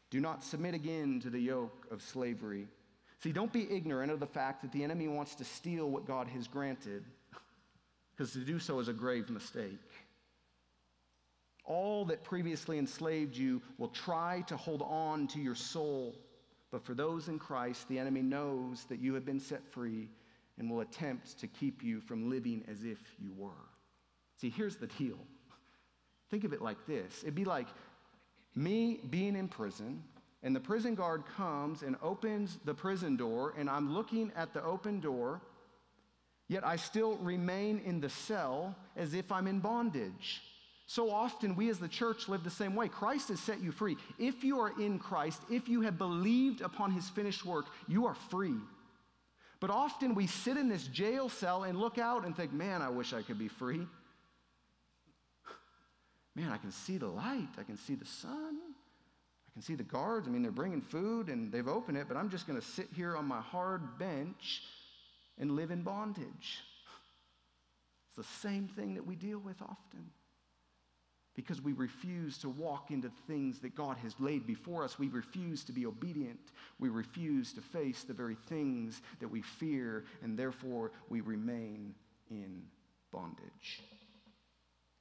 Do 0.09 0.21
not 0.21 0.43
submit 0.43 0.73
again 0.73 1.19
to 1.21 1.29
the 1.29 1.39
yoke 1.39 1.87
of 1.91 2.01
slavery. 2.01 2.67
See, 3.19 3.33
don't 3.33 3.51
be 3.51 3.69
ignorant 3.69 4.11
of 4.11 4.19
the 4.19 4.27
fact 4.27 4.61
that 4.61 4.71
the 4.71 4.83
enemy 4.83 5.07
wants 5.07 5.35
to 5.35 5.43
steal 5.43 5.89
what 5.89 6.05
God 6.05 6.27
has 6.29 6.47
granted, 6.47 7.03
because 8.11 8.31
to 8.33 8.39
do 8.39 8.59
so 8.59 8.79
is 8.79 8.87
a 8.87 8.93
grave 8.93 9.29
mistake. 9.29 9.91
All 11.65 12.05
that 12.05 12.23
previously 12.23 12.77
enslaved 12.77 13.35
you 13.35 13.61
will 13.77 13.89
try 13.89 14.41
to 14.47 14.55
hold 14.55 14.81
on 14.83 15.27
to 15.29 15.39
your 15.39 15.55
soul, 15.55 16.15
but 16.71 16.85
for 16.85 16.93
those 16.93 17.27
in 17.27 17.39
Christ, 17.39 17.89
the 17.89 17.99
enemy 17.99 18.21
knows 18.21 18.85
that 18.85 18.99
you 18.99 19.15
have 19.15 19.25
been 19.25 19.39
set 19.41 19.67
free 19.67 20.09
and 20.57 20.69
will 20.69 20.79
attempt 20.79 21.39
to 21.39 21.47
keep 21.47 21.83
you 21.83 21.99
from 21.99 22.29
living 22.29 22.63
as 22.69 22.85
if 22.85 22.99
you 23.19 23.33
were. 23.33 23.51
See, 24.37 24.49
here's 24.49 24.77
the 24.77 24.87
deal. 24.87 25.17
Think 26.29 26.43
of 26.43 26.53
it 26.53 26.61
like 26.61 26.77
this 26.85 27.23
it'd 27.23 27.35
be 27.35 27.45
like 27.45 27.67
me 28.55 28.99
being 29.09 29.35
in 29.35 29.47
prison, 29.47 30.03
and 30.41 30.55
the 30.55 30.59
prison 30.59 30.95
guard 30.95 31.23
comes 31.35 31.83
and 31.83 31.95
opens 32.01 32.57
the 32.65 32.73
prison 32.73 33.15
door, 33.15 33.53
and 33.57 33.69
I'm 33.69 33.93
looking 33.93 34.31
at 34.35 34.53
the 34.53 34.63
open 34.63 34.99
door, 34.99 35.41
yet 36.47 36.65
I 36.65 36.75
still 36.75 37.17
remain 37.17 37.79
in 37.85 37.99
the 37.99 38.09
cell 38.09 38.75
as 38.95 39.13
if 39.13 39.31
I'm 39.31 39.47
in 39.47 39.59
bondage. 39.59 40.41
So 40.89 41.11
often, 41.11 41.55
we 41.55 41.69
as 41.69 41.79
the 41.79 41.87
church 41.89 42.29
live 42.29 42.45
the 42.45 42.49
same 42.49 42.73
way. 42.73 42.87
Christ 42.87 43.27
has 43.27 43.41
set 43.41 43.61
you 43.61 43.73
free. 43.73 43.97
If 44.17 44.43
you 44.45 44.59
are 44.61 44.71
in 44.79 44.99
Christ, 44.99 45.41
if 45.51 45.67
you 45.67 45.81
have 45.81 45.97
believed 45.97 46.61
upon 46.61 46.91
his 46.91 47.09
finished 47.09 47.45
work, 47.45 47.65
you 47.89 48.05
are 48.07 48.15
free. 48.15 48.55
But 49.59 49.69
often 49.69 50.15
we 50.15 50.27
sit 50.27 50.55
in 50.55 50.69
this 50.69 50.87
jail 50.87 51.27
cell 51.27 51.63
and 51.63 51.77
look 51.77 51.97
out 51.97 52.25
and 52.25 52.35
think, 52.35 52.53
man, 52.53 52.81
I 52.81 52.89
wish 52.89 53.11
I 53.11 53.21
could 53.21 53.37
be 53.37 53.49
free. 53.49 53.85
Man, 56.37 56.51
I 56.51 56.57
can 56.57 56.71
see 56.71 56.99
the 56.99 57.07
light, 57.07 57.49
I 57.57 57.63
can 57.63 57.77
see 57.77 57.95
the 57.95 58.05
sun, 58.05 58.59
I 59.47 59.51
can 59.53 59.63
see 59.63 59.73
the 59.73 59.81
guards. 59.81 60.27
I 60.27 60.31
mean, 60.31 60.43
they're 60.43 60.51
bringing 60.51 60.81
food 60.81 61.29
and 61.29 61.51
they've 61.51 61.67
opened 61.67 61.97
it, 61.97 62.07
but 62.07 62.15
I'm 62.15 62.29
just 62.29 62.45
going 62.45 62.59
to 62.59 62.65
sit 62.65 62.89
here 62.95 63.17
on 63.17 63.25
my 63.25 63.41
hard 63.41 63.97
bench 63.97 64.61
and 65.39 65.53
live 65.53 65.71
in 65.71 65.81
bondage. 65.81 66.59
It's 68.07 68.17
the 68.17 68.47
same 68.47 68.67
thing 68.67 68.93
that 68.93 69.07
we 69.07 69.15
deal 69.15 69.39
with 69.39 69.59
often 69.63 70.11
because 71.35 71.59
we 71.59 71.73
refuse 71.73 72.37
to 72.39 72.49
walk 72.49 72.91
into 72.91 73.09
things 73.25 73.57
that 73.61 73.73
God 73.73 73.97
has 73.97 74.13
laid 74.19 74.45
before 74.45 74.83
us. 74.83 74.99
We 74.99 75.07
refuse 75.07 75.63
to 75.63 75.71
be 75.71 75.87
obedient. 75.87 76.39
We 76.77 76.89
refuse 76.89 77.51
to 77.53 77.61
face 77.61 78.03
the 78.03 78.13
very 78.13 78.37
things 78.47 79.01
that 79.21 79.27
we 79.27 79.41
fear, 79.41 80.05
and 80.21 80.37
therefore 80.37 80.91
we 81.09 81.21
remain 81.21 81.95
in 82.29 82.61
bondage. 83.11 83.81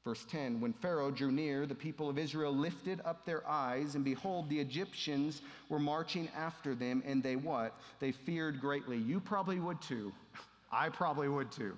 Verse 0.06 0.24
10 0.30 0.60
When 0.60 0.72
Pharaoh 0.72 1.10
drew 1.10 1.32
near, 1.32 1.66
the 1.66 1.74
people 1.74 2.08
of 2.08 2.16
Israel 2.16 2.54
lifted 2.54 3.00
up 3.04 3.26
their 3.26 3.46
eyes, 3.46 3.96
and 3.96 4.04
behold, 4.04 4.48
the 4.48 4.60
Egyptians 4.60 5.42
were 5.68 5.80
marching 5.80 6.28
after 6.34 6.76
them, 6.76 7.02
and 7.04 7.24
they 7.24 7.34
what? 7.34 7.76
They 7.98 8.12
feared 8.12 8.60
greatly. 8.60 8.98
You 8.98 9.18
probably 9.18 9.58
would 9.58 9.82
too. 9.82 10.12
I 10.72 10.90
probably 10.90 11.28
would 11.28 11.50
too. 11.50 11.76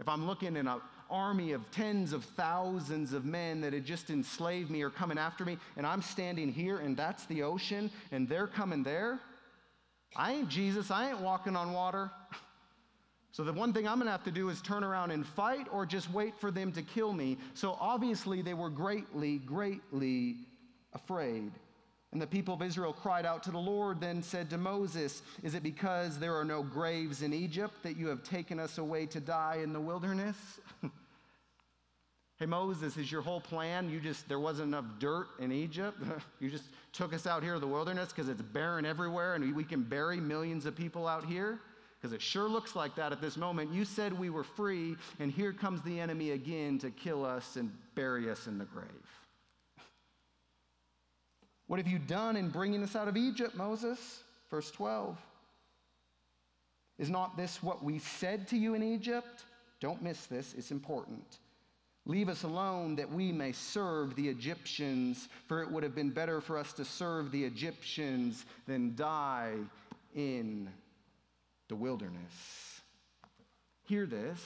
If 0.00 0.08
I'm 0.08 0.26
looking 0.26 0.54
in 0.54 0.66
a, 0.66 0.82
army 1.10 1.52
of 1.52 1.68
tens 1.70 2.12
of 2.12 2.24
thousands 2.24 3.14
of 3.14 3.24
men 3.24 3.62
that 3.62 3.72
had 3.72 3.86
just 3.86 4.10
enslaved 4.10 4.70
me 4.70 4.82
are 4.82 4.90
coming 4.90 5.16
after 5.16 5.46
me, 5.46 5.56
and 5.78 5.86
I'm 5.86 6.02
standing 6.02 6.52
here, 6.52 6.76
and 6.76 6.94
that's 6.94 7.24
the 7.24 7.42
ocean, 7.42 7.90
and 8.12 8.28
they're 8.28 8.46
coming 8.46 8.82
there. 8.82 9.18
I 10.14 10.32
ain't 10.32 10.50
Jesus. 10.50 10.90
I 10.90 11.08
ain't 11.08 11.20
walking 11.20 11.56
on 11.56 11.72
water. 11.72 12.10
So 13.32 13.44
the 13.44 13.52
one 13.52 13.72
thing 13.72 13.86
I'm 13.86 13.96
going 13.96 14.06
to 14.06 14.12
have 14.12 14.24
to 14.24 14.30
do 14.30 14.48
is 14.48 14.60
turn 14.60 14.82
around 14.82 15.12
and 15.12 15.24
fight 15.24 15.68
or 15.70 15.86
just 15.86 16.10
wait 16.10 16.38
for 16.40 16.50
them 16.50 16.72
to 16.72 16.82
kill 16.82 17.12
me. 17.12 17.38
So 17.54 17.76
obviously 17.80 18.42
they 18.42 18.54
were 18.54 18.70
greatly, 18.70 19.38
greatly 19.38 20.36
afraid. 20.92 21.52
And 22.12 22.20
the 22.20 22.26
people 22.26 22.54
of 22.54 22.62
Israel 22.62 22.92
cried 22.92 23.24
out 23.24 23.44
to 23.44 23.52
the 23.52 23.58
Lord, 23.58 24.00
then 24.00 24.20
said 24.20 24.50
to 24.50 24.58
Moses, 24.58 25.22
Is 25.44 25.54
it 25.54 25.62
because 25.62 26.18
there 26.18 26.34
are 26.34 26.44
no 26.44 26.64
graves 26.64 27.22
in 27.22 27.32
Egypt 27.32 27.84
that 27.84 27.96
you 27.96 28.08
have 28.08 28.24
taken 28.24 28.58
us 28.58 28.78
away 28.78 29.06
to 29.06 29.20
die 29.20 29.60
in 29.62 29.72
the 29.72 29.80
wilderness? 29.80 30.36
Hey, 32.40 32.46
Moses, 32.46 32.96
is 32.96 33.12
your 33.12 33.20
whole 33.20 33.42
plan? 33.42 33.90
You 33.90 34.00
just, 34.00 34.26
there 34.26 34.40
wasn't 34.40 34.68
enough 34.68 34.86
dirt 34.98 35.26
in 35.40 35.52
Egypt? 35.52 35.98
you 36.40 36.48
just 36.48 36.64
took 36.94 37.12
us 37.12 37.26
out 37.26 37.42
here 37.42 37.52
to 37.52 37.60
the 37.60 37.66
wilderness 37.66 38.08
because 38.08 38.30
it's 38.30 38.40
barren 38.40 38.86
everywhere 38.86 39.34
and 39.34 39.54
we 39.54 39.62
can 39.62 39.82
bury 39.82 40.18
millions 40.20 40.64
of 40.64 40.74
people 40.74 41.06
out 41.06 41.26
here? 41.26 41.60
Because 42.00 42.14
it 42.14 42.22
sure 42.22 42.48
looks 42.48 42.74
like 42.74 42.94
that 42.94 43.12
at 43.12 43.20
this 43.20 43.36
moment. 43.36 43.74
You 43.74 43.84
said 43.84 44.18
we 44.18 44.30
were 44.30 44.44
free, 44.44 44.96
and 45.18 45.30
here 45.30 45.52
comes 45.52 45.82
the 45.82 46.00
enemy 46.00 46.30
again 46.30 46.78
to 46.78 46.90
kill 46.90 47.26
us 47.26 47.56
and 47.56 47.70
bury 47.94 48.30
us 48.30 48.46
in 48.46 48.58
the 48.58 48.64
grave. 48.64 48.88
What 51.66 51.78
have 51.78 51.86
you 51.86 52.00
done 52.00 52.36
in 52.36 52.48
bringing 52.48 52.82
us 52.82 52.96
out 52.96 53.06
of 53.06 53.16
Egypt, 53.16 53.54
Moses? 53.54 54.24
Verse 54.50 54.72
12. 54.72 55.16
Is 56.98 57.08
not 57.08 57.36
this 57.36 57.62
what 57.62 57.84
we 57.84 57.98
said 57.98 58.48
to 58.48 58.56
you 58.56 58.74
in 58.74 58.82
Egypt? 58.82 59.44
Don't 59.78 60.02
miss 60.02 60.26
this, 60.26 60.52
it's 60.58 60.70
important. 60.70 61.38
Leave 62.06 62.28
us 62.28 62.42
alone 62.42 62.96
that 62.96 63.10
we 63.10 63.30
may 63.30 63.52
serve 63.52 64.16
the 64.16 64.28
Egyptians, 64.28 65.28
for 65.46 65.62
it 65.62 65.70
would 65.70 65.82
have 65.82 65.94
been 65.94 66.10
better 66.10 66.40
for 66.40 66.58
us 66.58 66.72
to 66.72 66.84
serve 66.84 67.30
the 67.30 67.44
Egyptians 67.44 68.46
than 68.66 68.96
die 68.96 69.54
in 70.14 70.68
the 71.70 71.76
wilderness. 71.76 72.82
Hear 73.84 74.04
this. 74.04 74.40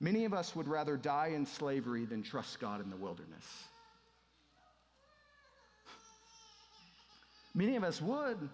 Many 0.00 0.24
of 0.24 0.32
us 0.32 0.56
would 0.56 0.68
rather 0.68 0.96
die 0.96 1.32
in 1.34 1.44
slavery 1.44 2.06
than 2.06 2.22
trust 2.22 2.60
God 2.60 2.80
in 2.80 2.88
the 2.88 2.96
wilderness. 2.96 3.44
Many 7.54 7.76
of 7.76 7.84
us 7.84 8.00
would. 8.00 8.48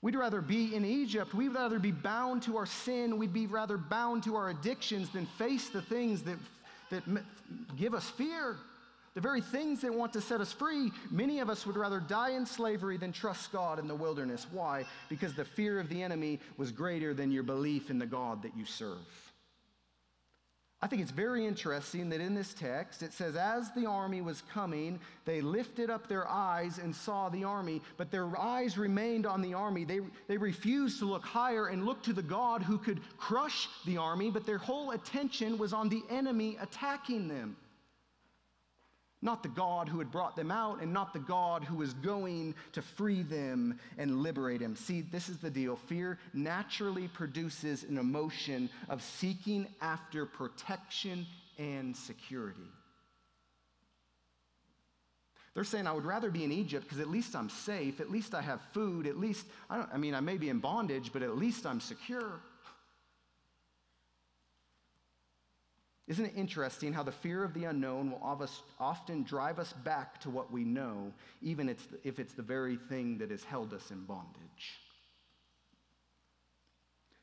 We'd 0.00 0.16
rather 0.16 0.40
be 0.40 0.74
in 0.74 0.84
Egypt. 0.84 1.34
We'd 1.34 1.54
rather 1.54 1.78
be 1.78 1.92
bound 1.92 2.42
to 2.44 2.56
our 2.56 2.66
sin. 2.66 3.18
We'd 3.18 3.32
be 3.32 3.46
rather 3.46 3.76
bound 3.76 4.24
to 4.24 4.34
our 4.34 4.48
addictions 4.48 5.10
than 5.10 5.26
face 5.26 5.68
the 5.68 5.82
things 5.82 6.22
that, 6.22 6.38
that 6.90 7.02
give 7.76 7.94
us 7.94 8.08
fear. 8.10 8.56
The 9.14 9.20
very 9.20 9.42
things 9.42 9.82
that 9.82 9.92
want 9.92 10.14
to 10.14 10.22
set 10.22 10.40
us 10.40 10.52
free. 10.52 10.90
Many 11.10 11.40
of 11.40 11.50
us 11.50 11.66
would 11.66 11.76
rather 11.76 12.00
die 12.00 12.30
in 12.30 12.46
slavery 12.46 12.96
than 12.96 13.12
trust 13.12 13.52
God 13.52 13.78
in 13.78 13.86
the 13.86 13.94
wilderness. 13.94 14.46
Why? 14.50 14.86
Because 15.10 15.34
the 15.34 15.44
fear 15.44 15.78
of 15.78 15.90
the 15.90 16.02
enemy 16.02 16.40
was 16.56 16.72
greater 16.72 17.12
than 17.12 17.30
your 17.30 17.42
belief 17.42 17.90
in 17.90 17.98
the 17.98 18.06
God 18.06 18.42
that 18.42 18.56
you 18.56 18.64
serve. 18.64 18.96
I 20.84 20.88
think 20.88 21.00
it's 21.00 21.12
very 21.12 21.46
interesting 21.46 22.08
that 22.08 22.20
in 22.20 22.34
this 22.34 22.54
text 22.54 23.02
it 23.02 23.12
says, 23.12 23.36
As 23.36 23.70
the 23.70 23.86
army 23.86 24.20
was 24.20 24.42
coming, 24.52 24.98
they 25.26 25.40
lifted 25.40 25.90
up 25.90 26.08
their 26.08 26.26
eyes 26.26 26.78
and 26.78 26.96
saw 26.96 27.28
the 27.28 27.44
army, 27.44 27.82
but 27.98 28.10
their 28.10 28.36
eyes 28.36 28.76
remained 28.76 29.24
on 29.24 29.42
the 29.42 29.54
army. 29.54 29.84
They, 29.84 30.00
they 30.26 30.38
refused 30.38 30.98
to 30.98 31.04
look 31.04 31.24
higher 31.24 31.66
and 31.66 31.86
look 31.86 32.02
to 32.04 32.12
the 32.12 32.22
God 32.22 32.62
who 32.62 32.78
could 32.78 33.00
crush 33.16 33.68
the 33.84 33.98
army, 33.98 34.30
but 34.30 34.44
their 34.44 34.58
whole 34.58 34.90
attention 34.90 35.56
was 35.56 35.72
on 35.72 35.88
the 35.88 36.02
enemy 36.10 36.56
attacking 36.60 37.28
them 37.28 37.56
not 39.22 39.44
the 39.44 39.48
God 39.48 39.88
who 39.88 40.00
had 40.00 40.10
brought 40.10 40.34
them 40.34 40.50
out, 40.50 40.82
and 40.82 40.92
not 40.92 41.12
the 41.12 41.20
God 41.20 41.62
who 41.62 41.76
was 41.76 41.94
going 41.94 42.54
to 42.72 42.82
free 42.82 43.22
them 43.22 43.78
and 43.96 44.22
liberate 44.22 44.60
them. 44.60 44.74
See, 44.74 45.00
this 45.00 45.28
is 45.28 45.38
the 45.38 45.50
deal. 45.50 45.76
Fear 45.76 46.18
naturally 46.34 47.08
produces 47.08 47.84
an 47.84 47.98
emotion 47.98 48.68
of 48.88 49.00
seeking 49.00 49.68
after 49.80 50.26
protection 50.26 51.26
and 51.58 51.96
security. 51.96 52.60
They're 55.54 55.64
saying, 55.64 55.86
I 55.86 55.92
would 55.92 56.06
rather 56.06 56.30
be 56.30 56.44
in 56.44 56.52
Egypt 56.52 56.84
because 56.84 56.98
at 56.98 57.08
least 57.08 57.36
I'm 57.36 57.50
safe, 57.50 58.00
at 58.00 58.10
least 58.10 58.34
I 58.34 58.40
have 58.40 58.60
food, 58.72 59.06
at 59.06 59.18
least, 59.18 59.46
I, 59.68 59.76
don't, 59.76 59.88
I 59.92 59.98
mean, 59.98 60.14
I 60.14 60.20
may 60.20 60.38
be 60.38 60.48
in 60.48 60.60
bondage, 60.60 61.12
but 61.12 61.22
at 61.22 61.36
least 61.36 61.66
I'm 61.66 61.80
secure. 61.80 62.40
Isn't 66.12 66.26
it 66.26 66.34
interesting 66.36 66.92
how 66.92 67.02
the 67.02 67.10
fear 67.10 67.42
of 67.42 67.54
the 67.54 67.64
unknown 67.64 68.10
will 68.10 68.38
often 68.78 69.22
drive 69.22 69.58
us 69.58 69.72
back 69.72 70.20
to 70.20 70.28
what 70.28 70.52
we 70.52 70.62
know, 70.62 71.10
even 71.40 71.70
if 71.70 72.18
it's 72.18 72.34
the 72.34 72.42
very 72.42 72.76
thing 72.76 73.16
that 73.16 73.30
has 73.30 73.42
held 73.42 73.72
us 73.72 73.90
in 73.90 74.04
bondage? 74.04 74.78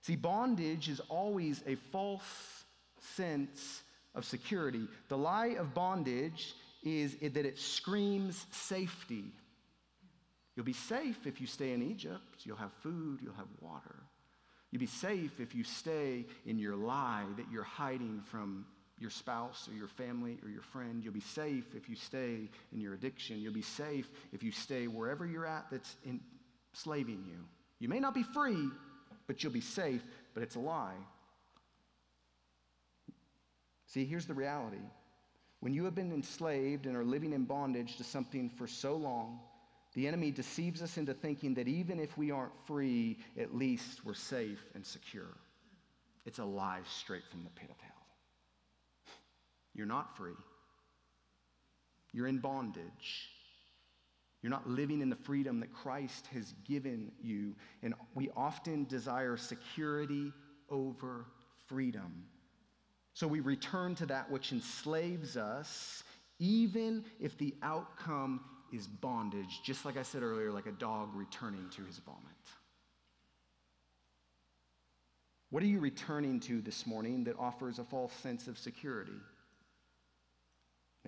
See, 0.01 0.15
bondage 0.15 0.89
is 0.89 1.01
always 1.01 1.61
a 1.67 1.75
false 1.75 2.63
sense 2.99 3.83
of 4.15 4.25
security. 4.25 4.87
The 5.07 5.19
lie 5.19 5.53
of 5.59 5.75
bondage 5.75 6.55
is 6.83 7.15
that 7.17 7.45
it 7.45 7.59
screams 7.59 8.47
safety. 8.49 9.25
You'll 10.55 10.65
be 10.65 10.73
safe 10.73 11.27
if 11.27 11.39
you 11.39 11.45
stay 11.45 11.73
in 11.73 11.83
Egypt. 11.83 12.43
You'll 12.43 12.57
have 12.57 12.73
food, 12.81 13.19
you'll 13.21 13.35
have 13.35 13.45
water. 13.61 13.97
You'll 14.71 14.79
be 14.79 14.87
safe 14.87 15.39
if 15.39 15.53
you 15.53 15.63
stay 15.63 16.25
in 16.47 16.57
your 16.57 16.75
lie 16.75 17.25
that 17.37 17.45
you're 17.51 17.61
hiding 17.61 18.23
from 18.31 18.65
your 18.99 19.09
spouse 19.09 19.67
or 19.69 19.75
your 19.75 19.87
family 19.87 20.37
or 20.43 20.49
your 20.49 20.61
friend. 20.61 21.03
You'll 21.03 21.13
be 21.13 21.19
safe 21.19 21.75
if 21.75 21.89
you 21.89 21.95
stay 21.95 22.49
in 22.73 22.81
your 22.81 22.93
addiction. 22.93 23.39
You'll 23.39 23.53
be 23.53 23.61
safe 23.61 24.09
if 24.33 24.43
you 24.43 24.51
stay 24.51 24.87
wherever 24.87 25.25
you're 25.25 25.45
at 25.45 25.65
that's 25.71 25.95
enslaving 26.05 27.23
you. 27.27 27.37
You 27.79 27.87
may 27.87 27.99
not 27.99 28.13
be 28.13 28.23
free, 28.23 28.69
but 29.27 29.43
you'll 29.43 29.53
be 29.53 29.61
safe, 29.61 30.03
but 30.33 30.43
it's 30.43 30.55
a 30.55 30.59
lie. 30.59 30.97
See, 33.87 34.05
here's 34.05 34.25
the 34.25 34.33
reality. 34.33 34.77
When 35.61 35.73
you 35.73 35.83
have 35.85 35.95
been 35.95 36.11
enslaved 36.11 36.85
and 36.85 36.95
are 36.95 37.03
living 37.03 37.33
in 37.33 37.43
bondage 37.43 37.97
to 37.97 38.03
something 38.03 38.49
for 38.49 38.67
so 38.67 38.95
long, 38.95 39.39
the 39.93 40.07
enemy 40.07 40.31
deceives 40.31 40.81
us 40.81 40.97
into 40.97 41.13
thinking 41.13 41.55
that 41.55 41.67
even 41.67 41.99
if 41.99 42.17
we 42.17 42.31
aren't 42.31 42.53
free, 42.65 43.17
at 43.37 43.55
least 43.55 44.05
we're 44.05 44.13
safe 44.13 44.63
and 44.75 44.85
secure. 44.85 45.35
It's 46.25 46.39
a 46.39 46.45
lie 46.45 46.81
straight 46.87 47.25
from 47.29 47.43
the 47.43 47.49
pit 47.49 47.69
of 47.71 47.79
hell. 47.79 47.88
You're 49.79 49.87
not 49.87 50.17
free. 50.17 50.33
You're 52.11 52.27
in 52.27 52.39
bondage. 52.39 53.29
You're 54.41 54.49
not 54.49 54.69
living 54.69 54.99
in 54.99 55.09
the 55.09 55.15
freedom 55.15 55.61
that 55.61 55.71
Christ 55.71 56.27
has 56.33 56.53
given 56.67 57.13
you. 57.21 57.55
And 57.81 57.93
we 58.13 58.29
often 58.35 58.83
desire 58.83 59.37
security 59.37 60.33
over 60.69 61.27
freedom. 61.67 62.25
So 63.13 63.25
we 63.25 63.39
return 63.39 63.95
to 63.95 64.05
that 64.07 64.29
which 64.29 64.51
enslaves 64.51 65.37
us, 65.37 66.03
even 66.39 67.05
if 67.21 67.37
the 67.37 67.55
outcome 67.63 68.41
is 68.73 68.85
bondage, 68.85 69.61
just 69.63 69.85
like 69.85 69.95
I 69.95 70.03
said 70.03 70.23
earlier, 70.23 70.51
like 70.51 70.67
a 70.67 70.73
dog 70.73 71.15
returning 71.15 71.69
to 71.77 71.85
his 71.85 71.99
vomit. 71.99 72.19
What 75.51 75.63
are 75.63 75.67
you 75.67 75.79
returning 75.79 76.41
to 76.41 76.59
this 76.59 76.85
morning 76.85 77.23
that 77.23 77.39
offers 77.39 77.79
a 77.79 77.85
false 77.85 78.11
sense 78.11 78.49
of 78.49 78.57
security? 78.57 79.13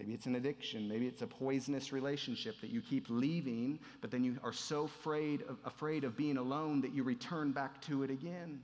Maybe 0.01 0.15
it's 0.15 0.25
an 0.25 0.33
addiction. 0.33 0.87
Maybe 0.87 1.05
it's 1.05 1.21
a 1.21 1.27
poisonous 1.27 1.93
relationship 1.93 2.59
that 2.61 2.71
you 2.71 2.81
keep 2.81 3.05
leaving, 3.07 3.77
but 4.01 4.09
then 4.09 4.23
you 4.23 4.35
are 4.43 4.51
so 4.51 4.85
afraid 4.85 5.43
of, 5.43 5.59
afraid 5.63 6.03
of 6.03 6.17
being 6.17 6.37
alone 6.37 6.81
that 6.81 6.91
you 6.91 7.03
return 7.03 7.51
back 7.51 7.79
to 7.83 8.01
it 8.01 8.09
again 8.09 8.61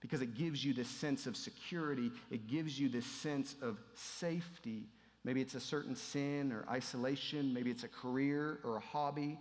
because 0.00 0.22
it 0.22 0.34
gives 0.34 0.64
you 0.64 0.72
this 0.72 0.88
sense 0.88 1.26
of 1.26 1.36
security. 1.36 2.10
It 2.30 2.46
gives 2.46 2.80
you 2.80 2.88
this 2.88 3.04
sense 3.04 3.54
of 3.60 3.76
safety. 3.92 4.86
Maybe 5.24 5.42
it's 5.42 5.54
a 5.54 5.60
certain 5.60 5.94
sin 5.94 6.52
or 6.52 6.64
isolation. 6.70 7.52
Maybe 7.52 7.70
it's 7.70 7.84
a 7.84 7.88
career 7.88 8.58
or 8.64 8.76
a 8.76 8.80
hobby. 8.80 9.38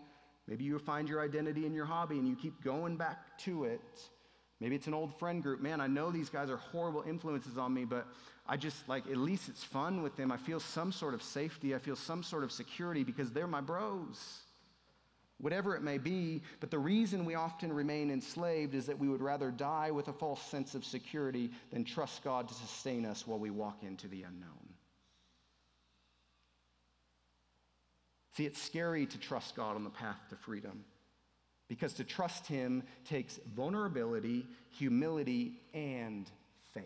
Maybe 0.50 0.66
you 0.66 0.78
find 0.80 1.08
your 1.08 1.22
identity 1.22 1.66
in 1.66 1.74
your 1.74 1.86
hobby 1.86 2.18
and 2.18 2.28
you 2.28 2.36
keep 2.36 2.62
going 2.62 2.98
back 2.98 3.38
to 3.46 3.64
it. 3.64 4.02
Maybe 4.60 4.76
it's 4.76 4.88
an 4.88 4.94
old 4.94 5.14
friend 5.20 5.44
group. 5.44 5.62
Man, 5.62 5.80
I 5.80 5.88
know 5.88 6.10
these 6.12 6.30
guys 6.30 6.50
are 6.50 6.58
horrible 6.58 7.04
influences 7.08 7.58
on 7.58 7.74
me, 7.74 7.86
but 7.86 8.08
I 8.48 8.58
just 8.58 8.88
like, 8.90 9.06
at 9.08 9.18
least 9.18 9.50
it's 9.50 9.64
fun 9.64 10.02
with 10.02 10.16
them. 10.16 10.32
I 10.32 10.38
feel 10.38 10.60
some 10.60 10.92
sort 10.92 11.14
of 11.14 11.22
safety. 11.22 11.76
I 11.76 11.80
feel 11.80 11.96
some 11.96 12.24
sort 12.24 12.44
of 12.44 12.52
security 12.52 13.04
because 13.04 13.32
they're 13.32 13.48
my 13.48 13.62
bros. 13.62 14.40
Whatever 15.40 15.76
it 15.76 15.84
may 15.84 16.00
be, 16.00 16.42
but 16.60 16.72
the 16.72 16.80
reason 16.80 17.24
we 17.24 17.36
often 17.36 17.72
remain 17.72 18.10
enslaved 18.10 18.74
is 18.74 18.88
that 18.88 18.98
we 18.98 19.08
would 19.08 19.22
rather 19.22 19.52
die 19.52 19.92
with 19.92 20.08
a 20.08 20.14
false 20.14 20.42
sense 20.42 20.74
of 20.74 20.84
security 20.84 21.52
than 21.72 21.84
trust 21.84 22.24
God 22.24 22.48
to 22.48 22.56
sustain 22.56 23.06
us 23.06 23.28
while 23.28 23.38
we 23.38 23.52
walk 23.52 23.84
into 23.84 24.08
the 24.08 24.24
unknown. 24.24 24.50
See, 28.34 28.48
it's 28.48 28.62
scary 28.62 29.06
to 29.06 29.20
trust 29.20 29.56
God 29.56 29.76
on 29.76 29.84
the 29.84 29.92
path 29.92 30.20
to 30.30 30.36
freedom. 30.36 30.86
Because 31.68 31.94
to 31.94 32.04
trust 32.04 32.48
Him 32.48 32.84
takes 33.06 33.40
vulnerability, 33.56 34.46
humility, 34.70 35.54
and 35.74 36.30
faith. 36.74 36.84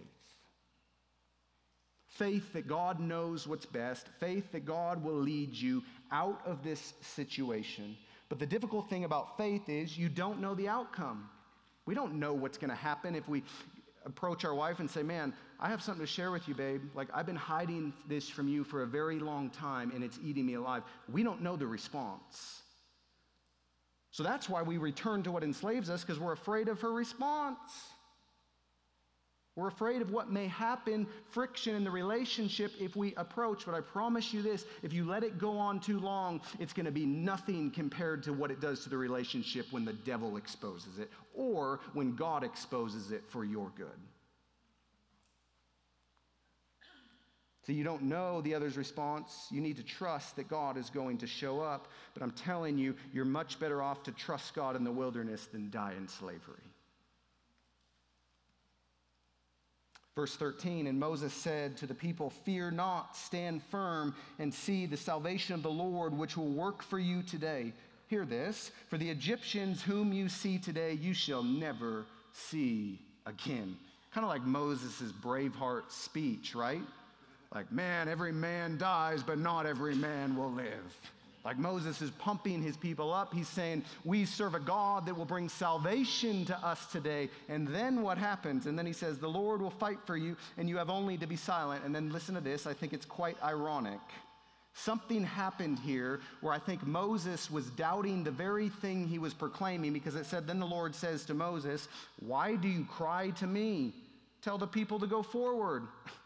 Faith 2.08 2.54
that 2.54 2.68
God 2.68 3.00
knows 3.00 3.48
what's 3.48 3.66
best, 3.66 4.08
faith 4.20 4.52
that 4.52 4.66
God 4.66 5.04
will 5.04 5.16
lead 5.16 5.54
you 5.54 5.84
out 6.12 6.42
of 6.46 6.64
this 6.64 6.94
situation. 7.02 7.96
But 8.28 8.40
the 8.40 8.46
difficult 8.46 8.90
thing 8.90 9.04
about 9.04 9.38
faith 9.38 9.70
is 9.70 9.98
you 9.98 10.10
don't 10.10 10.42
know 10.42 10.56
the 10.56 10.68
outcome. 10.68 11.30
We 11.86 11.96
don't 11.96 12.16
know 12.16 12.34
what's 12.34 12.58
going 12.58 12.70
to 12.70 12.76
happen 12.76 13.16
if 13.16 13.28
we 13.28 13.44
approach 14.06 14.46
our 14.46 14.54
wife 14.56 14.80
and 14.80 14.90
say, 14.90 15.04
Man, 15.04 15.34
I 15.60 15.70
have 15.70 15.82
something 15.82 16.04
to 16.04 16.12
share 16.12 16.32
with 16.32 16.48
you, 16.48 16.56
babe. 16.56 16.82
Like, 16.96 17.10
I've 17.14 17.26
been 17.26 17.36
hiding 17.36 17.94
this 18.08 18.28
from 18.28 18.48
you 18.48 18.64
for 18.64 18.84
a 18.84 18.88
very 18.88 19.20
long 19.20 19.50
time 19.50 19.92
and 19.94 20.04
it's 20.04 20.20
eating 20.24 20.46
me 20.46 20.56
alive. 20.56 20.84
We 21.12 21.24
don't 21.24 21.42
know 21.42 21.56
the 21.56 21.68
response. 21.68 22.62
So 24.12 24.24
that's 24.24 24.50
why 24.50 24.62
we 24.62 24.78
return 24.78 25.24
to 25.24 25.32
what 25.32 25.44
enslaves 25.44 25.90
us 25.90 26.04
because 26.04 26.20
we're 26.20 26.34
afraid 26.34 26.68
of 26.68 26.82
her 26.82 26.92
response. 26.92 27.60
We're 29.58 29.68
afraid 29.68 30.02
of 30.02 30.12
what 30.12 30.32
may 30.32 30.48
happen, 30.48 31.08
friction 31.30 31.76
in 31.76 31.84
the 31.84 31.92
relationship 31.92 32.72
if 32.80 32.96
we 32.96 33.14
approach. 33.16 33.66
But 33.66 33.76
I 33.76 33.82
promise 33.82 34.34
you 34.34 34.42
this 34.42 34.66
if 34.82 34.94
you 34.94 35.06
let 35.06 35.24
it 35.24 35.38
go 35.38 35.58
on 35.58 35.82
too 35.82 36.00
long, 36.00 36.42
it's 36.60 36.72
going 36.72 36.86
to 36.86 36.92
be 36.92 37.06
nothing 37.06 37.70
compared 37.70 38.24
to 38.24 38.34
what 38.34 38.50
it 38.50 38.62
does 38.62 38.84
to 38.84 38.90
the 38.90 38.98
relationship 38.98 39.68
when 39.72 39.84
the 39.84 39.94
devil 39.94 40.38
exposes 40.38 41.00
it 41.00 41.12
or 41.34 41.82
when 41.94 42.16
God 42.16 42.44
exposes 42.44 43.12
it 43.12 43.24
for 43.28 43.44
your 43.44 43.72
good. 43.76 44.00
So 47.66 47.74
you 47.74 47.84
don't 47.84 48.04
know 48.04 48.42
the 48.42 48.56
other's 48.56 48.76
response. 48.76 49.48
You 49.52 49.62
need 49.62 49.78
to 49.78 49.84
trust 49.84 50.36
that 50.38 50.48
God 50.48 50.78
is 50.78 50.90
going 50.90 51.20
to 51.20 51.28
show 51.28 51.60
up. 51.60 51.88
But 52.14 52.24
I'm 52.24 52.32
telling 52.32 52.78
you, 52.78 52.96
you're 53.14 53.26
much 53.26 53.60
better 53.60 53.84
off 53.84 54.02
to 54.04 54.12
trust 54.12 54.56
God 54.56 54.76
in 54.76 54.84
the 54.84 54.92
wilderness 54.92 55.46
than 55.46 55.70
die 55.70 55.94
in 55.96 56.08
slavery. 56.08 56.64
Verse 60.16 60.36
13, 60.36 60.88
and 60.88 61.00
Moses 61.00 61.34
said 61.34 61.78
to 61.78 61.88
the 61.88 61.94
people, 61.94 62.32
Fear 62.32 62.72
not, 62.72 63.16
stand 63.16 63.64
firm, 63.64 64.14
and 64.40 64.54
see 64.54 64.86
the 64.86 64.98
salvation 64.98 65.56
of 65.56 65.64
the 65.64 65.72
Lord, 65.72 66.14
which 66.14 66.36
will 66.36 66.52
work 66.52 66.84
for 66.84 67.00
you 67.00 67.24
today. 67.24 67.74
Hear 68.08 68.26
this 68.26 68.72
For 68.90 68.98
the 68.98 69.10
Egyptians 69.10 69.82
whom 69.82 70.12
you 70.12 70.28
see 70.28 70.58
today, 70.58 70.94
you 70.94 71.14
shall 71.14 71.44
never 71.44 72.06
see 72.34 73.00
again. 73.26 73.78
Kind 74.14 74.26
of 74.26 74.30
like 74.30 74.44
Moses' 74.44 75.14
Braveheart 75.24 75.90
speech, 75.90 76.56
right? 76.56 76.82
Like, 77.54 77.72
man, 77.72 78.08
every 78.08 78.32
man 78.32 78.78
dies, 78.78 79.24
but 79.24 79.38
not 79.38 79.66
every 79.66 79.96
man 79.96 80.36
will 80.36 80.52
live. 80.52 81.00
Like 81.44 81.58
Moses 81.58 82.02
is 82.02 82.12
pumping 82.12 82.62
his 82.62 82.78
people 82.78 83.12
up. 83.12 83.34
He's 83.34 83.48
saying, 83.48 83.84
We 84.06 84.26
serve 84.26 84.54
a 84.54 84.60
God 84.60 85.08
that 85.08 85.18
will 85.18 85.26
bring 85.26 85.50
salvation 85.50 86.46
to 86.46 86.58
us 86.66 86.86
today. 86.92 87.30
And 87.50 87.68
then 87.68 88.04
what 88.04 88.18
happens? 88.18 88.68
And 88.68 88.78
then 88.78 88.86
he 88.86 88.94
says, 88.94 89.18
The 89.18 89.28
Lord 89.28 89.60
will 89.62 89.72
fight 89.72 89.98
for 90.06 90.16
you, 90.16 90.38
and 90.58 90.70
you 90.70 90.78
have 90.78 90.90
only 90.90 91.18
to 91.18 91.26
be 91.26 91.36
silent. 91.36 91.84
And 91.84 91.96
then 91.96 92.12
listen 92.12 92.36
to 92.36 92.42
this. 92.42 92.68
I 92.68 92.74
think 92.74 92.94
it's 92.94 93.06
quite 93.06 93.42
ironic. 93.44 94.00
Something 94.74 95.24
happened 95.24 95.80
here 95.80 96.22
where 96.40 96.54
I 96.54 96.60
think 96.60 96.86
Moses 96.86 97.52
was 97.52 97.66
doubting 97.72 98.24
the 98.24 98.32
very 98.32 98.70
thing 98.70 99.08
he 99.08 99.20
was 99.20 99.34
proclaiming 99.34 99.94
because 99.94 100.16
it 100.16 100.28
said, 100.28 100.46
Then 100.46 100.60
the 100.60 100.68
Lord 100.68 100.94
says 100.94 101.26
to 101.26 101.34
Moses, 101.34 101.88
Why 102.20 102.56
do 102.56 102.68
you 102.68 102.86
cry 102.86 103.32
to 103.32 103.48
me? 103.48 103.94
Tell 104.44 104.60
the 104.60 104.68
people 104.68 105.00
to 105.00 105.08
go 105.08 105.24
forward. 105.24 105.84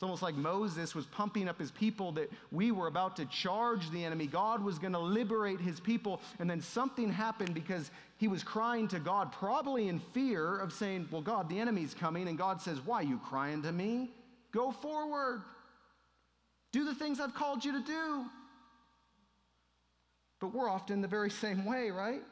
It's 0.00 0.02
almost 0.02 0.22
like 0.22 0.34
Moses 0.34 0.94
was 0.94 1.04
pumping 1.04 1.46
up 1.46 1.58
his 1.58 1.70
people 1.70 2.12
that 2.12 2.32
we 2.50 2.72
were 2.72 2.86
about 2.86 3.16
to 3.16 3.26
charge 3.26 3.90
the 3.90 4.02
enemy. 4.02 4.26
God 4.26 4.64
was 4.64 4.78
going 4.78 4.94
to 4.94 4.98
liberate 4.98 5.60
his 5.60 5.78
people. 5.78 6.22
And 6.38 6.48
then 6.48 6.62
something 6.62 7.12
happened 7.12 7.52
because 7.52 7.90
he 8.16 8.26
was 8.26 8.42
crying 8.42 8.88
to 8.88 8.98
God, 8.98 9.30
probably 9.30 9.88
in 9.88 9.98
fear 9.98 10.58
of 10.58 10.72
saying, 10.72 11.08
Well, 11.10 11.20
God, 11.20 11.50
the 11.50 11.60
enemy's 11.60 11.92
coming. 11.92 12.28
And 12.28 12.38
God 12.38 12.62
says, 12.62 12.80
Why 12.80 13.00
are 13.00 13.02
you 13.02 13.18
crying 13.18 13.60
to 13.60 13.72
me? 13.72 14.08
Go 14.52 14.72
forward. 14.72 15.42
Do 16.72 16.86
the 16.86 16.94
things 16.94 17.20
I've 17.20 17.34
called 17.34 17.62
you 17.62 17.72
to 17.72 17.82
do. 17.82 18.24
But 20.40 20.54
we're 20.54 20.70
often 20.70 21.02
the 21.02 21.08
very 21.08 21.30
same 21.30 21.66
way, 21.66 21.90
right? 21.90 22.22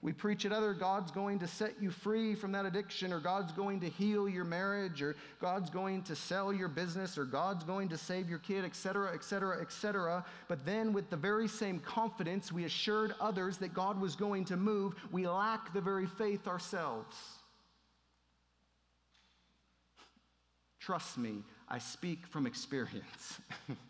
We 0.00 0.12
preach 0.12 0.46
at 0.46 0.52
other, 0.52 0.74
God's 0.74 1.10
going 1.10 1.40
to 1.40 1.48
set 1.48 1.82
you 1.82 1.90
free 1.90 2.36
from 2.36 2.52
that 2.52 2.64
addiction, 2.64 3.12
or 3.12 3.18
God's 3.18 3.50
going 3.50 3.80
to 3.80 3.88
heal 3.88 4.28
your 4.28 4.44
marriage, 4.44 5.02
or 5.02 5.16
God's 5.40 5.70
going 5.70 6.02
to 6.02 6.14
sell 6.14 6.52
your 6.52 6.68
business, 6.68 7.18
or 7.18 7.24
God's 7.24 7.64
going 7.64 7.88
to 7.88 7.98
save 7.98 8.30
your 8.30 8.38
kid, 8.38 8.64
etc., 8.64 9.12
etc., 9.12 9.60
etc. 9.60 10.24
But 10.46 10.64
then, 10.64 10.92
with 10.92 11.10
the 11.10 11.16
very 11.16 11.48
same 11.48 11.80
confidence 11.80 12.52
we 12.52 12.64
assured 12.64 13.12
others 13.20 13.58
that 13.58 13.74
God 13.74 14.00
was 14.00 14.14
going 14.14 14.44
to 14.46 14.56
move, 14.56 14.94
we 15.10 15.26
lack 15.26 15.72
the 15.72 15.80
very 15.80 16.06
faith 16.06 16.46
ourselves. 16.46 17.16
Trust 20.78 21.18
me, 21.18 21.42
I 21.68 21.78
speak 21.78 22.24
from 22.28 22.46
experience. 22.46 23.40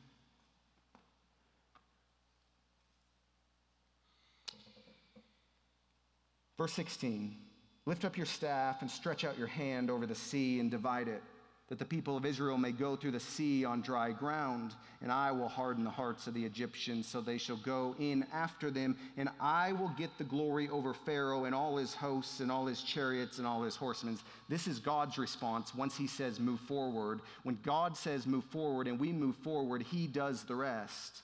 Verse 6.58 6.72
16 6.72 7.34
Lift 7.86 8.04
up 8.04 8.18
your 8.18 8.26
staff 8.26 8.82
and 8.82 8.90
stretch 8.90 9.24
out 9.24 9.38
your 9.38 9.46
hand 9.46 9.90
over 9.90 10.04
the 10.04 10.14
sea 10.14 10.60
and 10.60 10.70
divide 10.70 11.08
it, 11.08 11.22
that 11.70 11.78
the 11.78 11.86
people 11.86 12.18
of 12.18 12.26
Israel 12.26 12.58
may 12.58 12.70
go 12.70 12.96
through 12.96 13.12
the 13.12 13.20
sea 13.20 13.64
on 13.64 13.80
dry 13.80 14.12
ground. 14.12 14.74
And 15.00 15.10
I 15.10 15.32
will 15.32 15.48
harden 15.48 15.84
the 15.84 15.90
hearts 15.90 16.26
of 16.26 16.34
the 16.34 16.44
Egyptians, 16.44 17.08
so 17.08 17.22
they 17.22 17.38
shall 17.38 17.56
go 17.56 17.96
in 17.98 18.26
after 18.30 18.70
them. 18.70 18.94
And 19.16 19.30
I 19.40 19.72
will 19.72 19.90
get 19.96 20.10
the 20.18 20.24
glory 20.24 20.68
over 20.68 20.92
Pharaoh 20.92 21.46
and 21.46 21.54
all 21.54 21.78
his 21.78 21.94
hosts 21.94 22.40
and 22.40 22.52
all 22.52 22.66
his 22.66 22.82
chariots 22.82 23.38
and 23.38 23.46
all 23.46 23.62
his 23.62 23.76
horsemen. 23.76 24.18
This 24.50 24.66
is 24.66 24.78
God's 24.78 25.16
response 25.16 25.74
once 25.74 25.96
he 25.96 26.08
says, 26.08 26.38
Move 26.38 26.60
forward. 26.60 27.20
When 27.42 27.58
God 27.62 27.96
says, 27.96 28.26
Move 28.26 28.44
forward, 28.44 28.86
and 28.86 29.00
we 29.00 29.12
move 29.12 29.36
forward, 29.36 29.82
he 29.82 30.06
does 30.06 30.42
the 30.42 30.56
rest. 30.56 31.22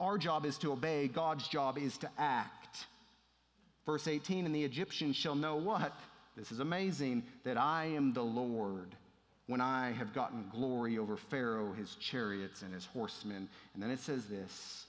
Our 0.00 0.18
job 0.18 0.44
is 0.44 0.58
to 0.58 0.72
obey, 0.72 1.06
God's 1.06 1.46
job 1.46 1.78
is 1.78 1.98
to 1.98 2.10
act. 2.18 2.86
Verse 3.86 4.08
18, 4.08 4.44
and 4.44 4.54
the 4.54 4.64
Egyptians 4.64 5.14
shall 5.14 5.36
know 5.36 5.56
what? 5.56 5.92
This 6.36 6.50
is 6.50 6.58
amazing, 6.58 7.22
that 7.44 7.56
I 7.56 7.86
am 7.86 8.12
the 8.12 8.22
Lord 8.22 8.96
when 9.46 9.60
I 9.60 9.92
have 9.92 10.12
gotten 10.12 10.50
glory 10.52 10.98
over 10.98 11.16
Pharaoh, 11.16 11.72
his 11.72 11.94
chariots, 11.94 12.62
and 12.62 12.74
his 12.74 12.84
horsemen. 12.84 13.48
And 13.74 13.82
then 13.82 13.90
it 13.90 14.00
says 14.00 14.26
this 14.26 14.86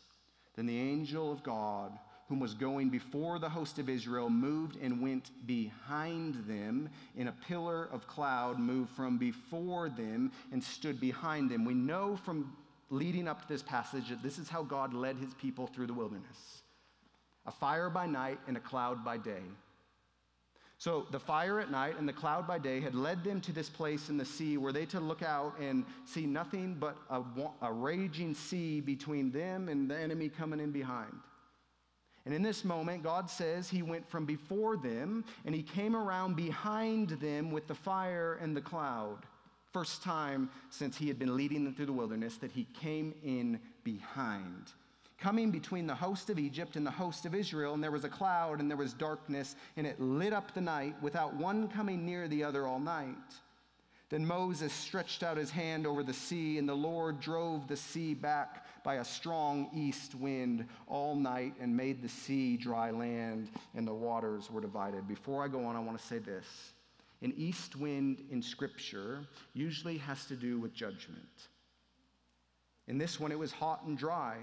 Then 0.56 0.66
the 0.66 0.80
angel 0.80 1.32
of 1.32 1.44
God, 1.44 1.92
whom 2.28 2.40
was 2.40 2.56
going 2.56 2.90
before 2.90 3.38
the 3.38 3.48
host 3.48 3.78
of 3.78 3.88
Israel, 3.88 4.32
moved 4.32 4.78
and 4.82 5.02
went 5.02 5.30
behind 5.46 6.44
them 6.48 6.90
in 7.16 7.28
a 7.28 7.36
pillar 7.48 7.88
of 7.92 8.08
cloud, 8.08 8.60
moved 8.60 8.90
from 8.90 9.20
before 9.20 9.90
them 9.90 10.32
and 10.52 10.62
stood 10.62 11.00
behind 11.00 11.52
them. 11.52 11.66
We 11.66 11.76
know 11.76 12.18
from 12.26 12.52
leading 12.90 13.28
up 13.28 13.44
to 13.44 13.48
this 13.48 13.62
passage 13.62 14.10
that 14.10 14.24
this 14.24 14.40
is 14.40 14.50
how 14.50 14.64
God 14.64 14.94
led 14.94 15.18
his 15.18 15.36
people 15.36 15.68
through 15.68 15.88
the 15.88 15.94
wilderness 15.94 16.64
a 17.48 17.52
fire 17.52 17.90
by 17.90 18.06
night 18.06 18.40
and 18.48 18.58
a 18.58 18.60
cloud 18.60 19.04
by 19.04 19.18
day. 19.18 19.42
So 20.80 21.08
the 21.10 21.20
fire 21.20 21.60
at 21.60 21.72
night 21.72 21.96
and 21.98 22.08
the 22.08 22.14
cloud 22.14 22.46
by 22.46 22.60
day 22.60 22.80
had 22.80 22.94
led 22.94 23.24
them 23.24 23.42
to 23.42 23.52
this 23.52 23.68
place 23.68 24.10
in 24.10 24.18
the 24.18 24.26
sea 24.26 24.58
where 24.58 24.72
they 24.72 24.86
to 24.88 25.00
look 25.00 25.24
out 25.24 25.58
and 25.60 25.86
see 26.06 26.28
nothing 26.28 26.76
but 26.80 26.98
a, 27.10 27.24
a, 27.64 27.74
raging 27.74 28.36
sea 28.36 28.80
between 28.80 29.32
them 29.32 29.70
and 29.70 29.90
the 29.90 29.98
enemy 29.98 30.30
coming 30.30 30.60
in 30.60 30.72
behind. 30.72 31.14
And 32.26 32.36
in 32.36 32.44
this 32.44 32.64
moment, 32.64 33.02
God 33.02 33.28
says 33.28 33.70
he 33.70 33.82
went 33.82 34.08
from 34.08 34.26
before 34.26 34.78
them 34.78 35.26
and 35.46 35.56
he 35.56 35.64
came 35.64 35.96
around 35.96 36.36
behind 36.36 37.10
them 37.10 37.50
with 37.50 37.66
the 37.66 37.74
fire 37.74 38.38
and 38.40 38.56
the 38.56 38.62
cloud. 38.62 39.20
First 39.74 40.04
time 40.04 40.50
since 40.70 40.96
he 40.96 41.08
had 41.08 41.18
been 41.18 41.36
leading 41.36 41.64
them 41.64 41.74
through 41.74 41.86
the 41.88 41.94
wilderness 41.94 42.38
that 42.38 42.52
he 42.52 42.68
came 42.80 43.16
in 43.24 43.60
behind 43.84 44.74
coming 45.20 45.52
between 45.52 45.88
the 45.88 45.96
host 45.96 46.30
of 46.30 46.38
Egypt 46.38 46.76
and 46.76 46.86
the 46.86 46.92
host 46.92 47.26
of 47.26 47.34
Israel, 47.34 47.74
and 47.74 47.84
there 47.84 47.92
was 47.92 48.04
a 48.04 48.10
cloud 48.10 48.60
and 48.60 48.70
there 48.70 48.78
was 48.78 48.94
darkness, 48.94 49.56
and 49.76 49.88
it 49.88 50.00
lit 50.00 50.34
up 50.34 50.54
the 50.54 50.62
night 50.62 50.96
without 51.02 51.34
one 51.34 51.68
coming 51.68 52.06
near 52.06 52.28
the 52.28 52.44
other 52.44 52.68
all 52.68 52.80
night. 52.80 53.16
Then 54.10 54.26
Moses 54.26 54.72
stretched 54.72 55.22
out 55.22 55.36
his 55.36 55.52
hand 55.52 55.86
over 55.86 56.02
the 56.02 56.14
sea, 56.14 56.58
and 56.58 56.70
the 56.70 56.74
Lord 56.74 57.20
drove 57.20 57.68
the 57.68 57.76
sea 57.76 58.14
back 58.14 58.66
by 58.84 58.96
a 58.96 59.06
strong 59.06 59.70
east 59.76 60.16
wind 60.16 60.66
all 60.88 61.14
night 61.16 61.56
and 61.60 61.76
made 61.76 62.02
the 62.02 62.08
sea 62.08 62.56
dry 62.56 62.92
land, 62.92 63.50
and 63.76 63.86
the 63.86 63.94
waters 63.94 64.50
were 64.50 64.62
divided. 64.62 65.08
Before 65.08 65.44
I 65.44 65.50
go 65.50 65.66
on, 65.66 65.76
I 65.76 65.80
want 65.80 66.00
to 66.00 66.06
say 66.06 66.20
this. 66.20 66.46
An 67.22 67.34
east 67.36 67.76
wind 67.76 68.24
in 68.32 68.42
Scripture 68.42 69.28
usually 69.54 69.98
has 69.98 70.26
to 70.28 70.36
do 70.36 70.60
with 70.60 70.74
judgment. 70.74 71.50
In 72.88 72.98
this 72.98 73.20
one, 73.20 73.34
it 73.34 73.40
was 73.40 73.52
hot 73.52 73.84
and 73.86 73.98
dry. 73.98 74.38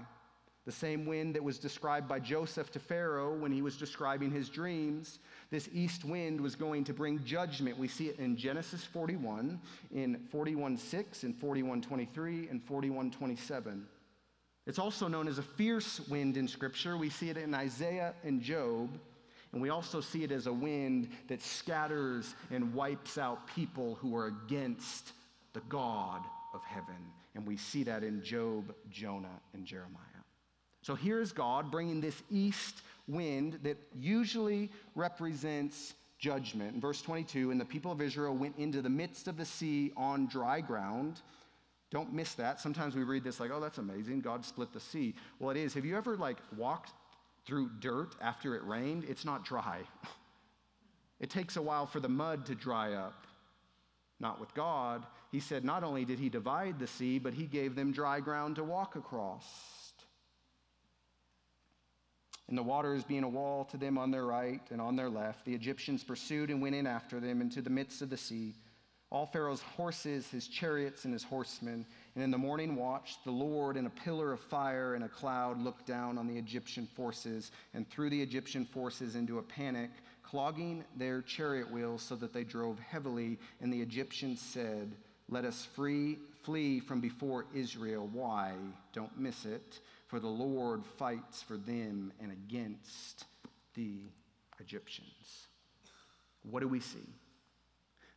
The 0.65 0.71
same 0.71 1.05
wind 1.05 1.35
that 1.35 1.43
was 1.43 1.59
described 1.59 2.07
by 2.07 2.19
Joseph 2.19 2.71
to 2.71 2.79
Pharaoh 2.79 3.35
when 3.35 3.51
he 3.51 3.61
was 3.61 3.77
describing 3.77 4.31
his 4.31 4.49
dreams, 4.49 5.19
this 5.51 5.69
east 5.71 6.03
wind 6.03 6.41
was 6.41 6.55
going 6.55 6.83
to 6.85 6.93
bring 6.93 7.23
judgment. 7.23 7.77
We 7.77 7.87
see 7.87 8.07
it 8.07 8.17
in 8.17 8.35
Genesis 8.35 8.83
41, 8.83 9.61
in 9.93 10.17
41:6, 10.33 11.23
in 11.23 11.33
41:23, 11.33 12.49
and 12.49 12.65
41:27. 12.65 13.85
It's 14.65 14.79
also 14.79 15.07
known 15.07 15.27
as 15.27 15.37
a 15.37 15.43
fierce 15.43 15.99
wind 16.07 16.37
in 16.37 16.47
Scripture. 16.47 16.97
We 16.97 17.11
see 17.11 17.29
it 17.29 17.37
in 17.37 17.53
Isaiah 17.53 18.15
and 18.23 18.41
Job. 18.41 18.89
And 19.51 19.61
we 19.61 19.69
also 19.69 20.01
see 20.01 20.23
it 20.23 20.31
as 20.31 20.47
a 20.47 20.53
wind 20.53 21.09
that 21.27 21.41
scatters 21.41 22.35
and 22.51 22.73
wipes 22.73 23.17
out 23.17 23.47
people 23.47 23.95
who 23.95 24.15
are 24.15 24.27
against 24.27 25.13
the 25.53 25.61
God 25.69 26.21
of 26.53 26.61
heaven. 26.63 27.13
And 27.35 27.45
we 27.45 27.55
see 27.55 27.83
that 27.83 28.03
in 28.03 28.23
Job, 28.23 28.73
Jonah, 28.89 29.39
and 29.53 29.63
Jeremiah. 29.65 30.14
So 30.85 30.93
here's 30.93 31.31
God 31.31 31.71
bringing 31.71 31.99
this 31.99 32.21
east 32.29 32.83
wind 33.07 33.57
that 33.63 33.75
usually 33.99 34.69
represents 34.93 35.95
judgment. 36.19 36.75
In 36.75 36.79
verse 36.79 37.01
22, 37.01 37.49
and 37.49 37.59
the 37.59 37.65
people 37.65 37.91
of 37.91 38.01
Israel 38.01 38.35
went 38.35 38.55
into 38.59 38.83
the 38.83 38.89
midst 38.89 39.27
of 39.27 39.35
the 39.35 39.45
sea 39.45 39.91
on 39.97 40.27
dry 40.27 40.61
ground. 40.61 41.21
Don't 41.89 42.13
miss 42.13 42.35
that. 42.35 42.59
Sometimes 42.59 42.95
we 42.95 43.01
read 43.01 43.23
this 43.23 43.39
like, 43.39 43.49
oh, 43.51 43.59
that's 43.59 43.79
amazing. 43.79 44.21
God 44.21 44.45
split 44.45 44.73
the 44.73 44.79
sea. 44.79 45.15
Well, 45.39 45.49
it 45.49 45.57
is. 45.57 45.73
Have 45.73 45.85
you 45.85 45.97
ever 45.97 46.17
like 46.17 46.37
walked 46.55 46.91
through 47.47 47.71
dirt 47.79 48.13
after 48.21 48.53
it 48.55 48.63
rained? 48.63 49.05
It's 49.09 49.25
not 49.25 49.43
dry. 49.43 49.79
It 51.17 51.29
takes 51.29 51.55
a 51.55 51.61
while 51.61 51.85
for 51.85 52.01
the 52.01 52.09
mud 52.09 52.45
to 52.47 52.55
dry 52.55 52.91
up. 52.91 53.25
Not 54.19 54.37
with 54.41 54.53
God. 54.53 55.05
He 55.31 55.39
said 55.39 55.63
not 55.63 55.81
only 55.81 56.03
did 56.03 56.19
he 56.19 56.27
divide 56.27 56.77
the 56.77 56.87
sea, 56.87 57.19
but 57.19 57.33
he 57.33 57.45
gave 57.45 57.73
them 57.73 57.93
dry 57.93 58.19
ground 58.19 58.57
to 58.57 58.65
walk 58.65 58.97
across 58.97 59.84
and 62.47 62.57
the 62.57 62.63
waters 62.63 63.03
being 63.03 63.23
a 63.23 63.29
wall 63.29 63.65
to 63.65 63.77
them 63.77 63.97
on 63.97 64.11
their 64.11 64.25
right 64.25 64.61
and 64.69 64.79
on 64.79 64.95
their 64.95 65.09
left. 65.09 65.45
The 65.45 65.55
Egyptians 65.55 66.03
pursued 66.03 66.49
and 66.49 66.61
went 66.61 66.75
in 66.75 66.85
after 66.85 67.19
them 67.19 67.41
into 67.41 67.61
the 67.61 67.69
midst 67.69 68.01
of 68.01 68.09
the 68.09 68.17
sea. 68.17 68.53
All 69.11 69.25
Pharaoh's 69.25 69.61
horses, 69.61 70.27
his 70.29 70.47
chariots, 70.47 71.05
and 71.05 71.13
his 71.13 71.23
horsemen. 71.23 71.85
And 72.13 72.23
in 72.23 72.31
the 72.31 72.37
morning 72.37 72.75
watch, 72.75 73.17
the 73.23 73.31
Lord 73.31 73.77
in 73.77 73.85
a 73.85 73.89
pillar 73.89 74.31
of 74.31 74.39
fire 74.39 74.93
and 74.93 75.03
a 75.03 75.09
cloud 75.09 75.61
looked 75.61 75.87
down 75.87 76.17
on 76.17 76.27
the 76.27 76.37
Egyptian 76.37 76.87
forces 76.95 77.51
and 77.73 77.89
threw 77.89 78.09
the 78.09 78.21
Egyptian 78.21 78.65
forces 78.65 79.15
into 79.15 79.39
a 79.39 79.43
panic, 79.43 79.91
clogging 80.23 80.83
their 80.97 81.21
chariot 81.21 81.71
wheels 81.71 82.01
so 82.01 82.15
that 82.15 82.33
they 82.33 82.43
drove 82.43 82.77
heavily. 82.79 83.39
And 83.61 83.71
the 83.71 83.81
Egyptians 83.81 84.41
said, 84.41 84.91
Let 85.29 85.45
us 85.45 85.67
free, 85.75 86.17
flee 86.43 86.79
from 86.79 86.99
before 86.99 87.45
Israel. 87.53 88.09
Why? 88.11 88.53
Don't 88.91 89.17
miss 89.17 89.45
it 89.45 89.79
for 90.15 90.21
the 90.21 90.27
Lord 90.27 90.85
fights 90.97 91.41
for 91.41 91.57
them 91.57 92.13
and 92.21 92.31
against 92.31 93.25
the 93.73 93.97
Egyptians. 94.61 95.47
What 96.49 96.61
do 96.61 96.69
we 96.69 96.79
see? 96.79 97.09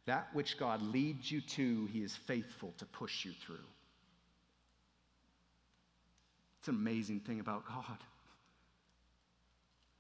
That 0.07 0.29
which 0.33 0.59
God 0.59 0.81
leads 0.81 1.33
you 1.33 1.41
to, 1.41 1.87
He 1.87 2.05
is 2.05 2.15
faithful 2.15 2.73
to 2.79 2.85
push 2.85 3.25
you 3.25 3.33
through. 3.45 3.67
It's 6.61 6.69
an 6.69 6.77
amazing 6.77 7.19
thing 7.19 7.41
about 7.41 7.67
God. 7.67 7.99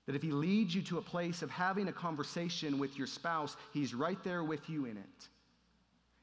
That 0.06 0.14
if 0.14 0.22
He 0.22 0.30
leads 0.30 0.72
you 0.72 0.82
to 0.82 0.98
a 0.98 1.02
place 1.02 1.42
of 1.42 1.50
having 1.50 1.88
a 1.88 1.92
conversation 1.92 2.78
with 2.78 2.96
your 2.96 3.08
spouse, 3.08 3.56
He's 3.74 3.92
right 3.92 4.22
there 4.22 4.44
with 4.44 4.70
you 4.70 4.84
in 4.84 4.98
it. 4.98 5.28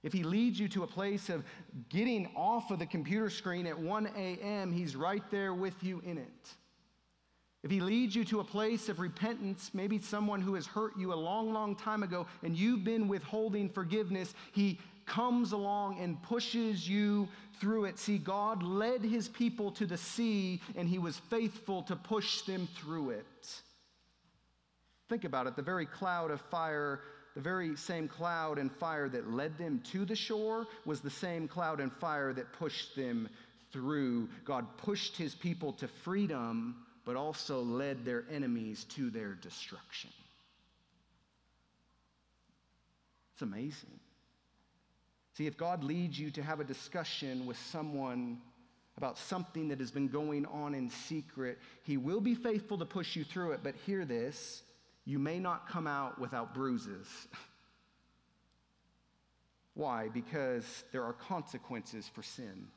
If 0.05 0.13
he 0.13 0.21
leads 0.21 0.59
you 0.59 0.67
to 0.67 0.83
a 0.83 0.87
place 0.87 1.31
of 1.31 1.43
getting 1.89 2.29
off 2.35 2.69
of 2.69 2.77
the 2.77 2.85
computer 2.85 3.27
screen 3.27 3.65
at 3.65 3.77
1 3.77 4.11
a.m., 4.15 4.71
he's 4.71 4.95
right 4.95 5.23
there 5.31 5.51
with 5.51 5.83
you 5.83 5.99
in 6.05 6.19
it. 6.19 6.49
If 7.63 7.71
he 7.71 7.79
leads 7.79 8.15
you 8.15 8.23
to 8.25 8.39
a 8.39 8.43
place 8.43 8.87
of 8.87 8.99
repentance, 8.99 9.71
maybe 9.73 9.97
someone 9.97 10.41
who 10.41 10.53
has 10.53 10.67
hurt 10.67 10.95
you 10.95 11.11
a 11.11 11.15
long, 11.15 11.51
long 11.51 11.75
time 11.75 12.03
ago, 12.03 12.27
and 12.43 12.55
you've 12.55 12.83
been 12.83 13.07
withholding 13.07 13.67
forgiveness, 13.67 14.35
he 14.51 14.79
comes 15.07 15.53
along 15.53 15.99
and 15.99 16.21
pushes 16.21 16.87
you 16.87 17.27
through 17.59 17.85
it. 17.85 17.97
See, 17.97 18.19
God 18.19 18.61
led 18.61 19.01
his 19.01 19.27
people 19.27 19.71
to 19.71 19.87
the 19.87 19.97
sea, 19.97 20.61
and 20.75 20.87
he 20.87 20.99
was 20.99 21.17
faithful 21.17 21.81
to 21.81 21.95
push 21.95 22.43
them 22.43 22.67
through 22.75 23.09
it. 23.09 23.61
Think 25.09 25.23
about 25.23 25.47
it 25.47 25.55
the 25.55 25.63
very 25.63 25.87
cloud 25.87 26.29
of 26.29 26.41
fire 26.41 27.01
the 27.35 27.41
very 27.41 27.75
same 27.75 28.07
cloud 28.07 28.57
and 28.57 28.71
fire 28.71 29.09
that 29.09 29.29
led 29.29 29.57
them 29.57 29.81
to 29.91 30.05
the 30.05 30.15
shore 30.15 30.67
was 30.85 31.01
the 31.01 31.09
same 31.09 31.47
cloud 31.47 31.81
and 31.81 31.91
fire 31.91 32.33
that 32.33 32.53
pushed 32.53 32.95
them 32.95 33.27
through. 33.71 34.29
God 34.45 34.65
pushed 34.77 35.17
his 35.17 35.35
people 35.35 35.73
to 35.73 35.87
freedom, 35.87 36.77
but 37.03 37.17
also 37.17 37.61
led 37.61 38.05
their 38.05 38.23
enemies 38.31 38.85
to 38.95 39.09
their 39.09 39.33
destruction. 39.33 40.09
It's 43.33 43.41
amazing. 43.41 43.99
See, 45.33 45.45
if 45.45 45.57
God 45.57 45.83
leads 45.83 46.17
you 46.17 46.31
to 46.31 46.41
have 46.41 46.61
a 46.61 46.63
discussion 46.63 47.45
with 47.45 47.57
someone 47.57 48.39
about 48.95 49.17
something 49.17 49.67
that 49.67 49.81
has 49.81 49.91
been 49.91 50.07
going 50.07 50.45
on 50.45 50.73
in 50.73 50.89
secret, 50.89 51.59
He 51.83 51.97
will 51.97 52.21
be 52.21 52.33
faithful 52.33 52.77
to 52.77 52.85
push 52.85 53.17
you 53.17 53.25
through 53.25 53.51
it. 53.51 53.59
But 53.61 53.75
hear 53.85 54.05
this 54.05 54.63
you 55.05 55.19
may 55.19 55.39
not 55.39 55.69
come 55.69 55.87
out 55.87 56.19
without 56.19 56.53
bruises. 56.53 57.07
Why? 59.75 60.09
Because 60.09 60.83
there 60.91 61.03
are 61.03 61.13
consequences 61.13 62.09
for 62.13 62.23
sin. 62.23 62.67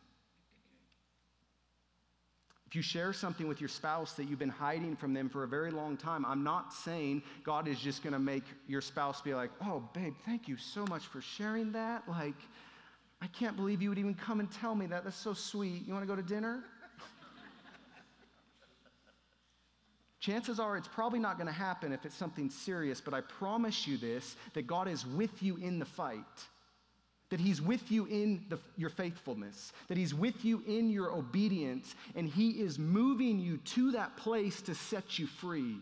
If 2.66 2.76
you 2.76 2.82
share 2.82 3.14
something 3.14 3.48
with 3.48 3.62
your 3.62 3.68
spouse 3.68 4.12
that 4.14 4.28
you've 4.28 4.38
been 4.38 4.50
hiding 4.50 4.94
from 4.94 5.14
them 5.14 5.30
for 5.30 5.42
a 5.42 5.48
very 5.48 5.70
long 5.70 5.96
time, 5.96 6.26
I'm 6.26 6.44
not 6.44 6.74
saying 6.74 7.22
God 7.42 7.66
is 7.66 7.80
just 7.80 8.02
going 8.02 8.12
to 8.12 8.18
make 8.18 8.42
your 8.66 8.82
spouse 8.82 9.22
be 9.22 9.32
like, 9.32 9.50
oh, 9.62 9.88
babe, 9.94 10.12
thank 10.26 10.48
you 10.48 10.58
so 10.58 10.84
much 10.84 11.06
for 11.06 11.22
sharing 11.22 11.72
that. 11.72 12.06
Like, 12.06 12.36
I 13.22 13.26
can't 13.28 13.56
believe 13.56 13.80
you 13.80 13.88
would 13.88 13.98
even 13.98 14.12
come 14.12 14.38
and 14.38 14.50
tell 14.50 14.74
me 14.74 14.84
that. 14.86 15.04
That's 15.04 15.16
so 15.16 15.32
sweet. 15.32 15.86
You 15.86 15.94
want 15.94 16.02
to 16.02 16.06
go 16.06 16.14
to 16.14 16.22
dinner? 16.22 16.62
Chances 20.20 20.58
are 20.58 20.76
it's 20.76 20.88
probably 20.88 21.20
not 21.20 21.36
going 21.36 21.46
to 21.46 21.52
happen 21.52 21.92
if 21.92 22.04
it's 22.04 22.16
something 22.16 22.50
serious, 22.50 23.00
but 23.00 23.14
I 23.14 23.20
promise 23.20 23.86
you 23.86 23.96
this 23.96 24.36
that 24.54 24.66
God 24.66 24.88
is 24.88 25.06
with 25.06 25.42
you 25.42 25.56
in 25.56 25.78
the 25.78 25.84
fight. 25.84 26.18
That 27.30 27.40
he's 27.40 27.60
with 27.60 27.92
you 27.92 28.06
in 28.06 28.46
the, 28.48 28.58
your 28.76 28.88
faithfulness, 28.88 29.72
that 29.88 29.98
he's 29.98 30.14
with 30.14 30.46
you 30.46 30.62
in 30.66 30.88
your 30.88 31.12
obedience, 31.12 31.94
and 32.16 32.26
he 32.26 32.52
is 32.52 32.78
moving 32.78 33.38
you 33.38 33.58
to 33.58 33.92
that 33.92 34.16
place 34.16 34.62
to 34.62 34.74
set 34.74 35.18
you 35.18 35.26
free. 35.26 35.76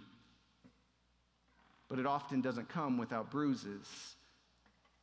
But 1.89 2.01
it 2.01 2.07
often 2.07 2.41
doesn't 2.41 2.69
come 2.69 2.99
without 2.99 3.31
bruises. 3.31 4.17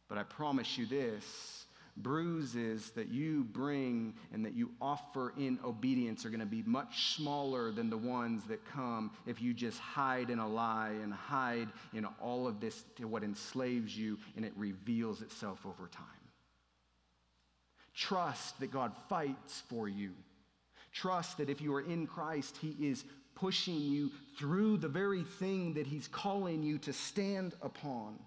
But 0.10 0.18
I 0.18 0.24
promise 0.24 0.78
you 0.78 0.86
this 0.86 1.62
bruises 1.98 2.91
that 2.91 3.10
you 3.10 3.44
bring 3.44 4.14
and 4.32 4.46
that 4.46 4.54
you 4.54 4.72
offer 4.82 5.34
in 5.38 5.60
obedience 5.64 6.26
are 6.26 6.30
going 6.30 6.39
to 6.39 6.46
be 6.46 6.64
much 6.64 7.16
smaller 7.16 7.72
than 7.72 7.89
the 7.89 7.98
ones 7.98 8.44
that 8.46 8.66
come 8.66 9.12
if 9.28 9.41
you 9.41 9.54
just 9.54 9.80
hide 9.80 10.30
in 10.30 10.39
a 10.39 10.48
lie 10.48 10.94
and 11.04 11.14
hide 11.14 11.70
in 11.94 12.06
all 12.22 12.48
of 12.48 12.60
this 12.60 12.84
to 12.96 13.08
what 13.08 13.24
enslaves 13.24 13.96
you 13.96 14.18
and 14.36 14.44
it 14.44 14.54
reveals 14.56 15.22
itself 15.22 15.66
over 15.66 15.88
time. 15.88 16.06
Trust 17.94 18.60
that 18.60 18.72
God 18.72 18.91
fights 19.08 19.62
for 19.70 19.88
you. 19.88 20.12
Trust 20.91 21.38
that 21.38 21.50
if 21.50 21.62
you 21.62 21.74
are 21.76 21.82
in 21.82 22.08
Christ, 22.08 22.58
He 22.58 22.76
is 22.80 23.04
pushing 23.36 23.80
you 23.80 24.12
through 24.38 24.78
the 24.78 24.88
very 24.88 25.24
thing 25.24 25.74
that 25.76 25.88
He's 25.88 26.08
calling 26.08 26.64
you 26.64 26.80
to 26.80 26.94
stand 26.94 27.56
upon. 27.62 28.18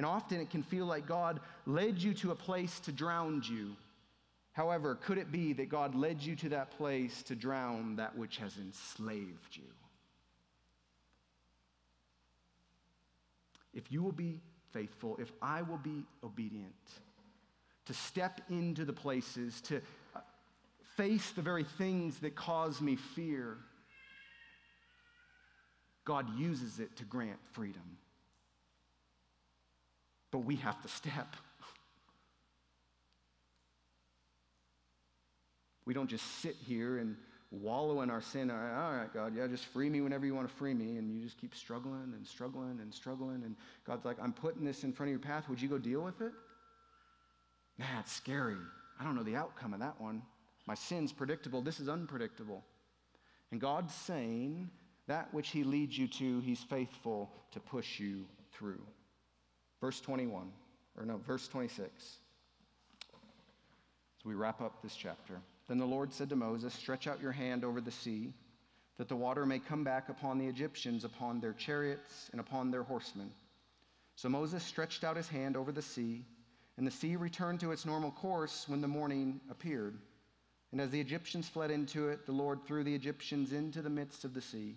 And 0.00 0.06
often 0.06 0.40
it 0.40 0.48
can 0.48 0.62
feel 0.62 0.86
like 0.86 1.06
God 1.06 1.40
led 1.66 1.98
you 1.98 2.14
to 2.14 2.30
a 2.30 2.34
place 2.34 2.80
to 2.80 2.90
drown 2.90 3.42
you. 3.44 3.76
However, 4.52 4.94
could 4.94 5.18
it 5.18 5.30
be 5.30 5.52
that 5.52 5.68
God 5.68 5.94
led 5.94 6.22
you 6.22 6.34
to 6.36 6.48
that 6.48 6.70
place 6.70 7.22
to 7.24 7.34
drown 7.34 7.96
that 7.96 8.16
which 8.16 8.38
has 8.38 8.56
enslaved 8.56 9.54
you? 9.58 9.68
If 13.74 13.92
you 13.92 14.02
will 14.02 14.12
be 14.12 14.40
faithful, 14.72 15.18
if 15.20 15.30
I 15.42 15.60
will 15.60 15.76
be 15.76 16.06
obedient, 16.24 16.72
to 17.84 17.92
step 17.92 18.40
into 18.48 18.86
the 18.86 18.94
places, 18.94 19.60
to 19.60 19.82
uh, 20.16 20.20
face 20.96 21.30
the 21.32 21.42
very 21.42 21.64
things 21.64 22.20
that 22.20 22.34
cause 22.34 22.80
me 22.80 22.96
fear, 22.96 23.58
God 26.06 26.38
uses 26.38 26.80
it 26.80 26.96
to 26.96 27.04
grant 27.04 27.40
freedom. 27.52 27.98
But 30.30 30.40
we 30.40 30.56
have 30.56 30.80
to 30.82 30.88
step. 30.88 31.36
We 35.84 35.94
don't 35.94 36.08
just 36.08 36.40
sit 36.40 36.56
here 36.66 36.98
and 36.98 37.16
wallow 37.50 38.02
in 38.02 38.10
our 38.10 38.20
sin. 38.20 38.50
All 38.50 38.56
right, 38.56 39.12
God, 39.12 39.34
yeah, 39.36 39.46
just 39.48 39.64
free 39.66 39.90
me 39.90 40.00
whenever 40.00 40.24
you 40.24 40.34
want 40.34 40.48
to 40.48 40.54
free 40.54 40.74
me. 40.74 40.98
And 40.98 41.10
you 41.10 41.20
just 41.20 41.40
keep 41.40 41.54
struggling 41.54 42.12
and 42.14 42.26
struggling 42.26 42.78
and 42.80 42.94
struggling. 42.94 43.42
And 43.44 43.56
God's 43.86 44.04
like, 44.04 44.18
I'm 44.22 44.32
putting 44.32 44.64
this 44.64 44.84
in 44.84 44.92
front 44.92 45.08
of 45.08 45.10
your 45.10 45.20
path. 45.20 45.48
Would 45.48 45.60
you 45.60 45.68
go 45.68 45.78
deal 45.78 46.02
with 46.02 46.20
it? 46.20 46.32
Man, 47.78 47.88
it's 47.98 48.12
scary. 48.12 48.56
I 49.00 49.04
don't 49.04 49.16
know 49.16 49.22
the 49.22 49.36
outcome 49.36 49.74
of 49.74 49.80
that 49.80 50.00
one. 50.00 50.22
My 50.66 50.74
sin's 50.74 51.12
predictable. 51.12 51.62
This 51.62 51.80
is 51.80 51.88
unpredictable. 51.88 52.62
And 53.50 53.60
God's 53.60 53.94
saying 53.94 54.70
that 55.08 55.32
which 55.34 55.48
He 55.48 55.64
leads 55.64 55.98
you 55.98 56.06
to, 56.06 56.40
He's 56.40 56.60
faithful 56.60 57.32
to 57.52 57.58
push 57.58 57.98
you 57.98 58.26
through. 58.52 58.82
Verse 59.80 60.00
21, 60.00 60.50
or 60.98 61.04
no, 61.06 61.16
verse 61.18 61.48
26. 61.48 61.88
As 64.18 64.24
we 64.24 64.34
wrap 64.34 64.60
up 64.60 64.82
this 64.82 64.94
chapter. 64.94 65.40
Then 65.68 65.78
the 65.78 65.86
Lord 65.86 66.12
said 66.12 66.28
to 66.30 66.36
Moses, 66.36 66.74
Stretch 66.74 67.06
out 67.06 67.22
your 67.22 67.32
hand 67.32 67.64
over 67.64 67.80
the 67.80 67.90
sea, 67.90 68.32
that 68.98 69.08
the 69.08 69.16
water 69.16 69.46
may 69.46 69.58
come 69.58 69.82
back 69.82 70.08
upon 70.10 70.38
the 70.38 70.46
Egyptians, 70.46 71.04
upon 71.04 71.40
their 71.40 71.54
chariots, 71.54 72.28
and 72.32 72.40
upon 72.40 72.70
their 72.70 72.82
horsemen. 72.82 73.30
So 74.16 74.28
Moses 74.28 74.62
stretched 74.62 75.04
out 75.04 75.16
his 75.16 75.28
hand 75.28 75.56
over 75.56 75.72
the 75.72 75.80
sea, 75.80 76.26
and 76.76 76.86
the 76.86 76.90
sea 76.90 77.16
returned 77.16 77.60
to 77.60 77.72
its 77.72 77.86
normal 77.86 78.10
course 78.10 78.68
when 78.68 78.82
the 78.82 78.88
morning 78.88 79.40
appeared. 79.50 79.96
And 80.72 80.80
as 80.80 80.90
the 80.90 81.00
Egyptians 81.00 81.48
fled 81.48 81.70
into 81.70 82.08
it, 82.08 82.26
the 82.26 82.32
Lord 82.32 82.64
threw 82.64 82.84
the 82.84 82.94
Egyptians 82.94 83.52
into 83.52 83.80
the 83.80 83.88
midst 83.88 84.24
of 84.24 84.34
the 84.34 84.42
sea. 84.42 84.76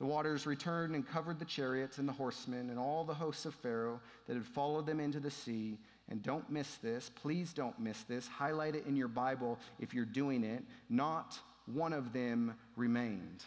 The 0.00 0.06
waters 0.06 0.46
returned 0.46 0.94
and 0.94 1.06
covered 1.06 1.38
the 1.38 1.44
chariots 1.44 1.98
and 1.98 2.08
the 2.08 2.12
horsemen 2.14 2.70
and 2.70 2.78
all 2.78 3.04
the 3.04 3.12
hosts 3.12 3.44
of 3.44 3.54
Pharaoh 3.56 4.00
that 4.26 4.34
had 4.34 4.46
followed 4.46 4.86
them 4.86 4.98
into 4.98 5.20
the 5.20 5.30
sea. 5.30 5.76
And 6.08 6.22
don't 6.22 6.48
miss 6.50 6.76
this. 6.76 7.10
Please 7.10 7.52
don't 7.52 7.78
miss 7.78 8.02
this. 8.04 8.26
Highlight 8.26 8.74
it 8.74 8.86
in 8.86 8.96
your 8.96 9.08
Bible 9.08 9.58
if 9.78 9.92
you're 9.92 10.06
doing 10.06 10.42
it. 10.42 10.64
Not 10.88 11.38
one 11.66 11.92
of 11.92 12.14
them 12.14 12.54
remained. 12.76 13.44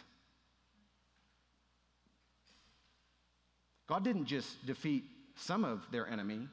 God 3.88 4.04
didn't 4.04 4.26
just 4.26 4.64
defeat 4.64 5.02
some 5.34 5.64
of 5.64 5.84
their 5.90 6.06
enemy, 6.06 6.46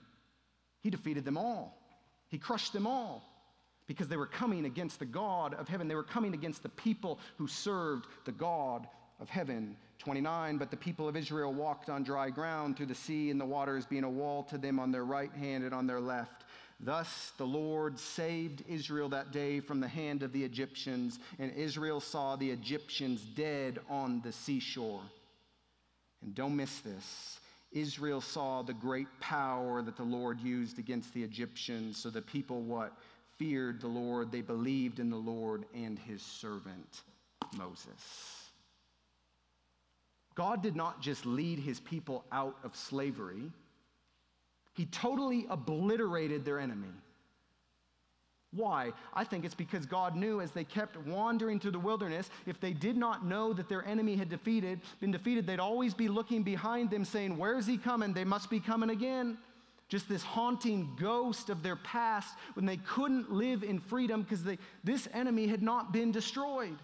He 0.81 0.89
defeated 0.89 1.25
them 1.25 1.37
all. 1.37 1.77
He 2.27 2.39
crushed 2.39 2.73
them 2.73 2.87
all 2.87 3.23
because 3.85 4.07
they 4.07 4.17
were 4.17 4.25
coming 4.25 4.65
against 4.65 4.97
the 4.97 5.05
God 5.05 5.53
of 5.53 5.67
heaven. 5.67 5.87
They 5.87 5.95
were 5.95 6.01
coming 6.01 6.33
against 6.33 6.63
the 6.63 6.69
people 6.69 7.19
who 7.37 7.45
served 7.45 8.07
the 8.25 8.31
God 8.31 8.87
of 9.21 9.29
heaven. 9.29 9.77
29 9.99 10.57
But 10.57 10.71
the 10.71 10.77
people 10.77 11.07
of 11.07 11.15
Israel 11.15 11.53
walked 11.53 11.89
on 11.89 12.03
dry 12.03 12.29
ground 12.29 12.75
through 12.75 12.87
the 12.87 12.95
sea, 12.95 13.29
and 13.29 13.39
the 13.39 13.45
waters 13.45 13.85
being 13.85 14.03
a 14.03 14.09
wall 14.09 14.43
to 14.43 14.57
them 14.57 14.79
on 14.79 14.91
their 14.91 15.05
right 15.05 15.33
hand 15.33 15.63
and 15.63 15.73
on 15.73 15.87
their 15.87 16.01
left. 16.01 16.43
Thus 16.79 17.31
the 17.37 17.45
Lord 17.45 17.99
saved 17.99 18.63
Israel 18.67 19.09
that 19.09 19.31
day 19.31 19.59
from 19.59 19.79
the 19.79 19.87
hand 19.87 20.23
of 20.23 20.33
the 20.33 20.43
Egyptians, 20.43 21.19
and 21.37 21.53
Israel 21.53 21.99
saw 21.99 22.35
the 22.35 22.49
Egyptians 22.49 23.21
dead 23.21 23.79
on 23.87 24.21
the 24.21 24.31
seashore. 24.31 25.03
And 26.23 26.33
don't 26.33 26.55
miss 26.55 26.79
this. 26.79 27.39
Israel 27.71 28.19
saw 28.19 28.63
the 28.63 28.73
great 28.73 29.07
power 29.19 29.81
that 29.81 29.95
the 29.95 30.03
Lord 30.03 30.41
used 30.41 30.77
against 30.77 31.13
the 31.13 31.23
Egyptians. 31.23 31.97
So 31.97 32.09
the 32.09 32.21
people 32.21 32.61
what? 32.61 32.97
Feared 33.37 33.79
the 33.79 33.87
Lord. 33.87 34.31
They 34.31 34.41
believed 34.41 34.99
in 34.99 35.09
the 35.09 35.15
Lord 35.15 35.65
and 35.73 35.97
his 35.97 36.21
servant 36.21 37.01
Moses. 37.57 38.40
God 40.35 40.61
did 40.63 40.75
not 40.75 41.01
just 41.01 41.25
lead 41.25 41.59
his 41.59 41.79
people 41.79 42.23
out 42.31 42.57
of 42.63 42.75
slavery, 42.75 43.51
he 44.73 44.85
totally 44.85 45.45
obliterated 45.49 46.45
their 46.45 46.59
enemy. 46.59 46.93
Why? 48.53 48.91
I 49.13 49.23
think 49.23 49.45
it's 49.45 49.55
because 49.55 49.85
God 49.85 50.15
knew 50.15 50.41
as 50.41 50.51
they 50.51 50.65
kept 50.65 50.97
wandering 50.97 51.59
through 51.59 51.71
the 51.71 51.79
wilderness, 51.79 52.29
if 52.45 52.59
they 52.59 52.73
did 52.73 52.97
not 52.97 53.25
know 53.25 53.53
that 53.53 53.69
their 53.69 53.85
enemy 53.85 54.17
had 54.17 54.29
defeated, 54.29 54.81
been 54.99 55.11
defeated, 55.11 55.47
they'd 55.47 55.59
always 55.59 55.93
be 55.93 56.09
looking 56.09 56.43
behind 56.43 56.89
them 56.89 57.05
saying, 57.05 57.37
Where's 57.37 57.65
he 57.65 57.77
coming? 57.77 58.11
They 58.11 58.25
must 58.25 58.49
be 58.49 58.59
coming 58.59 58.89
again. 58.89 59.37
Just 59.87 60.07
this 60.07 60.23
haunting 60.23 60.89
ghost 60.99 61.49
of 61.49 61.63
their 61.63 61.77
past 61.77 62.35
when 62.53 62.65
they 62.65 62.77
couldn't 62.77 63.31
live 63.31 63.63
in 63.63 63.79
freedom 63.79 64.21
because 64.21 64.43
this 64.83 65.07
enemy 65.13 65.47
had 65.47 65.61
not 65.61 65.93
been 65.93 66.11
destroyed. 66.11 66.77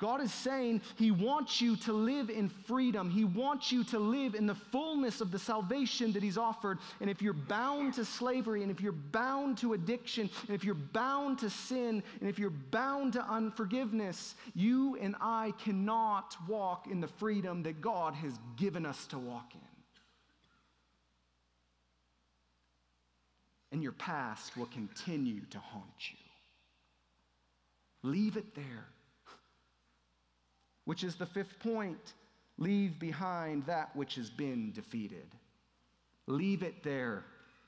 God 0.00 0.22
is 0.22 0.32
saying 0.32 0.80
He 0.96 1.10
wants 1.10 1.60
you 1.60 1.76
to 1.76 1.92
live 1.92 2.30
in 2.30 2.48
freedom. 2.48 3.10
He 3.10 3.24
wants 3.24 3.70
you 3.70 3.84
to 3.84 3.98
live 3.98 4.34
in 4.34 4.46
the 4.46 4.54
fullness 4.54 5.20
of 5.20 5.30
the 5.30 5.38
salvation 5.38 6.12
that 6.14 6.22
He's 6.22 6.38
offered. 6.38 6.78
And 7.00 7.10
if 7.10 7.20
you're 7.20 7.34
bound 7.34 7.94
to 7.94 8.06
slavery, 8.06 8.62
and 8.62 8.70
if 8.70 8.80
you're 8.80 8.92
bound 8.92 9.58
to 9.58 9.74
addiction, 9.74 10.30
and 10.48 10.54
if 10.54 10.64
you're 10.64 10.74
bound 10.74 11.38
to 11.40 11.50
sin, 11.50 12.02
and 12.20 12.28
if 12.28 12.38
you're 12.38 12.48
bound 12.48 13.12
to 13.12 13.22
unforgiveness, 13.22 14.34
you 14.54 14.96
and 14.96 15.14
I 15.20 15.52
cannot 15.62 16.34
walk 16.48 16.86
in 16.90 17.02
the 17.02 17.08
freedom 17.08 17.62
that 17.64 17.82
God 17.82 18.14
has 18.14 18.32
given 18.56 18.86
us 18.86 19.06
to 19.08 19.18
walk 19.18 19.52
in. 19.54 19.60
And 23.72 23.82
your 23.82 23.92
past 23.92 24.56
will 24.56 24.66
continue 24.66 25.42
to 25.50 25.58
haunt 25.58 26.10
you. 26.10 26.16
Leave 28.02 28.38
it 28.38 28.54
there 28.54 28.86
which 30.90 31.04
is 31.04 31.14
the 31.14 31.24
fifth 31.24 31.56
point. 31.60 32.14
Leave 32.58 32.98
behind 32.98 33.64
that 33.64 33.94
which 33.94 34.16
has 34.16 34.28
been 34.28 34.72
defeated. 34.72 35.36
Leave 36.26 36.64
it 36.64 36.82
there. 36.82 37.22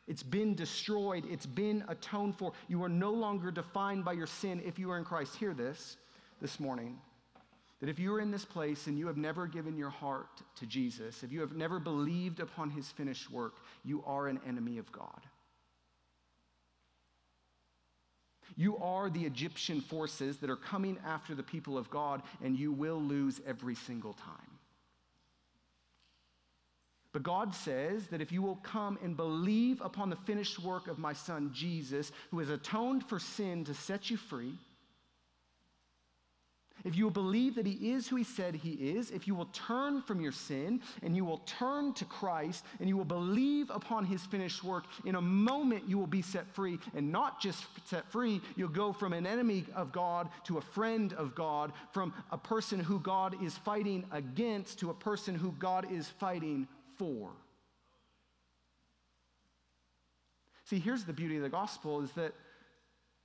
It's 0.08 0.24
been 0.24 0.56
destroyed. 0.56 1.22
It's 1.30 1.46
been 1.46 1.84
atoned 1.86 2.36
for. 2.36 2.52
You 2.66 2.82
are 2.82 2.88
no 2.88 3.12
longer 3.12 3.52
defined 3.52 4.04
by 4.04 4.14
your 4.14 4.26
sin 4.26 4.60
if 4.66 4.76
you 4.76 4.90
are 4.90 4.98
in 4.98 5.04
Christ. 5.04 5.36
Hear 5.36 5.54
this 5.54 5.98
this 6.40 6.58
morning 6.58 6.98
that 7.78 7.88
if 7.88 8.00
you 8.00 8.12
are 8.12 8.20
in 8.20 8.32
this 8.32 8.44
place 8.44 8.88
and 8.88 8.98
you 8.98 9.06
have 9.06 9.16
never 9.16 9.46
given 9.46 9.76
your 9.76 9.90
heart 9.90 10.42
to 10.56 10.66
Jesus, 10.66 11.22
if 11.22 11.30
you 11.30 11.42
have 11.42 11.54
never 11.54 11.78
believed 11.78 12.40
upon 12.40 12.70
his 12.70 12.90
finished 12.90 13.30
work, 13.30 13.54
you 13.84 14.02
are 14.04 14.26
an 14.26 14.40
enemy 14.48 14.78
of 14.78 14.90
God. 14.90 15.20
You 18.56 18.76
are 18.78 19.10
the 19.10 19.24
Egyptian 19.24 19.80
forces 19.80 20.38
that 20.38 20.50
are 20.50 20.56
coming 20.56 20.98
after 21.04 21.34
the 21.34 21.42
people 21.42 21.78
of 21.78 21.90
God, 21.90 22.22
and 22.42 22.58
you 22.58 22.72
will 22.72 23.00
lose 23.00 23.40
every 23.46 23.74
single 23.74 24.12
time. 24.12 24.58
But 27.12 27.22
God 27.22 27.54
says 27.54 28.06
that 28.06 28.22
if 28.22 28.32
you 28.32 28.40
will 28.40 28.56
come 28.56 28.98
and 29.02 29.16
believe 29.16 29.80
upon 29.82 30.08
the 30.08 30.16
finished 30.16 30.58
work 30.58 30.88
of 30.88 30.98
my 30.98 31.12
son 31.12 31.50
Jesus, 31.52 32.10
who 32.30 32.38
has 32.38 32.48
atoned 32.48 33.04
for 33.04 33.18
sin 33.18 33.64
to 33.64 33.74
set 33.74 34.10
you 34.10 34.16
free, 34.16 34.54
if 36.84 36.96
you 36.96 37.04
will 37.04 37.10
believe 37.10 37.54
that 37.54 37.66
He 37.66 37.92
is 37.92 38.08
who 38.08 38.16
He 38.16 38.24
said 38.24 38.56
He 38.56 38.72
is, 38.72 39.10
if 39.10 39.26
you 39.26 39.34
will 39.34 39.48
turn 39.52 40.02
from 40.02 40.20
your 40.20 40.32
sin 40.32 40.80
and 41.02 41.16
you 41.16 41.24
will 41.24 41.38
turn 41.38 41.92
to 41.94 42.04
Christ 42.04 42.64
and 42.80 42.88
you 42.88 42.96
will 42.96 43.04
believe 43.04 43.70
upon 43.70 44.04
His 44.04 44.22
finished 44.22 44.64
work, 44.64 44.84
in 45.04 45.14
a 45.14 45.20
moment 45.20 45.88
you 45.88 45.98
will 45.98 46.06
be 46.06 46.22
set 46.22 46.46
free. 46.54 46.78
And 46.94 47.12
not 47.12 47.40
just 47.40 47.64
set 47.86 48.10
free, 48.10 48.40
you'll 48.56 48.68
go 48.68 48.92
from 48.92 49.12
an 49.12 49.26
enemy 49.26 49.64
of 49.74 49.92
God 49.92 50.28
to 50.44 50.58
a 50.58 50.62
friend 50.62 51.12
of 51.14 51.34
God, 51.34 51.72
from 51.92 52.12
a 52.30 52.38
person 52.38 52.80
who 52.80 52.98
God 52.98 53.42
is 53.42 53.56
fighting 53.58 54.04
against 54.10 54.80
to 54.80 54.90
a 54.90 54.94
person 54.94 55.34
who 55.34 55.52
God 55.58 55.90
is 55.92 56.08
fighting 56.08 56.66
for. 56.96 57.30
See, 60.64 60.78
here's 60.78 61.04
the 61.04 61.12
beauty 61.12 61.36
of 61.36 61.42
the 61.42 61.48
gospel 61.48 62.00
is 62.00 62.12
that 62.12 62.32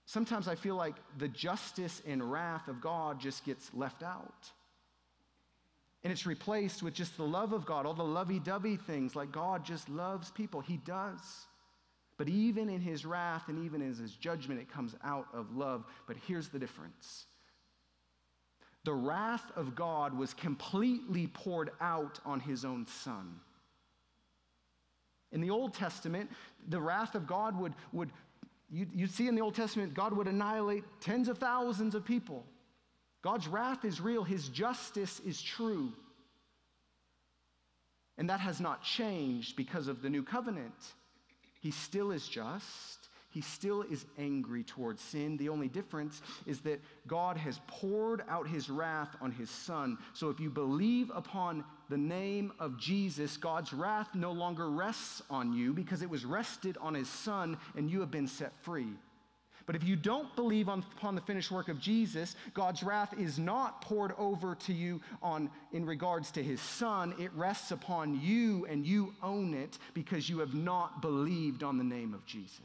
sometimes 0.07 0.47
I 0.47 0.55
feel 0.55 0.75
like 0.75 0.95
the 1.19 1.27
justice 1.27 2.01
and 2.07 2.31
wrath 2.31 2.67
of 2.67 2.81
God 2.81 3.19
just 3.19 3.45
gets 3.45 3.69
left 3.75 4.01
out. 4.01 4.51
And 6.03 6.11
it's 6.11 6.25
replaced 6.25 6.81
with 6.81 6.93
just 6.93 7.17
the 7.17 7.25
love 7.25 7.53
of 7.53 7.65
God, 7.65 7.85
all 7.85 7.93
the 7.93 8.03
lovey 8.03 8.39
dovey 8.39 8.77
things, 8.77 9.15
like 9.15 9.31
God 9.31 9.63
just 9.63 9.89
loves 9.89 10.31
people. 10.31 10.61
He 10.61 10.77
does. 10.77 11.19
But 12.17 12.29
even 12.29 12.69
in 12.69 12.81
his 12.81 13.05
wrath 13.05 13.47
and 13.47 13.63
even 13.65 13.81
in 13.81 13.93
his 13.93 14.13
judgment, 14.13 14.59
it 14.59 14.71
comes 14.71 14.95
out 15.03 15.27
of 15.33 15.55
love. 15.55 15.85
But 16.07 16.17
here's 16.25 16.49
the 16.49 16.59
difference 16.59 17.25
the 18.85 18.93
wrath 18.93 19.51
of 19.57 19.75
God 19.75 20.17
was 20.17 20.33
completely 20.33 21.27
poured 21.27 21.71
out 21.81 22.19
on 22.25 22.39
his 22.39 22.63
own 22.63 22.85
son. 22.85 23.41
In 25.33 25.41
the 25.41 25.49
Old 25.49 25.73
Testament, 25.73 26.31
the 26.69 26.79
wrath 26.79 27.13
of 27.13 27.27
God 27.27 27.59
would, 27.59 27.73
would 27.91 28.11
you, 28.69 28.87
you 28.93 29.07
see 29.07 29.27
in 29.27 29.35
the 29.35 29.41
Old 29.41 29.55
Testament, 29.55 29.93
God 29.93 30.13
would 30.13 30.27
annihilate 30.27 30.83
tens 30.99 31.29
of 31.29 31.37
thousands 31.37 31.95
of 31.95 32.05
people. 32.05 32.45
God's 33.21 33.47
wrath 33.47 33.85
is 33.85 34.01
real, 34.01 34.23
his 34.23 34.49
justice 34.49 35.19
is 35.25 35.41
true. 35.41 35.91
And 38.17 38.29
that 38.29 38.39
has 38.39 38.59
not 38.59 38.83
changed 38.83 39.55
because 39.55 39.87
of 39.87 40.01
the 40.01 40.09
new 40.09 40.23
covenant. 40.23 40.73
He 41.61 41.71
still 41.71 42.11
is 42.11 42.27
just. 42.27 43.09
He 43.29 43.41
still 43.41 43.83
is 43.83 44.05
angry 44.17 44.63
towards 44.63 45.01
sin. 45.01 45.37
The 45.37 45.49
only 45.49 45.67
difference 45.67 46.21
is 46.45 46.61
that 46.61 46.81
God 47.05 47.37
has 47.37 47.59
poured 47.67 48.23
out 48.27 48.47
his 48.47 48.69
wrath 48.69 49.15
on 49.21 49.31
his 49.31 49.49
son. 49.49 49.97
So 50.13 50.29
if 50.29 50.39
you 50.39 50.49
believe 50.49 51.11
upon 51.13 51.63
the 51.89 51.97
name 51.97 52.51
of 52.59 52.77
Jesus, 52.77 53.37
God's 53.37 53.73
wrath 53.73 54.13
no 54.13 54.31
longer 54.31 54.69
rests 54.69 55.21
on 55.29 55.53
you 55.53 55.73
because 55.73 56.01
it 56.01 56.09
was 56.09 56.25
rested 56.25 56.77
on 56.81 56.93
his 56.93 57.09
son 57.09 57.57
and 57.75 57.89
you 57.89 58.01
have 58.01 58.11
been 58.11 58.27
set 58.27 58.53
free. 58.63 58.93
But 59.65 59.75
if 59.75 59.83
you 59.83 59.97
don't 59.97 60.33
believe 60.37 60.69
on, 60.69 60.83
upon 60.97 61.15
the 61.15 61.21
finished 61.21 61.51
work 61.51 61.67
of 61.67 61.79
Jesus, 61.79 62.35
God's 62.53 62.83
wrath 62.83 63.13
is 63.19 63.37
not 63.37 63.81
poured 63.81 64.13
over 64.17 64.55
to 64.55 64.73
you 64.73 65.01
on, 65.21 65.49
in 65.73 65.85
regards 65.85 66.31
to 66.31 66.43
his 66.43 66.61
son. 66.61 67.13
It 67.19 67.31
rests 67.33 67.71
upon 67.71 68.19
you 68.21 68.65
and 68.69 68.85
you 68.85 69.13
own 69.21 69.53
it 69.53 69.77
because 69.93 70.29
you 70.29 70.39
have 70.39 70.53
not 70.53 71.01
believed 71.01 71.63
on 71.63 71.77
the 71.77 71.83
name 71.83 72.13
of 72.13 72.25
Jesus. 72.25 72.61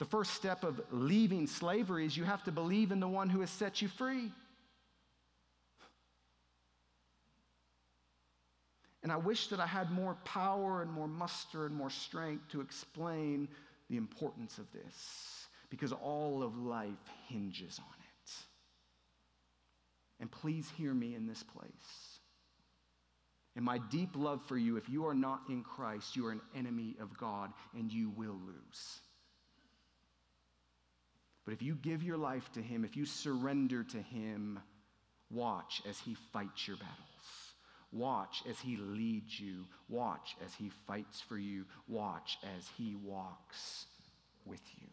The 0.00 0.04
first 0.04 0.34
step 0.34 0.64
of 0.64 0.80
leaving 0.90 1.46
slavery 1.46 2.04
is 2.04 2.16
you 2.16 2.24
have 2.24 2.42
to 2.44 2.52
believe 2.52 2.90
in 2.90 2.98
the 2.98 3.08
one 3.08 3.28
who 3.28 3.40
has 3.40 3.50
set 3.50 3.80
you 3.80 3.86
free. 3.86 4.32
And 9.04 9.12
I 9.12 9.16
wish 9.16 9.48
that 9.48 9.60
I 9.60 9.66
had 9.66 9.90
more 9.90 10.16
power 10.24 10.80
and 10.80 10.90
more 10.90 11.06
muster 11.06 11.66
and 11.66 11.74
more 11.76 11.90
strength 11.90 12.48
to 12.48 12.62
explain 12.62 13.48
the 13.90 13.98
importance 13.98 14.56
of 14.56 14.64
this 14.72 15.46
because 15.68 15.92
all 15.92 16.42
of 16.42 16.56
life 16.56 16.88
hinges 17.28 17.78
on 17.78 17.84
it. 17.84 18.32
And 20.20 20.30
please 20.30 20.70
hear 20.78 20.94
me 20.94 21.14
in 21.14 21.26
this 21.26 21.42
place. 21.42 22.18
In 23.56 23.62
my 23.62 23.76
deep 23.76 24.16
love 24.16 24.40
for 24.46 24.56
you, 24.56 24.78
if 24.78 24.88
you 24.88 25.06
are 25.06 25.14
not 25.14 25.42
in 25.50 25.62
Christ, 25.62 26.16
you 26.16 26.26
are 26.26 26.32
an 26.32 26.40
enemy 26.56 26.96
of 26.98 27.16
God 27.18 27.52
and 27.76 27.92
you 27.92 28.08
will 28.08 28.38
lose. 28.46 29.00
But 31.44 31.52
if 31.52 31.60
you 31.60 31.74
give 31.74 32.02
your 32.02 32.16
life 32.16 32.50
to 32.52 32.62
Him, 32.62 32.86
if 32.86 32.96
you 32.96 33.04
surrender 33.04 33.84
to 33.84 33.98
Him, 34.00 34.60
watch 35.30 35.82
as 35.86 35.98
He 35.98 36.16
fights 36.32 36.66
your 36.66 36.78
battles. 36.78 37.53
Watch 37.94 38.42
as 38.50 38.58
He 38.58 38.76
leads 38.76 39.38
you. 39.38 39.66
Watch 39.88 40.36
as 40.44 40.52
He 40.54 40.70
fights 40.86 41.20
for 41.20 41.38
you. 41.38 41.64
Watch 41.88 42.38
as 42.58 42.68
He 42.76 42.96
walks 42.96 43.86
with 44.44 44.60
you. 44.80 44.88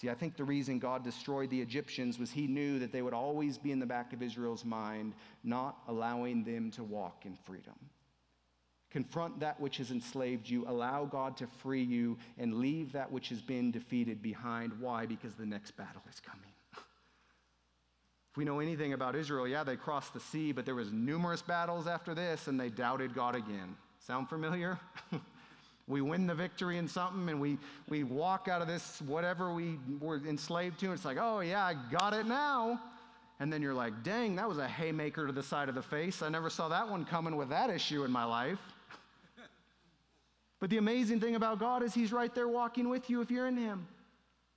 See, 0.00 0.08
I 0.08 0.14
think 0.14 0.36
the 0.36 0.44
reason 0.44 0.78
God 0.78 1.04
destroyed 1.04 1.50
the 1.50 1.60
Egyptians 1.60 2.18
was 2.18 2.30
He 2.30 2.46
knew 2.46 2.78
that 2.78 2.90
they 2.90 3.02
would 3.02 3.12
always 3.12 3.58
be 3.58 3.70
in 3.70 3.80
the 3.80 3.86
back 3.86 4.12
of 4.12 4.22
Israel's 4.22 4.64
mind, 4.64 5.14
not 5.44 5.76
allowing 5.88 6.42
them 6.42 6.70
to 6.72 6.82
walk 6.82 7.26
in 7.26 7.36
freedom. 7.44 7.74
Confront 8.90 9.40
that 9.40 9.60
which 9.60 9.76
has 9.76 9.90
enslaved 9.90 10.48
you, 10.48 10.66
allow 10.66 11.04
God 11.04 11.36
to 11.36 11.46
free 11.46 11.82
you, 11.82 12.16
and 12.38 12.54
leave 12.54 12.92
that 12.92 13.12
which 13.12 13.28
has 13.28 13.42
been 13.42 13.70
defeated 13.70 14.22
behind. 14.22 14.72
Why? 14.80 15.04
Because 15.04 15.34
the 15.34 15.44
next 15.44 15.76
battle 15.76 16.02
is 16.10 16.20
coming. 16.20 16.52
We 18.38 18.44
know 18.44 18.60
anything 18.60 18.92
about 18.92 19.16
Israel, 19.16 19.48
yeah, 19.48 19.64
they 19.64 19.74
crossed 19.74 20.14
the 20.14 20.20
sea, 20.20 20.52
but 20.52 20.64
there 20.64 20.76
was 20.76 20.92
numerous 20.92 21.42
battles 21.42 21.88
after 21.88 22.14
this, 22.14 22.46
and 22.46 22.58
they 22.58 22.68
doubted 22.68 23.12
God 23.12 23.34
again. 23.34 23.74
Sound 23.98 24.28
familiar? 24.28 24.78
we 25.88 26.02
win 26.02 26.28
the 26.28 26.36
victory 26.36 26.78
in 26.78 26.86
something, 26.86 27.28
and 27.28 27.40
we, 27.40 27.58
we 27.88 28.04
walk 28.04 28.46
out 28.46 28.62
of 28.62 28.68
this, 28.68 29.02
whatever 29.02 29.52
we 29.52 29.80
were 30.00 30.18
enslaved 30.18 30.78
to, 30.78 30.86
and 30.86 30.94
it's 30.94 31.04
like, 31.04 31.16
oh, 31.20 31.40
yeah, 31.40 31.64
I 31.64 31.74
got 31.90 32.14
it 32.14 32.26
now. 32.26 32.80
And 33.40 33.52
then 33.52 33.60
you're 33.60 33.74
like, 33.74 34.04
dang, 34.04 34.36
that 34.36 34.48
was 34.48 34.58
a 34.58 34.68
haymaker 34.68 35.26
to 35.26 35.32
the 35.32 35.42
side 35.42 35.68
of 35.68 35.74
the 35.74 35.82
face. 35.82 36.22
I 36.22 36.28
never 36.28 36.48
saw 36.48 36.68
that 36.68 36.88
one 36.88 37.04
coming 37.04 37.34
with 37.34 37.48
that 37.48 37.70
issue 37.70 38.04
in 38.04 38.12
my 38.12 38.24
life. 38.24 38.60
But 40.60 40.70
the 40.70 40.78
amazing 40.78 41.18
thing 41.18 41.34
about 41.34 41.58
God 41.58 41.82
is 41.82 41.92
He's 41.92 42.12
right 42.12 42.32
there 42.32 42.48
walking 42.48 42.88
with 42.88 43.10
you 43.10 43.20
if 43.20 43.32
you're 43.32 43.48
in 43.48 43.56
Him. 43.56 43.88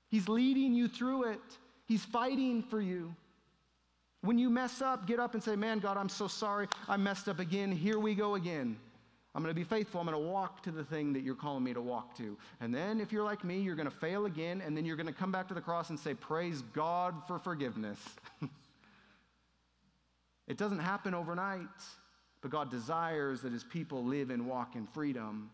He's 0.10 0.28
leading 0.30 0.76
you 0.76 0.88
through 0.88 1.32
it, 1.32 1.42
He's 1.88 2.06
fighting 2.06 2.62
for 2.62 2.80
you. 2.80 3.16
When 4.22 4.38
you 4.38 4.50
mess 4.50 4.82
up, 4.82 5.08
get 5.08 5.20
up 5.20 5.34
and 5.34 5.44
say, 5.44 5.56
Man, 5.56 5.80
God, 5.80 5.98
I'm 5.98 6.10
so 6.10 6.28
sorry. 6.28 6.68
I 6.88 6.98
messed 6.98 7.28
up 7.28 7.40
again. 7.40 7.72
Here 7.72 8.00
we 8.00 8.16
go 8.16 8.36
again. 8.36 8.78
I'm 9.34 9.42
going 9.42 9.54
to 9.54 9.60
be 9.60 9.64
faithful. 9.64 10.02
I'm 10.02 10.08
going 10.08 10.22
to 10.22 10.30
walk 10.30 10.62
to 10.64 10.72
the 10.72 10.84
thing 10.84 11.14
that 11.14 11.22
you're 11.22 11.36
calling 11.36 11.64
me 11.64 11.74
to 11.74 11.82
walk 11.82 12.18
to. 12.18 12.38
And 12.60 12.76
then, 12.76 13.00
if 13.00 13.14
you're 13.14 13.24
like 13.24 13.46
me, 13.46 13.62
you're 13.62 13.76
going 13.76 13.90
to 13.90 13.96
fail 13.96 14.26
again, 14.26 14.62
and 14.64 14.76
then 14.76 14.84
you're 14.84 14.98
going 14.98 15.08
to 15.08 15.14
come 15.14 15.32
back 15.32 15.48
to 15.48 15.54
the 15.54 15.62
cross 15.62 15.90
and 15.90 15.98
say, 15.98 16.14
Praise 16.14 16.62
God 16.74 17.16
for 17.28 17.40
forgiveness. 17.40 18.00
it 20.48 20.58
doesn't 20.58 20.80
happen 20.80 21.14
overnight, 21.14 21.68
but 22.42 22.52
God 22.52 22.70
desires 22.70 23.42
that 23.42 23.54
His 23.54 23.64
people 23.64 24.04
live 24.04 24.30
and 24.30 24.48
walk 24.48 24.76
in 24.76 24.86
freedom. 24.88 25.50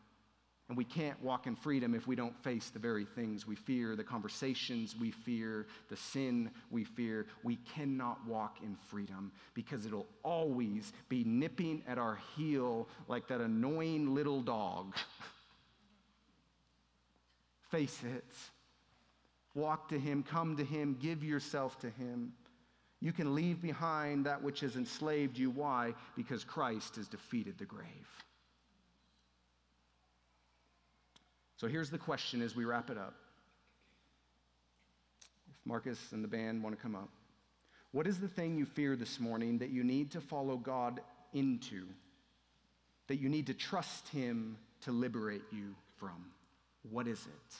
And 0.69 0.77
we 0.77 0.83
can't 0.83 1.21
walk 1.23 1.47
in 1.47 1.55
freedom 1.55 1.95
if 1.95 2.07
we 2.07 2.15
don't 2.15 2.37
face 2.43 2.69
the 2.69 2.79
very 2.79 3.05
things 3.05 3.47
we 3.47 3.55
fear, 3.55 3.95
the 3.95 4.03
conversations 4.03 4.95
we 4.99 5.11
fear, 5.11 5.65
the 5.87 5.95
sin 5.95 6.51
we 6.69 6.83
fear. 6.83 7.27
We 7.43 7.55
cannot 7.73 8.25
walk 8.27 8.57
in 8.61 8.75
freedom 8.89 9.31
because 9.53 9.85
it'll 9.85 10.07
always 10.23 10.91
be 11.07 11.23
nipping 11.23 11.83
at 11.87 11.97
our 11.97 12.19
heel 12.35 12.89
like 13.07 13.27
that 13.29 13.39
annoying 13.39 14.13
little 14.13 14.41
dog. 14.41 14.93
face 17.69 18.01
it. 18.03 18.33
Walk 19.55 19.89
to 19.89 19.99
Him, 19.99 20.23
come 20.23 20.57
to 20.57 20.63
Him, 20.63 20.97
give 20.99 21.23
yourself 21.23 21.79
to 21.79 21.89
Him. 21.89 22.33
You 22.99 23.11
can 23.11 23.35
leave 23.35 23.61
behind 23.61 24.25
that 24.25 24.41
which 24.41 24.61
has 24.61 24.75
enslaved 24.75 25.37
you. 25.37 25.49
Why? 25.49 25.93
Because 26.15 26.43
Christ 26.43 26.95
has 26.95 27.07
defeated 27.07 27.57
the 27.57 27.65
grave. 27.65 28.25
So 31.57 31.67
here's 31.67 31.89
the 31.89 31.97
question 31.97 32.41
as 32.41 32.55
we 32.55 32.65
wrap 32.65 32.89
it 32.89 32.97
up. 32.97 33.15
If 35.49 35.55
Marcus 35.65 36.11
and 36.11 36.23
the 36.23 36.27
band 36.27 36.63
want 36.63 36.75
to 36.75 36.81
come 36.81 36.95
up. 36.95 37.09
What 37.91 38.05
is 38.05 38.19
the 38.19 38.27
thing 38.27 38.57
you 38.57 38.65
fear 38.65 38.95
this 38.95 39.19
morning 39.19 39.57
that 39.57 39.69
you 39.69 39.83
need 39.83 40.11
to 40.11 40.21
follow 40.21 40.55
God 40.55 41.01
into? 41.33 41.87
That 43.07 43.15
you 43.15 43.27
need 43.27 43.47
to 43.47 43.53
trust 43.55 44.07
Him 44.09 44.57
to 44.81 44.91
liberate 44.91 45.41
you 45.51 45.73
from? 45.97 46.25
What 46.91 47.07
is 47.07 47.19
it? 47.25 47.55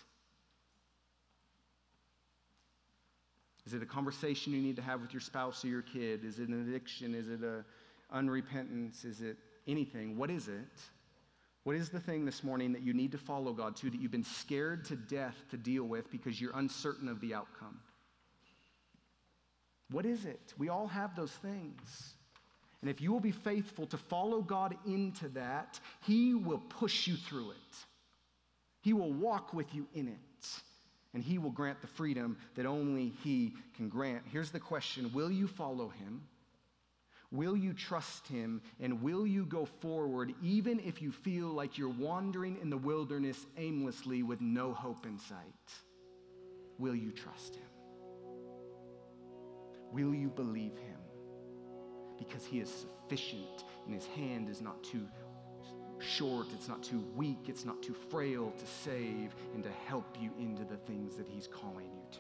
Is 3.66 3.74
it 3.74 3.82
a 3.82 3.86
conversation 3.86 4.54
you 4.54 4.62
need 4.62 4.76
to 4.76 4.82
have 4.82 5.02
with 5.02 5.12
your 5.12 5.22
spouse 5.22 5.66
or 5.66 5.70
your 5.70 5.82
kid? 5.82 6.24
Is 6.24 6.40
it 6.40 6.50
an 6.50 6.68
addiction? 6.68 7.16
Is 7.16 7.30
it 7.30 7.42
a 7.44 7.66
unrepentance? 8.16 9.04
Is 9.04 9.22
it 9.22 9.38
anything? 9.68 10.18
What 10.18 10.30
is 10.30 10.48
it? 10.48 10.82
What 11.68 11.76
is 11.76 11.90
the 11.90 12.00
thing 12.00 12.24
this 12.24 12.46
morning 12.46 12.72
that 12.72 12.82
you 12.82 12.94
need 12.94 13.12
to 13.12 13.18
follow 13.18 13.52
God 13.52 13.76
to 13.76 13.90
that 13.90 14.00
you've 14.00 14.10
been 14.10 14.24
scared 14.24 14.86
to 14.86 14.96
death 14.96 15.36
to 15.52 15.58
deal 15.58 15.84
with 15.84 16.10
because 16.10 16.40
you're 16.40 16.56
uncertain 16.56 17.10
of 17.10 17.20
the 17.20 17.34
outcome? 17.34 17.82
What 19.92 20.06
is 20.06 20.24
it? 20.24 20.54
We 20.58 20.70
all 20.70 20.88
have 20.88 21.14
those 21.14 21.34
things. 21.34 22.14
And 22.80 22.90
if 22.90 23.02
you 23.02 23.12
will 23.12 23.20
be 23.20 23.34
faithful 23.34 23.86
to 23.88 23.98
follow 23.98 24.42
God 24.42 24.78
into 24.86 25.28
that, 25.34 25.82
He 26.06 26.36
will 26.36 26.60
push 26.70 27.06
you 27.06 27.18
through 27.18 27.52
it. 27.52 27.78
He 28.80 28.94
will 28.94 29.12
walk 29.12 29.54
with 29.54 29.76
you 29.76 29.88
in 29.94 30.08
it. 30.08 30.48
And 31.14 31.22
He 31.22 31.38
will 31.38 31.52
grant 31.52 31.82
the 31.82 31.88
freedom 31.88 32.38
that 32.56 32.66
only 32.66 33.12
He 33.26 33.56
can 33.76 33.90
grant. 33.90 34.24
Here's 34.32 34.52
the 34.52 34.60
question 34.62 35.12
Will 35.14 35.30
you 35.30 35.48
follow 35.48 35.90
Him? 35.90 36.22
Will 37.32 37.58
you 37.58 37.74
trust 37.74 38.28
him 38.28 38.62
and 38.80 39.02
will 39.02 39.28
you 39.28 39.46
go 39.46 39.66
forward 39.66 40.34
even 40.42 40.80
if 40.80 41.02
you 41.02 41.12
feel 41.12 41.48
like 41.48 41.78
you're 41.78 41.90
wandering 41.90 42.58
in 42.62 42.70
the 42.70 42.78
wilderness 42.78 43.46
aimlessly 43.58 44.24
with 44.24 44.40
no 44.40 44.74
hope 44.74 45.06
in 45.06 45.20
sight? 45.20 45.38
Will 46.78 46.96
you 46.96 47.12
trust 47.12 47.56
him? 47.56 47.64
Will 49.92 50.14
you 50.14 50.30
believe 50.30 50.78
him? 50.78 51.00
Because 52.18 52.46
he 52.46 52.60
is 52.60 52.70
sufficient 52.70 53.66
and 53.86 53.94
his 53.94 54.06
hand 54.08 54.50
is 54.50 54.62
not 54.62 54.82
too 54.84 55.06
short, 56.00 56.48
it's 56.54 56.68
not 56.68 56.84
too 56.84 57.04
weak, 57.16 57.46
it's 57.48 57.66
not 57.66 57.82
too 57.82 57.96
frail 58.10 58.52
to 58.58 58.66
save 58.66 59.36
and 59.54 59.64
to 59.64 59.72
help 59.88 60.18
you 60.20 60.32
into 60.40 60.64
the 60.64 60.78
things 60.78 61.16
that 61.18 61.28
He's 61.28 61.48
calling 61.48 61.88
you 61.94 62.04
to. 62.12 62.20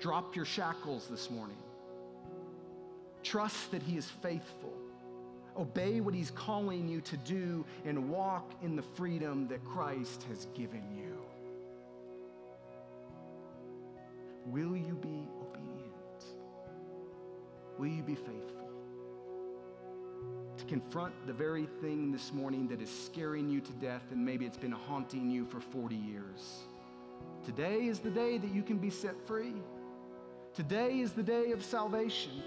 Drop 0.00 0.34
your 0.34 0.44
shackles 0.44 1.08
this 1.08 1.30
morning. 1.30 1.58
Trust 3.30 3.70
that 3.70 3.80
He 3.84 3.96
is 3.96 4.06
faithful. 4.06 4.72
Obey 5.56 6.00
what 6.00 6.14
He's 6.14 6.32
calling 6.32 6.88
you 6.88 7.00
to 7.02 7.16
do 7.18 7.64
and 7.84 8.10
walk 8.10 8.50
in 8.60 8.74
the 8.74 8.82
freedom 8.82 9.46
that 9.46 9.64
Christ 9.64 10.24
has 10.24 10.46
given 10.46 10.82
you. 10.96 11.16
Will 14.46 14.76
you 14.76 14.96
be 15.00 15.28
obedient? 15.40 16.24
Will 17.78 17.86
you 17.86 18.02
be 18.02 18.16
faithful? 18.16 18.68
To 20.56 20.64
confront 20.64 21.14
the 21.24 21.32
very 21.32 21.68
thing 21.80 22.10
this 22.10 22.32
morning 22.32 22.66
that 22.66 22.82
is 22.82 22.90
scaring 22.90 23.48
you 23.48 23.60
to 23.60 23.72
death 23.74 24.02
and 24.10 24.26
maybe 24.26 24.44
it's 24.44 24.56
been 24.56 24.72
haunting 24.72 25.30
you 25.30 25.46
for 25.46 25.60
40 25.60 25.94
years. 25.94 26.64
Today 27.44 27.86
is 27.86 28.00
the 28.00 28.10
day 28.10 28.38
that 28.38 28.52
you 28.52 28.64
can 28.64 28.78
be 28.78 28.90
set 28.90 29.14
free. 29.24 29.54
Today 30.52 30.98
is 30.98 31.12
the 31.12 31.22
day 31.22 31.52
of 31.52 31.64
salvation. 31.64 32.42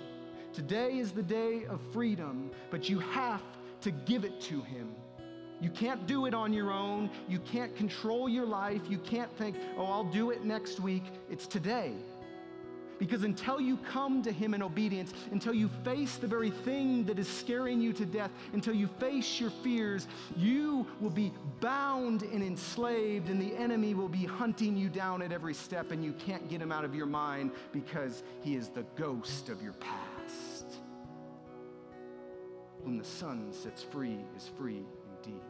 Today 0.54 1.00
is 1.00 1.12
the 1.12 1.24
day 1.24 1.66
of 1.66 1.82
freedom, 1.92 2.52
but 2.70 2.88
you 2.88 3.00
have 3.00 3.42
to 3.82 3.90
give 3.90 4.24
it 4.24 4.40
to 4.42 4.62
Him. 4.62 4.94
You 5.60 5.72
can't 5.72 6.06
do 6.06 6.28
it 6.28 6.36
on 6.36 6.54
your 6.54 6.72
own. 6.72 7.10
You 7.28 7.40
can't 7.40 7.76
control 7.76 8.30
your 8.30 8.46
life. 8.46 8.82
You 8.88 9.00
can't 9.00 9.36
think, 9.36 9.56
oh, 9.78 9.86
I'll 9.86 10.04
do 10.04 10.30
it 10.30 10.46
next 10.46 10.80
week. 10.80 11.06
It's 11.28 11.48
today. 11.48 11.94
Because 13.00 13.24
until 13.24 13.60
you 13.60 13.78
come 13.78 14.22
to 14.22 14.32
Him 14.32 14.54
in 14.54 14.62
obedience, 14.62 15.14
until 15.32 15.56
you 15.56 15.70
face 15.84 16.18
the 16.18 16.28
very 16.28 16.52
thing 16.52 17.04
that 17.06 17.18
is 17.18 17.28
scaring 17.28 17.82
you 17.82 17.92
to 17.94 18.06
death, 18.06 18.30
until 18.54 18.76
you 18.76 18.88
face 19.00 19.40
your 19.40 19.50
fears, 19.50 20.08
you 20.38 20.86
will 21.02 21.10
be 21.10 21.34
bound 21.62 22.22
and 22.22 22.44
enslaved, 22.44 23.30
and 23.30 23.42
the 23.42 23.56
enemy 23.56 23.96
will 23.96 24.08
be 24.08 24.26
hunting 24.26 24.78
you 24.78 24.88
down 24.88 25.24
at 25.24 25.32
every 25.32 25.56
step, 25.56 25.90
and 25.90 26.06
you 26.06 26.14
can't 26.14 26.48
get 26.48 26.62
him 26.62 26.72
out 26.72 26.86
of 26.86 26.94
your 26.94 27.08
mind 27.08 27.52
because 27.72 28.22
he 28.44 28.56
is 28.56 28.70
the 28.70 28.84
ghost 28.96 29.50
of 29.50 29.64
your 29.64 29.74
past. 29.74 30.13
Whom 32.84 32.98
the 32.98 33.04
Son 33.04 33.52
sets 33.52 33.82
free 33.82 34.20
is 34.36 34.50
free 34.58 34.84
indeed. 35.18 35.42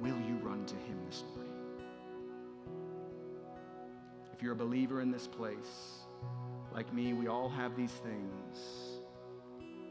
Will 0.00 0.18
you 0.26 0.36
run 0.42 0.64
to 0.66 0.74
Him 0.74 0.98
this 1.08 1.22
morning? 1.34 1.52
If 4.32 4.42
you're 4.42 4.52
a 4.52 4.56
believer 4.56 5.00
in 5.00 5.10
this 5.10 5.26
place, 5.26 6.06
like 6.72 6.92
me, 6.92 7.12
we 7.12 7.28
all 7.28 7.48
have 7.48 7.76
these 7.76 7.92
things. 7.92 9.00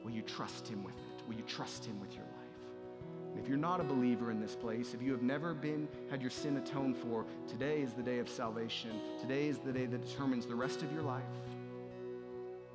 Will 0.04 0.12
you 0.12 0.22
trust 0.24 0.68
Him 0.68 0.84
with 0.84 0.96
it? 0.96 1.28
Will 1.28 1.36
you 1.36 1.44
trust 1.44 1.86
Him 1.86 2.00
with 2.00 2.14
your 2.14 2.24
life? 2.24 3.40
If 3.40 3.48
you're 3.48 3.58
not 3.58 3.80
a 3.80 3.84
believer 3.84 4.32
in 4.32 4.42
this 4.42 4.56
place, 4.56 4.94
if 4.94 5.02
you 5.02 5.12
have 5.12 5.22
never 5.22 5.54
been 5.54 5.88
had 6.10 6.22
your 6.22 6.32
sin 6.32 6.58
atoned 6.58 6.98
for, 6.98 7.26
today 7.48 7.82
is 7.82 7.94
the 7.94 8.04
day 8.04 8.20
of 8.20 8.28
salvation. 8.28 8.92
Today 9.22 9.48
is 9.48 9.60
the 9.60 9.72
day 9.72 9.86
that 9.86 10.06
determines 10.06 10.46
the 10.46 10.56
rest 10.56 10.82
of 10.82 10.92
your 10.92 11.04
life. 11.04 11.24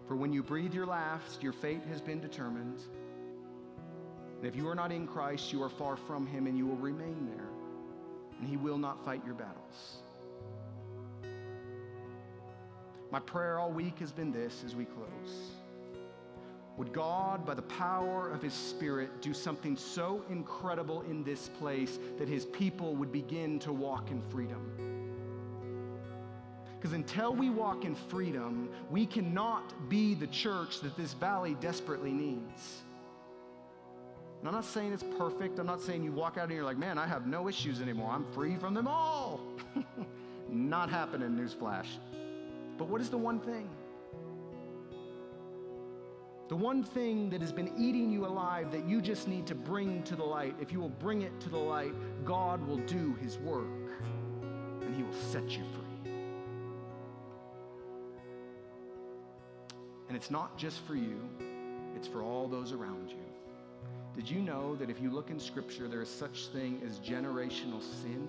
For 0.07 0.17
when 0.17 0.33
you 0.33 0.43
breathe 0.43 0.75
your 0.75 0.87
last, 0.87 1.43
your 1.43 1.53
fate 1.53 1.83
has 1.89 2.01
been 2.01 2.21
determined. 2.21 2.81
And 4.39 4.47
if 4.47 4.55
you 4.55 4.69
are 4.69 4.75
not 4.75 4.93
in 4.93 5.07
Christ, 5.07 5.53
you 5.53 5.63
are 5.63 5.71
far 5.71 5.97
from 5.97 6.27
Him 6.27 6.47
and 6.47 6.59
you 6.59 6.67
will 6.67 6.77
remain 6.77 7.27
there. 7.27 7.49
And 8.39 8.49
He 8.49 8.57
will 8.57 8.79
not 8.79 9.05
fight 9.05 9.23
your 9.25 9.35
battles. 9.35 9.99
My 13.11 13.21
prayer 13.21 13.59
all 13.59 13.71
week 13.71 14.01
has 14.01 14.13
been 14.13 14.33
this 14.33 14.63
as 14.67 14.75
we 14.75 14.85
close. 14.85 15.53
Would 16.77 16.93
God, 16.93 17.47
by 17.47 17.55
the 17.55 17.63
power 17.63 18.31
of 18.31 18.43
His 18.43 18.53
Spirit, 18.53 19.23
do 19.23 19.33
something 19.33 19.77
so 19.77 20.25
incredible 20.29 21.03
in 21.03 21.23
this 21.23 21.49
place 21.49 21.99
that 22.19 22.29
His 22.29 22.45
people 22.47 22.97
would 22.97 23.13
begin 23.13 23.61
to 23.61 23.73
walk 23.73 24.11
in 24.11 24.21
freedom? 24.23 24.94
Because 26.85 26.97
until 26.97 27.35
we 27.35 27.49
walk 27.49 27.87
in 27.87 27.95
freedom, 27.95 28.69
we 28.91 29.07
cannot 29.07 29.89
be 29.89 30.13
the 30.13 30.27
church 30.27 30.81
that 30.81 30.95
this 30.99 31.15
valley 31.15 31.57
desperately 31.59 32.13
needs. 32.13 32.83
And 34.39 34.49
I'm 34.49 34.53
not 34.53 34.67
saying 34.67 34.93
it's 34.93 35.03
perfect. 35.17 35.59
I'm 35.59 35.65
not 35.65 35.81
saying 35.81 36.05
you 36.05 36.13
walk 36.13 36.37
out 36.37 36.43
and 36.43 36.53
you're 36.53 36.63
like, 36.63 36.77
man, 36.77 36.99
I 36.99 37.07
have 37.07 37.27
no 37.27 37.49
issues 37.49 37.81
anymore. 37.81 38.11
I'm 38.11 38.31
free 38.35 38.57
from 38.57 38.75
them 38.75 38.87
all. 38.87 39.41
not 40.51 40.91
happening, 40.91 41.31
newsflash. 41.31 41.87
But 42.77 42.89
what 42.89 43.01
is 43.01 43.09
the 43.09 43.17
one 43.17 43.41
thing? 43.41 43.71
The 46.49 46.57
one 46.57 46.83
thing 46.83 47.31
that 47.31 47.41
has 47.41 47.51
been 47.51 47.73
eating 47.79 48.13
you 48.13 48.27
alive 48.27 48.71
that 48.73 48.87
you 48.87 49.01
just 49.01 49.27
need 49.27 49.47
to 49.47 49.55
bring 49.55 50.03
to 50.03 50.17
the 50.17 50.23
light, 50.23 50.55
if 50.61 50.71
you 50.71 50.81
will 50.81 50.91
bring 50.91 51.23
it 51.23 51.41
to 51.41 51.49
the 51.49 51.57
light, 51.57 51.95
God 52.27 52.63
will 52.69 52.77
do 52.77 53.15
his 53.23 53.39
work 53.39 53.65
and 54.83 54.95
he 54.95 55.03
will 55.03 55.15
set 55.15 55.49
you 55.49 55.65
free. 55.73 55.84
And 60.15 60.23
it's 60.23 60.31
not 60.31 60.57
just 60.57 60.79
for 60.87 60.95
you, 60.95 61.29
it's 61.97 62.07
for 62.07 62.23
all 62.23 62.47
those 62.47 62.71
around 62.71 63.11
you. 63.11 63.17
Did 64.15 64.31
you 64.31 64.43
know 64.43 64.77
that 64.77 64.89
if 64.89 65.01
you 65.01 65.11
look 65.11 65.31
in 65.31 65.41
Scripture, 65.41 65.89
there 65.89 66.03
is 66.03 66.09
such 66.09 66.47
thing 66.53 66.81
as 66.87 67.01
generational 67.01 67.83
sin? 67.83 68.29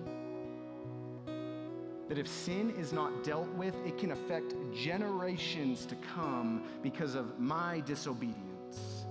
That 2.08 2.18
if 2.18 2.26
sin 2.26 2.74
is 2.76 2.92
not 2.92 3.22
dealt 3.22 3.46
with, 3.50 3.72
it 3.86 3.98
can 3.98 4.10
affect 4.10 4.52
generations 4.74 5.86
to 5.86 5.94
come 6.12 6.64
because 6.82 7.14
of 7.14 7.38
my 7.38 7.78
disobedience. 7.86 9.04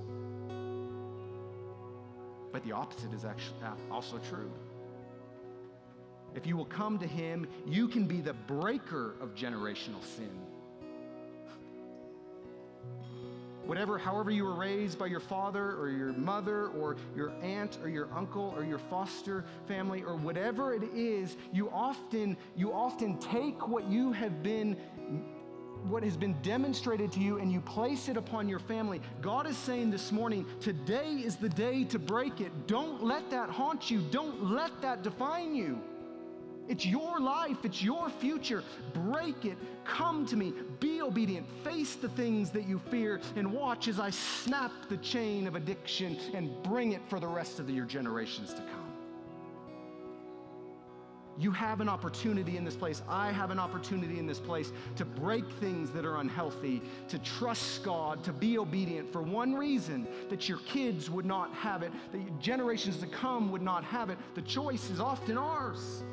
But 2.51 2.61
the 2.65 2.73
opposite 2.73 3.13
is 3.13 3.23
actually 3.23 3.55
uh, 3.63 3.71
also 3.89 4.19
true. 4.29 4.51
If 6.35 6.45
you 6.45 6.57
will 6.57 6.65
come 6.65 6.99
to 6.99 7.07
Him, 7.07 7.47
you 7.65 7.87
can 7.87 8.05
be 8.05 8.19
the 8.19 8.33
breaker 8.33 9.15
of 9.21 9.33
generational 9.33 10.03
sin. 10.17 10.41
Whatever, 13.65 13.97
however 13.97 14.31
you 14.31 14.43
were 14.43 14.55
raised 14.55 14.97
by 14.97 15.07
your 15.07 15.19
father 15.19 15.71
or 15.75 15.89
your 15.89 16.13
mother 16.13 16.67
or 16.67 16.95
your 17.15 17.31
aunt 17.41 17.77
or 17.83 17.89
your 17.89 18.07
uncle 18.13 18.53
or 18.55 18.63
your 18.63 18.79
foster 18.79 19.43
family 19.67 20.03
or 20.03 20.15
whatever 20.15 20.73
it 20.73 20.83
is, 20.93 21.37
you 21.51 21.69
often, 21.69 22.37
you 22.55 22.71
often 22.73 23.17
take 23.19 23.67
what 23.67 23.89
you 23.89 24.11
have 24.11 24.43
been 24.43 24.77
what 25.87 26.03
has 26.03 26.17
been 26.17 26.35
demonstrated 26.41 27.11
to 27.11 27.19
you 27.19 27.37
and 27.37 27.51
you 27.51 27.61
place 27.61 28.09
it 28.09 28.17
upon 28.17 28.49
your 28.49 28.57
family. 28.57 28.99
God 29.21 29.45
is 29.45 29.55
saying 29.55 29.91
this 29.91 30.11
morning, 30.11 30.43
today 30.59 31.11
is 31.11 31.35
the 31.35 31.49
day 31.49 31.83
to 31.85 31.99
break 31.99 32.41
it. 32.41 32.51
Don't 32.65 33.03
let 33.03 33.29
that 33.29 33.51
haunt 33.51 33.91
you. 33.91 34.01
Don't 34.09 34.51
let 34.51 34.81
that 34.81 35.03
define 35.03 35.53
you. 35.53 35.79
It's 36.67 36.85
your 36.85 37.19
life, 37.19 37.57
it's 37.63 37.81
your 37.83 38.09
future. 38.09 38.63
Break 38.93 39.45
it. 39.45 39.57
Come 39.85 40.25
to 40.27 40.35
me. 40.35 40.53
Be 40.79 41.01
obedient. 41.01 41.47
Face 41.63 41.95
the 41.95 42.09
things 42.09 42.49
that 42.51 42.67
you 42.67 42.79
fear 42.79 43.21
and 43.35 43.51
watch 43.51 43.87
as 43.87 43.99
I 43.99 44.09
snap 44.09 44.71
the 44.89 44.97
chain 44.97 45.47
of 45.47 45.55
addiction 45.55 46.17
and 46.33 46.51
bring 46.63 46.93
it 46.93 47.01
for 47.07 47.19
the 47.19 47.27
rest 47.27 47.59
of 47.59 47.69
your 47.69 47.85
generations 47.85 48.53
to 48.53 48.61
come. 48.61 48.85
You 51.37 51.51
have 51.51 51.81
an 51.81 51.89
opportunity 51.89 52.55
in 52.55 52.63
this 52.63 52.77
place. 52.77 53.01
I 53.09 53.31
have 53.31 53.51
an 53.51 53.59
opportunity 53.59 54.19
in 54.19 54.25
this 54.25 54.39
place 54.39 54.71
to 54.95 55.03
break 55.03 55.43
things 55.59 55.91
that 55.91 56.05
are 56.05 56.17
unhealthy, 56.17 56.81
to 57.09 57.19
trust 57.19 57.83
God, 57.83 58.23
to 58.23 58.31
be 58.31 58.57
obedient 58.57 59.11
for 59.11 59.21
one 59.21 59.53
reason 59.53 60.07
that 60.29 60.47
your 60.47 60.59
kids 60.59 61.09
would 61.09 61.25
not 61.25 61.51
have 61.53 61.83
it, 61.83 61.91
that 62.13 62.39
generations 62.39 62.97
to 62.99 63.07
come 63.07 63.51
would 63.51 63.61
not 63.61 63.83
have 63.83 64.09
it. 64.09 64.17
The 64.33 64.43
choice 64.43 64.89
is 64.89 65.01
often 65.01 65.37
ours. 65.37 66.03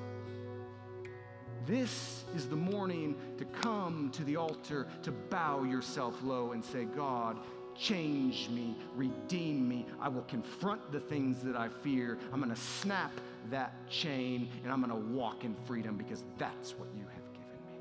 This 1.67 2.25
is 2.35 2.49
the 2.49 2.57
morning 2.57 3.15
to 3.39 3.45
come 3.45 4.11
to 4.15 4.25
the 4.25 4.37
altar, 4.37 4.89
to 5.05 5.13
bow 5.13 5.63
yourself 5.63 6.21
low 6.25 6.53
and 6.53 6.65
say, 6.65 6.85
God, 6.85 7.39
change 7.79 8.49
me, 8.49 8.77
redeem 8.97 9.69
me. 9.69 9.87
I 10.01 10.09
will 10.09 10.23
confront 10.23 10.91
the 10.91 10.99
things 10.99 11.41
that 11.43 11.55
I 11.55 11.69
fear. 11.69 12.19
I'm 12.33 12.41
going 12.41 12.55
to 12.55 12.61
snap 12.61 13.13
that 13.51 13.89
chain 13.89 14.49
and 14.65 14.73
I'm 14.73 14.83
going 14.83 14.91
to 14.91 15.17
walk 15.17 15.45
in 15.45 15.55
freedom 15.67 15.97
because 15.97 16.25
that's 16.37 16.73
what 16.73 16.89
you 16.97 17.05
have 17.05 17.33
given 17.33 17.57
me. 17.67 17.79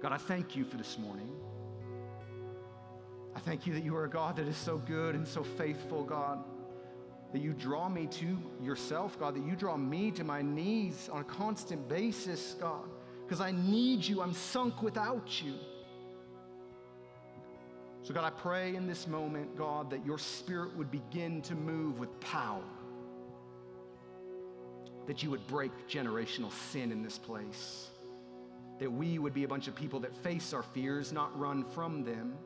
God, 0.00 0.12
I 0.12 0.18
thank 0.18 0.56
you 0.56 0.64
for 0.64 0.78
this 0.78 0.98
morning. 0.98 1.28
I 3.36 3.40
thank 3.40 3.66
you 3.66 3.74
that 3.74 3.84
you 3.84 3.94
are 3.96 4.04
a 4.04 4.10
God 4.10 4.36
that 4.36 4.48
is 4.48 4.56
so 4.56 4.78
good 4.78 5.14
and 5.14 5.28
so 5.28 5.42
faithful, 5.42 6.04
God 6.04 6.42
that 7.32 7.40
you 7.40 7.52
draw 7.52 7.88
me 7.88 8.06
to 8.06 8.38
yourself, 8.60 9.18
God, 9.18 9.36
that 9.36 9.44
you 9.44 9.54
draw 9.54 9.76
me 9.76 10.10
to 10.12 10.24
my 10.24 10.42
knees 10.42 11.08
on 11.12 11.20
a 11.20 11.24
constant 11.24 11.88
basis, 11.88 12.56
God, 12.60 12.88
because 13.22 13.40
I 13.40 13.52
need 13.52 14.04
you. 14.04 14.20
I'm 14.20 14.34
sunk 14.34 14.82
without 14.82 15.42
you. 15.42 15.54
So, 18.02 18.14
God, 18.14 18.24
I 18.24 18.30
pray 18.30 18.74
in 18.74 18.86
this 18.86 19.06
moment, 19.06 19.56
God, 19.56 19.90
that 19.90 20.04
your 20.04 20.18
spirit 20.18 20.76
would 20.76 20.90
begin 20.90 21.42
to 21.42 21.54
move 21.54 22.00
with 22.00 22.18
power, 22.20 22.64
that 25.06 25.22
you 25.22 25.30
would 25.30 25.46
break 25.46 25.70
generational 25.88 26.50
sin 26.70 26.90
in 26.90 27.02
this 27.02 27.18
place, 27.18 27.88
that 28.80 28.90
we 28.90 29.18
would 29.18 29.34
be 29.34 29.44
a 29.44 29.48
bunch 29.48 29.68
of 29.68 29.76
people 29.76 30.00
that 30.00 30.16
face 30.16 30.52
our 30.52 30.62
fears, 30.62 31.12
not 31.12 31.38
run 31.38 31.62
from 31.62 32.02
them 32.02 32.36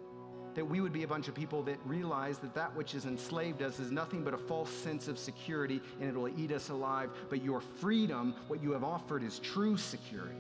that 0.55 0.65
we 0.65 0.81
would 0.81 0.93
be 0.93 1.03
a 1.03 1.09
bunch 1.09 1.29
of 1.29 1.35
people 1.35 1.63
that 1.65 1.79
realize 1.85 2.39
that 2.39 2.55
that 2.55 2.75
which 2.77 2.93
has 2.93 3.07
enslaved 3.07 3.63
us 3.63 3.79
is 3.79 3.91
nothing 3.91 4.23
but 4.23 4.35
a 4.35 4.39
false 4.39 4.71
sense 4.71 5.09
of 5.09 5.19
security 5.19 5.81
and 6.01 6.09
it 6.09 6.15
will 6.15 6.29
eat 6.39 6.53
us 6.53 6.69
alive. 6.69 7.11
But 7.29 7.43
your 7.43 7.61
freedom, 7.61 8.35
what 8.49 8.63
you 8.63 8.73
have 8.73 8.85
offered, 8.85 9.23
is 9.23 9.39
true 9.39 9.77
security, 9.77 10.35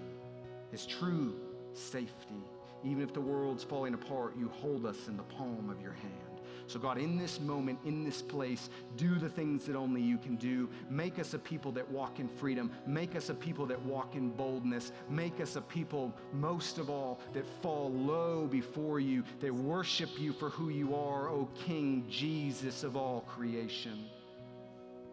is 0.72 0.86
true 0.86 1.34
safety. 1.72 2.42
Even 2.84 3.02
if 3.02 3.12
the 3.12 3.20
world's 3.20 3.64
falling 3.64 3.94
apart, 3.94 4.36
you 4.36 4.48
hold 4.48 4.86
us 4.86 5.08
in 5.08 5.16
the 5.16 5.22
palm 5.22 5.70
of 5.70 5.80
your 5.80 5.92
hand. 5.92 6.33
So, 6.66 6.78
God, 6.78 6.98
in 6.98 7.18
this 7.18 7.40
moment, 7.40 7.78
in 7.84 8.04
this 8.04 8.22
place, 8.22 8.70
do 8.96 9.18
the 9.18 9.28
things 9.28 9.64
that 9.66 9.76
only 9.76 10.00
you 10.00 10.18
can 10.18 10.36
do. 10.36 10.68
Make 10.88 11.18
us 11.18 11.34
a 11.34 11.38
people 11.38 11.72
that 11.72 11.90
walk 11.90 12.20
in 12.20 12.28
freedom. 12.28 12.70
Make 12.86 13.16
us 13.16 13.28
a 13.28 13.34
people 13.34 13.66
that 13.66 13.80
walk 13.82 14.14
in 14.14 14.30
boldness. 14.30 14.92
Make 15.10 15.40
us 15.40 15.56
a 15.56 15.60
people, 15.60 16.14
most 16.32 16.78
of 16.78 16.88
all, 16.88 17.20
that 17.34 17.46
fall 17.62 17.92
low 17.92 18.46
before 18.46 19.00
you, 19.00 19.24
that 19.40 19.54
worship 19.54 20.10
you 20.18 20.32
for 20.32 20.50
who 20.50 20.70
you 20.70 20.94
are, 20.94 21.28
O 21.28 21.48
King 21.66 22.06
Jesus 22.08 22.82
of 22.82 22.96
all 22.96 23.20
creation. 23.22 24.06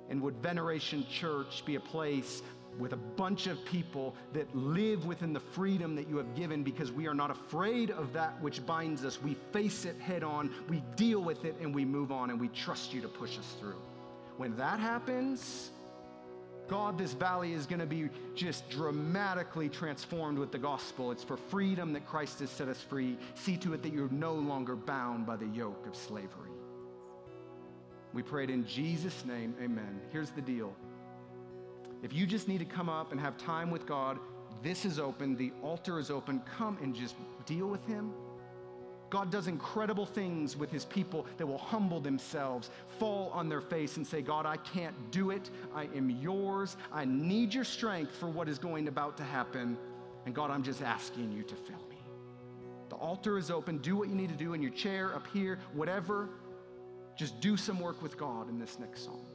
And 0.09 0.21
would 0.21 0.35
Veneration 0.37 1.05
Church 1.09 1.63
be 1.65 1.75
a 1.75 1.79
place 1.79 2.41
with 2.80 2.93
a 2.93 2.97
bunch 2.97 3.47
of 3.47 3.63
people 3.65 4.15
that 4.34 4.53
live 4.55 5.05
within 5.05 5.34
the 5.34 5.39
freedom 5.39 5.95
that 5.95 6.09
you 6.09 6.17
have 6.17 6.36
given 6.36 6.63
because 6.63 6.91
we 6.91 7.07
are 7.07 7.13
not 7.13 7.32
afraid 7.32 7.91
of 7.91 8.13
that 8.13 8.41
which 8.41 8.65
binds 8.65 9.05
us. 9.05 9.22
We 9.22 9.36
face 9.51 9.86
it 9.86 9.99
head 9.99 10.24
on, 10.24 10.51
we 10.69 10.82
deal 10.95 11.22
with 11.22 11.45
it, 11.45 11.55
and 11.61 11.74
we 11.74 11.86
move 11.86 12.11
on, 12.11 12.30
and 12.30 12.39
we 12.39 12.47
trust 12.49 12.93
you 12.93 13.01
to 13.01 13.07
push 13.07 13.38
us 13.38 13.55
through. 13.59 13.82
When 14.38 14.55
that 14.57 14.80
happens, 14.80 15.72
God, 16.67 16.97
this 16.97 17.13
valley 17.13 17.53
is 17.53 17.65
going 17.65 17.80
to 17.80 17.86
be 17.86 18.09
just 18.34 18.69
dramatically 18.69 19.67
transformed 19.67 20.38
with 20.38 20.51
the 20.51 20.57
gospel. 20.57 21.11
It's 21.11 21.24
for 21.24 21.36
freedom 21.36 21.91
that 21.93 22.07
Christ 22.07 22.39
has 22.39 22.49
set 22.49 22.69
us 22.69 22.82
free. 22.82 23.17
See 23.36 23.57
to 23.57 23.74
it 23.74 23.84
that 23.84 23.93
you're 23.93 24.09
no 24.09 24.34
longer 24.34 24.76
bound 24.76 25.26
by 25.26 25.36
the 25.36 25.47
yoke 25.47 25.86
of 25.86 25.95
slavery. 25.95 26.49
We 28.13 28.24
pray 28.24 28.45
it 28.45 28.49
in 28.49 28.65
Jesus' 28.65 29.26
name. 29.26 29.53
Amen. 29.61 29.99
Here's 30.11 30.30
the 30.32 30.41
deal. 30.41 30.74
If 32.03 32.13
you 32.13 32.25
just 32.25 32.47
need 32.47 32.59
to 32.59 32.65
come 32.65 32.89
up 32.89 33.11
and 33.11 33.21
have 33.21 33.37
time 33.37 33.69
with 33.69 33.85
God, 33.85 34.19
this 34.63 34.85
is 34.85 34.99
open, 34.99 35.35
the 35.35 35.51
altar 35.61 35.99
is 35.99 36.09
open. 36.09 36.41
Come 36.57 36.77
and 36.81 36.95
just 36.95 37.15
deal 37.45 37.67
with 37.67 37.85
Him. 37.87 38.11
God 39.09 39.29
does 39.29 39.47
incredible 39.47 40.05
things 40.05 40.55
with 40.55 40.71
His 40.71 40.85
people 40.85 41.25
that 41.37 41.45
will 41.45 41.57
humble 41.57 41.99
themselves, 41.99 42.69
fall 42.97 43.29
on 43.33 43.49
their 43.49 43.59
face, 43.59 43.97
and 43.97 44.07
say, 44.07 44.21
God, 44.21 44.45
I 44.45 44.57
can't 44.57 44.95
do 45.11 45.31
it. 45.31 45.49
I 45.75 45.89
am 45.95 46.09
yours. 46.09 46.77
I 46.93 47.05
need 47.05 47.53
your 47.53 47.65
strength 47.65 48.15
for 48.15 48.29
what 48.29 48.47
is 48.47 48.57
going 48.57 48.87
about 48.87 49.17
to 49.17 49.23
happen. 49.23 49.77
And 50.25 50.33
God, 50.33 50.49
I'm 50.49 50.63
just 50.63 50.81
asking 50.81 51.31
you 51.33 51.43
to 51.43 51.55
fill 51.55 51.83
me. 51.89 51.97
The 52.89 52.95
altar 52.95 53.37
is 53.37 53.51
open. 53.51 53.79
Do 53.79 53.97
what 53.97 54.07
you 54.07 54.15
need 54.15 54.29
to 54.29 54.35
do 54.35 54.53
in 54.53 54.61
your 54.61 54.71
chair, 54.71 55.13
up 55.13 55.27
here, 55.33 55.59
whatever. 55.73 56.29
Just 57.17 57.41
do 57.41 57.57
some 57.57 57.79
work 57.79 58.01
with 58.01 58.17
God 58.17 58.47
in 58.49 58.59
this 58.59 58.79
next 58.79 59.03
song. 59.03 59.25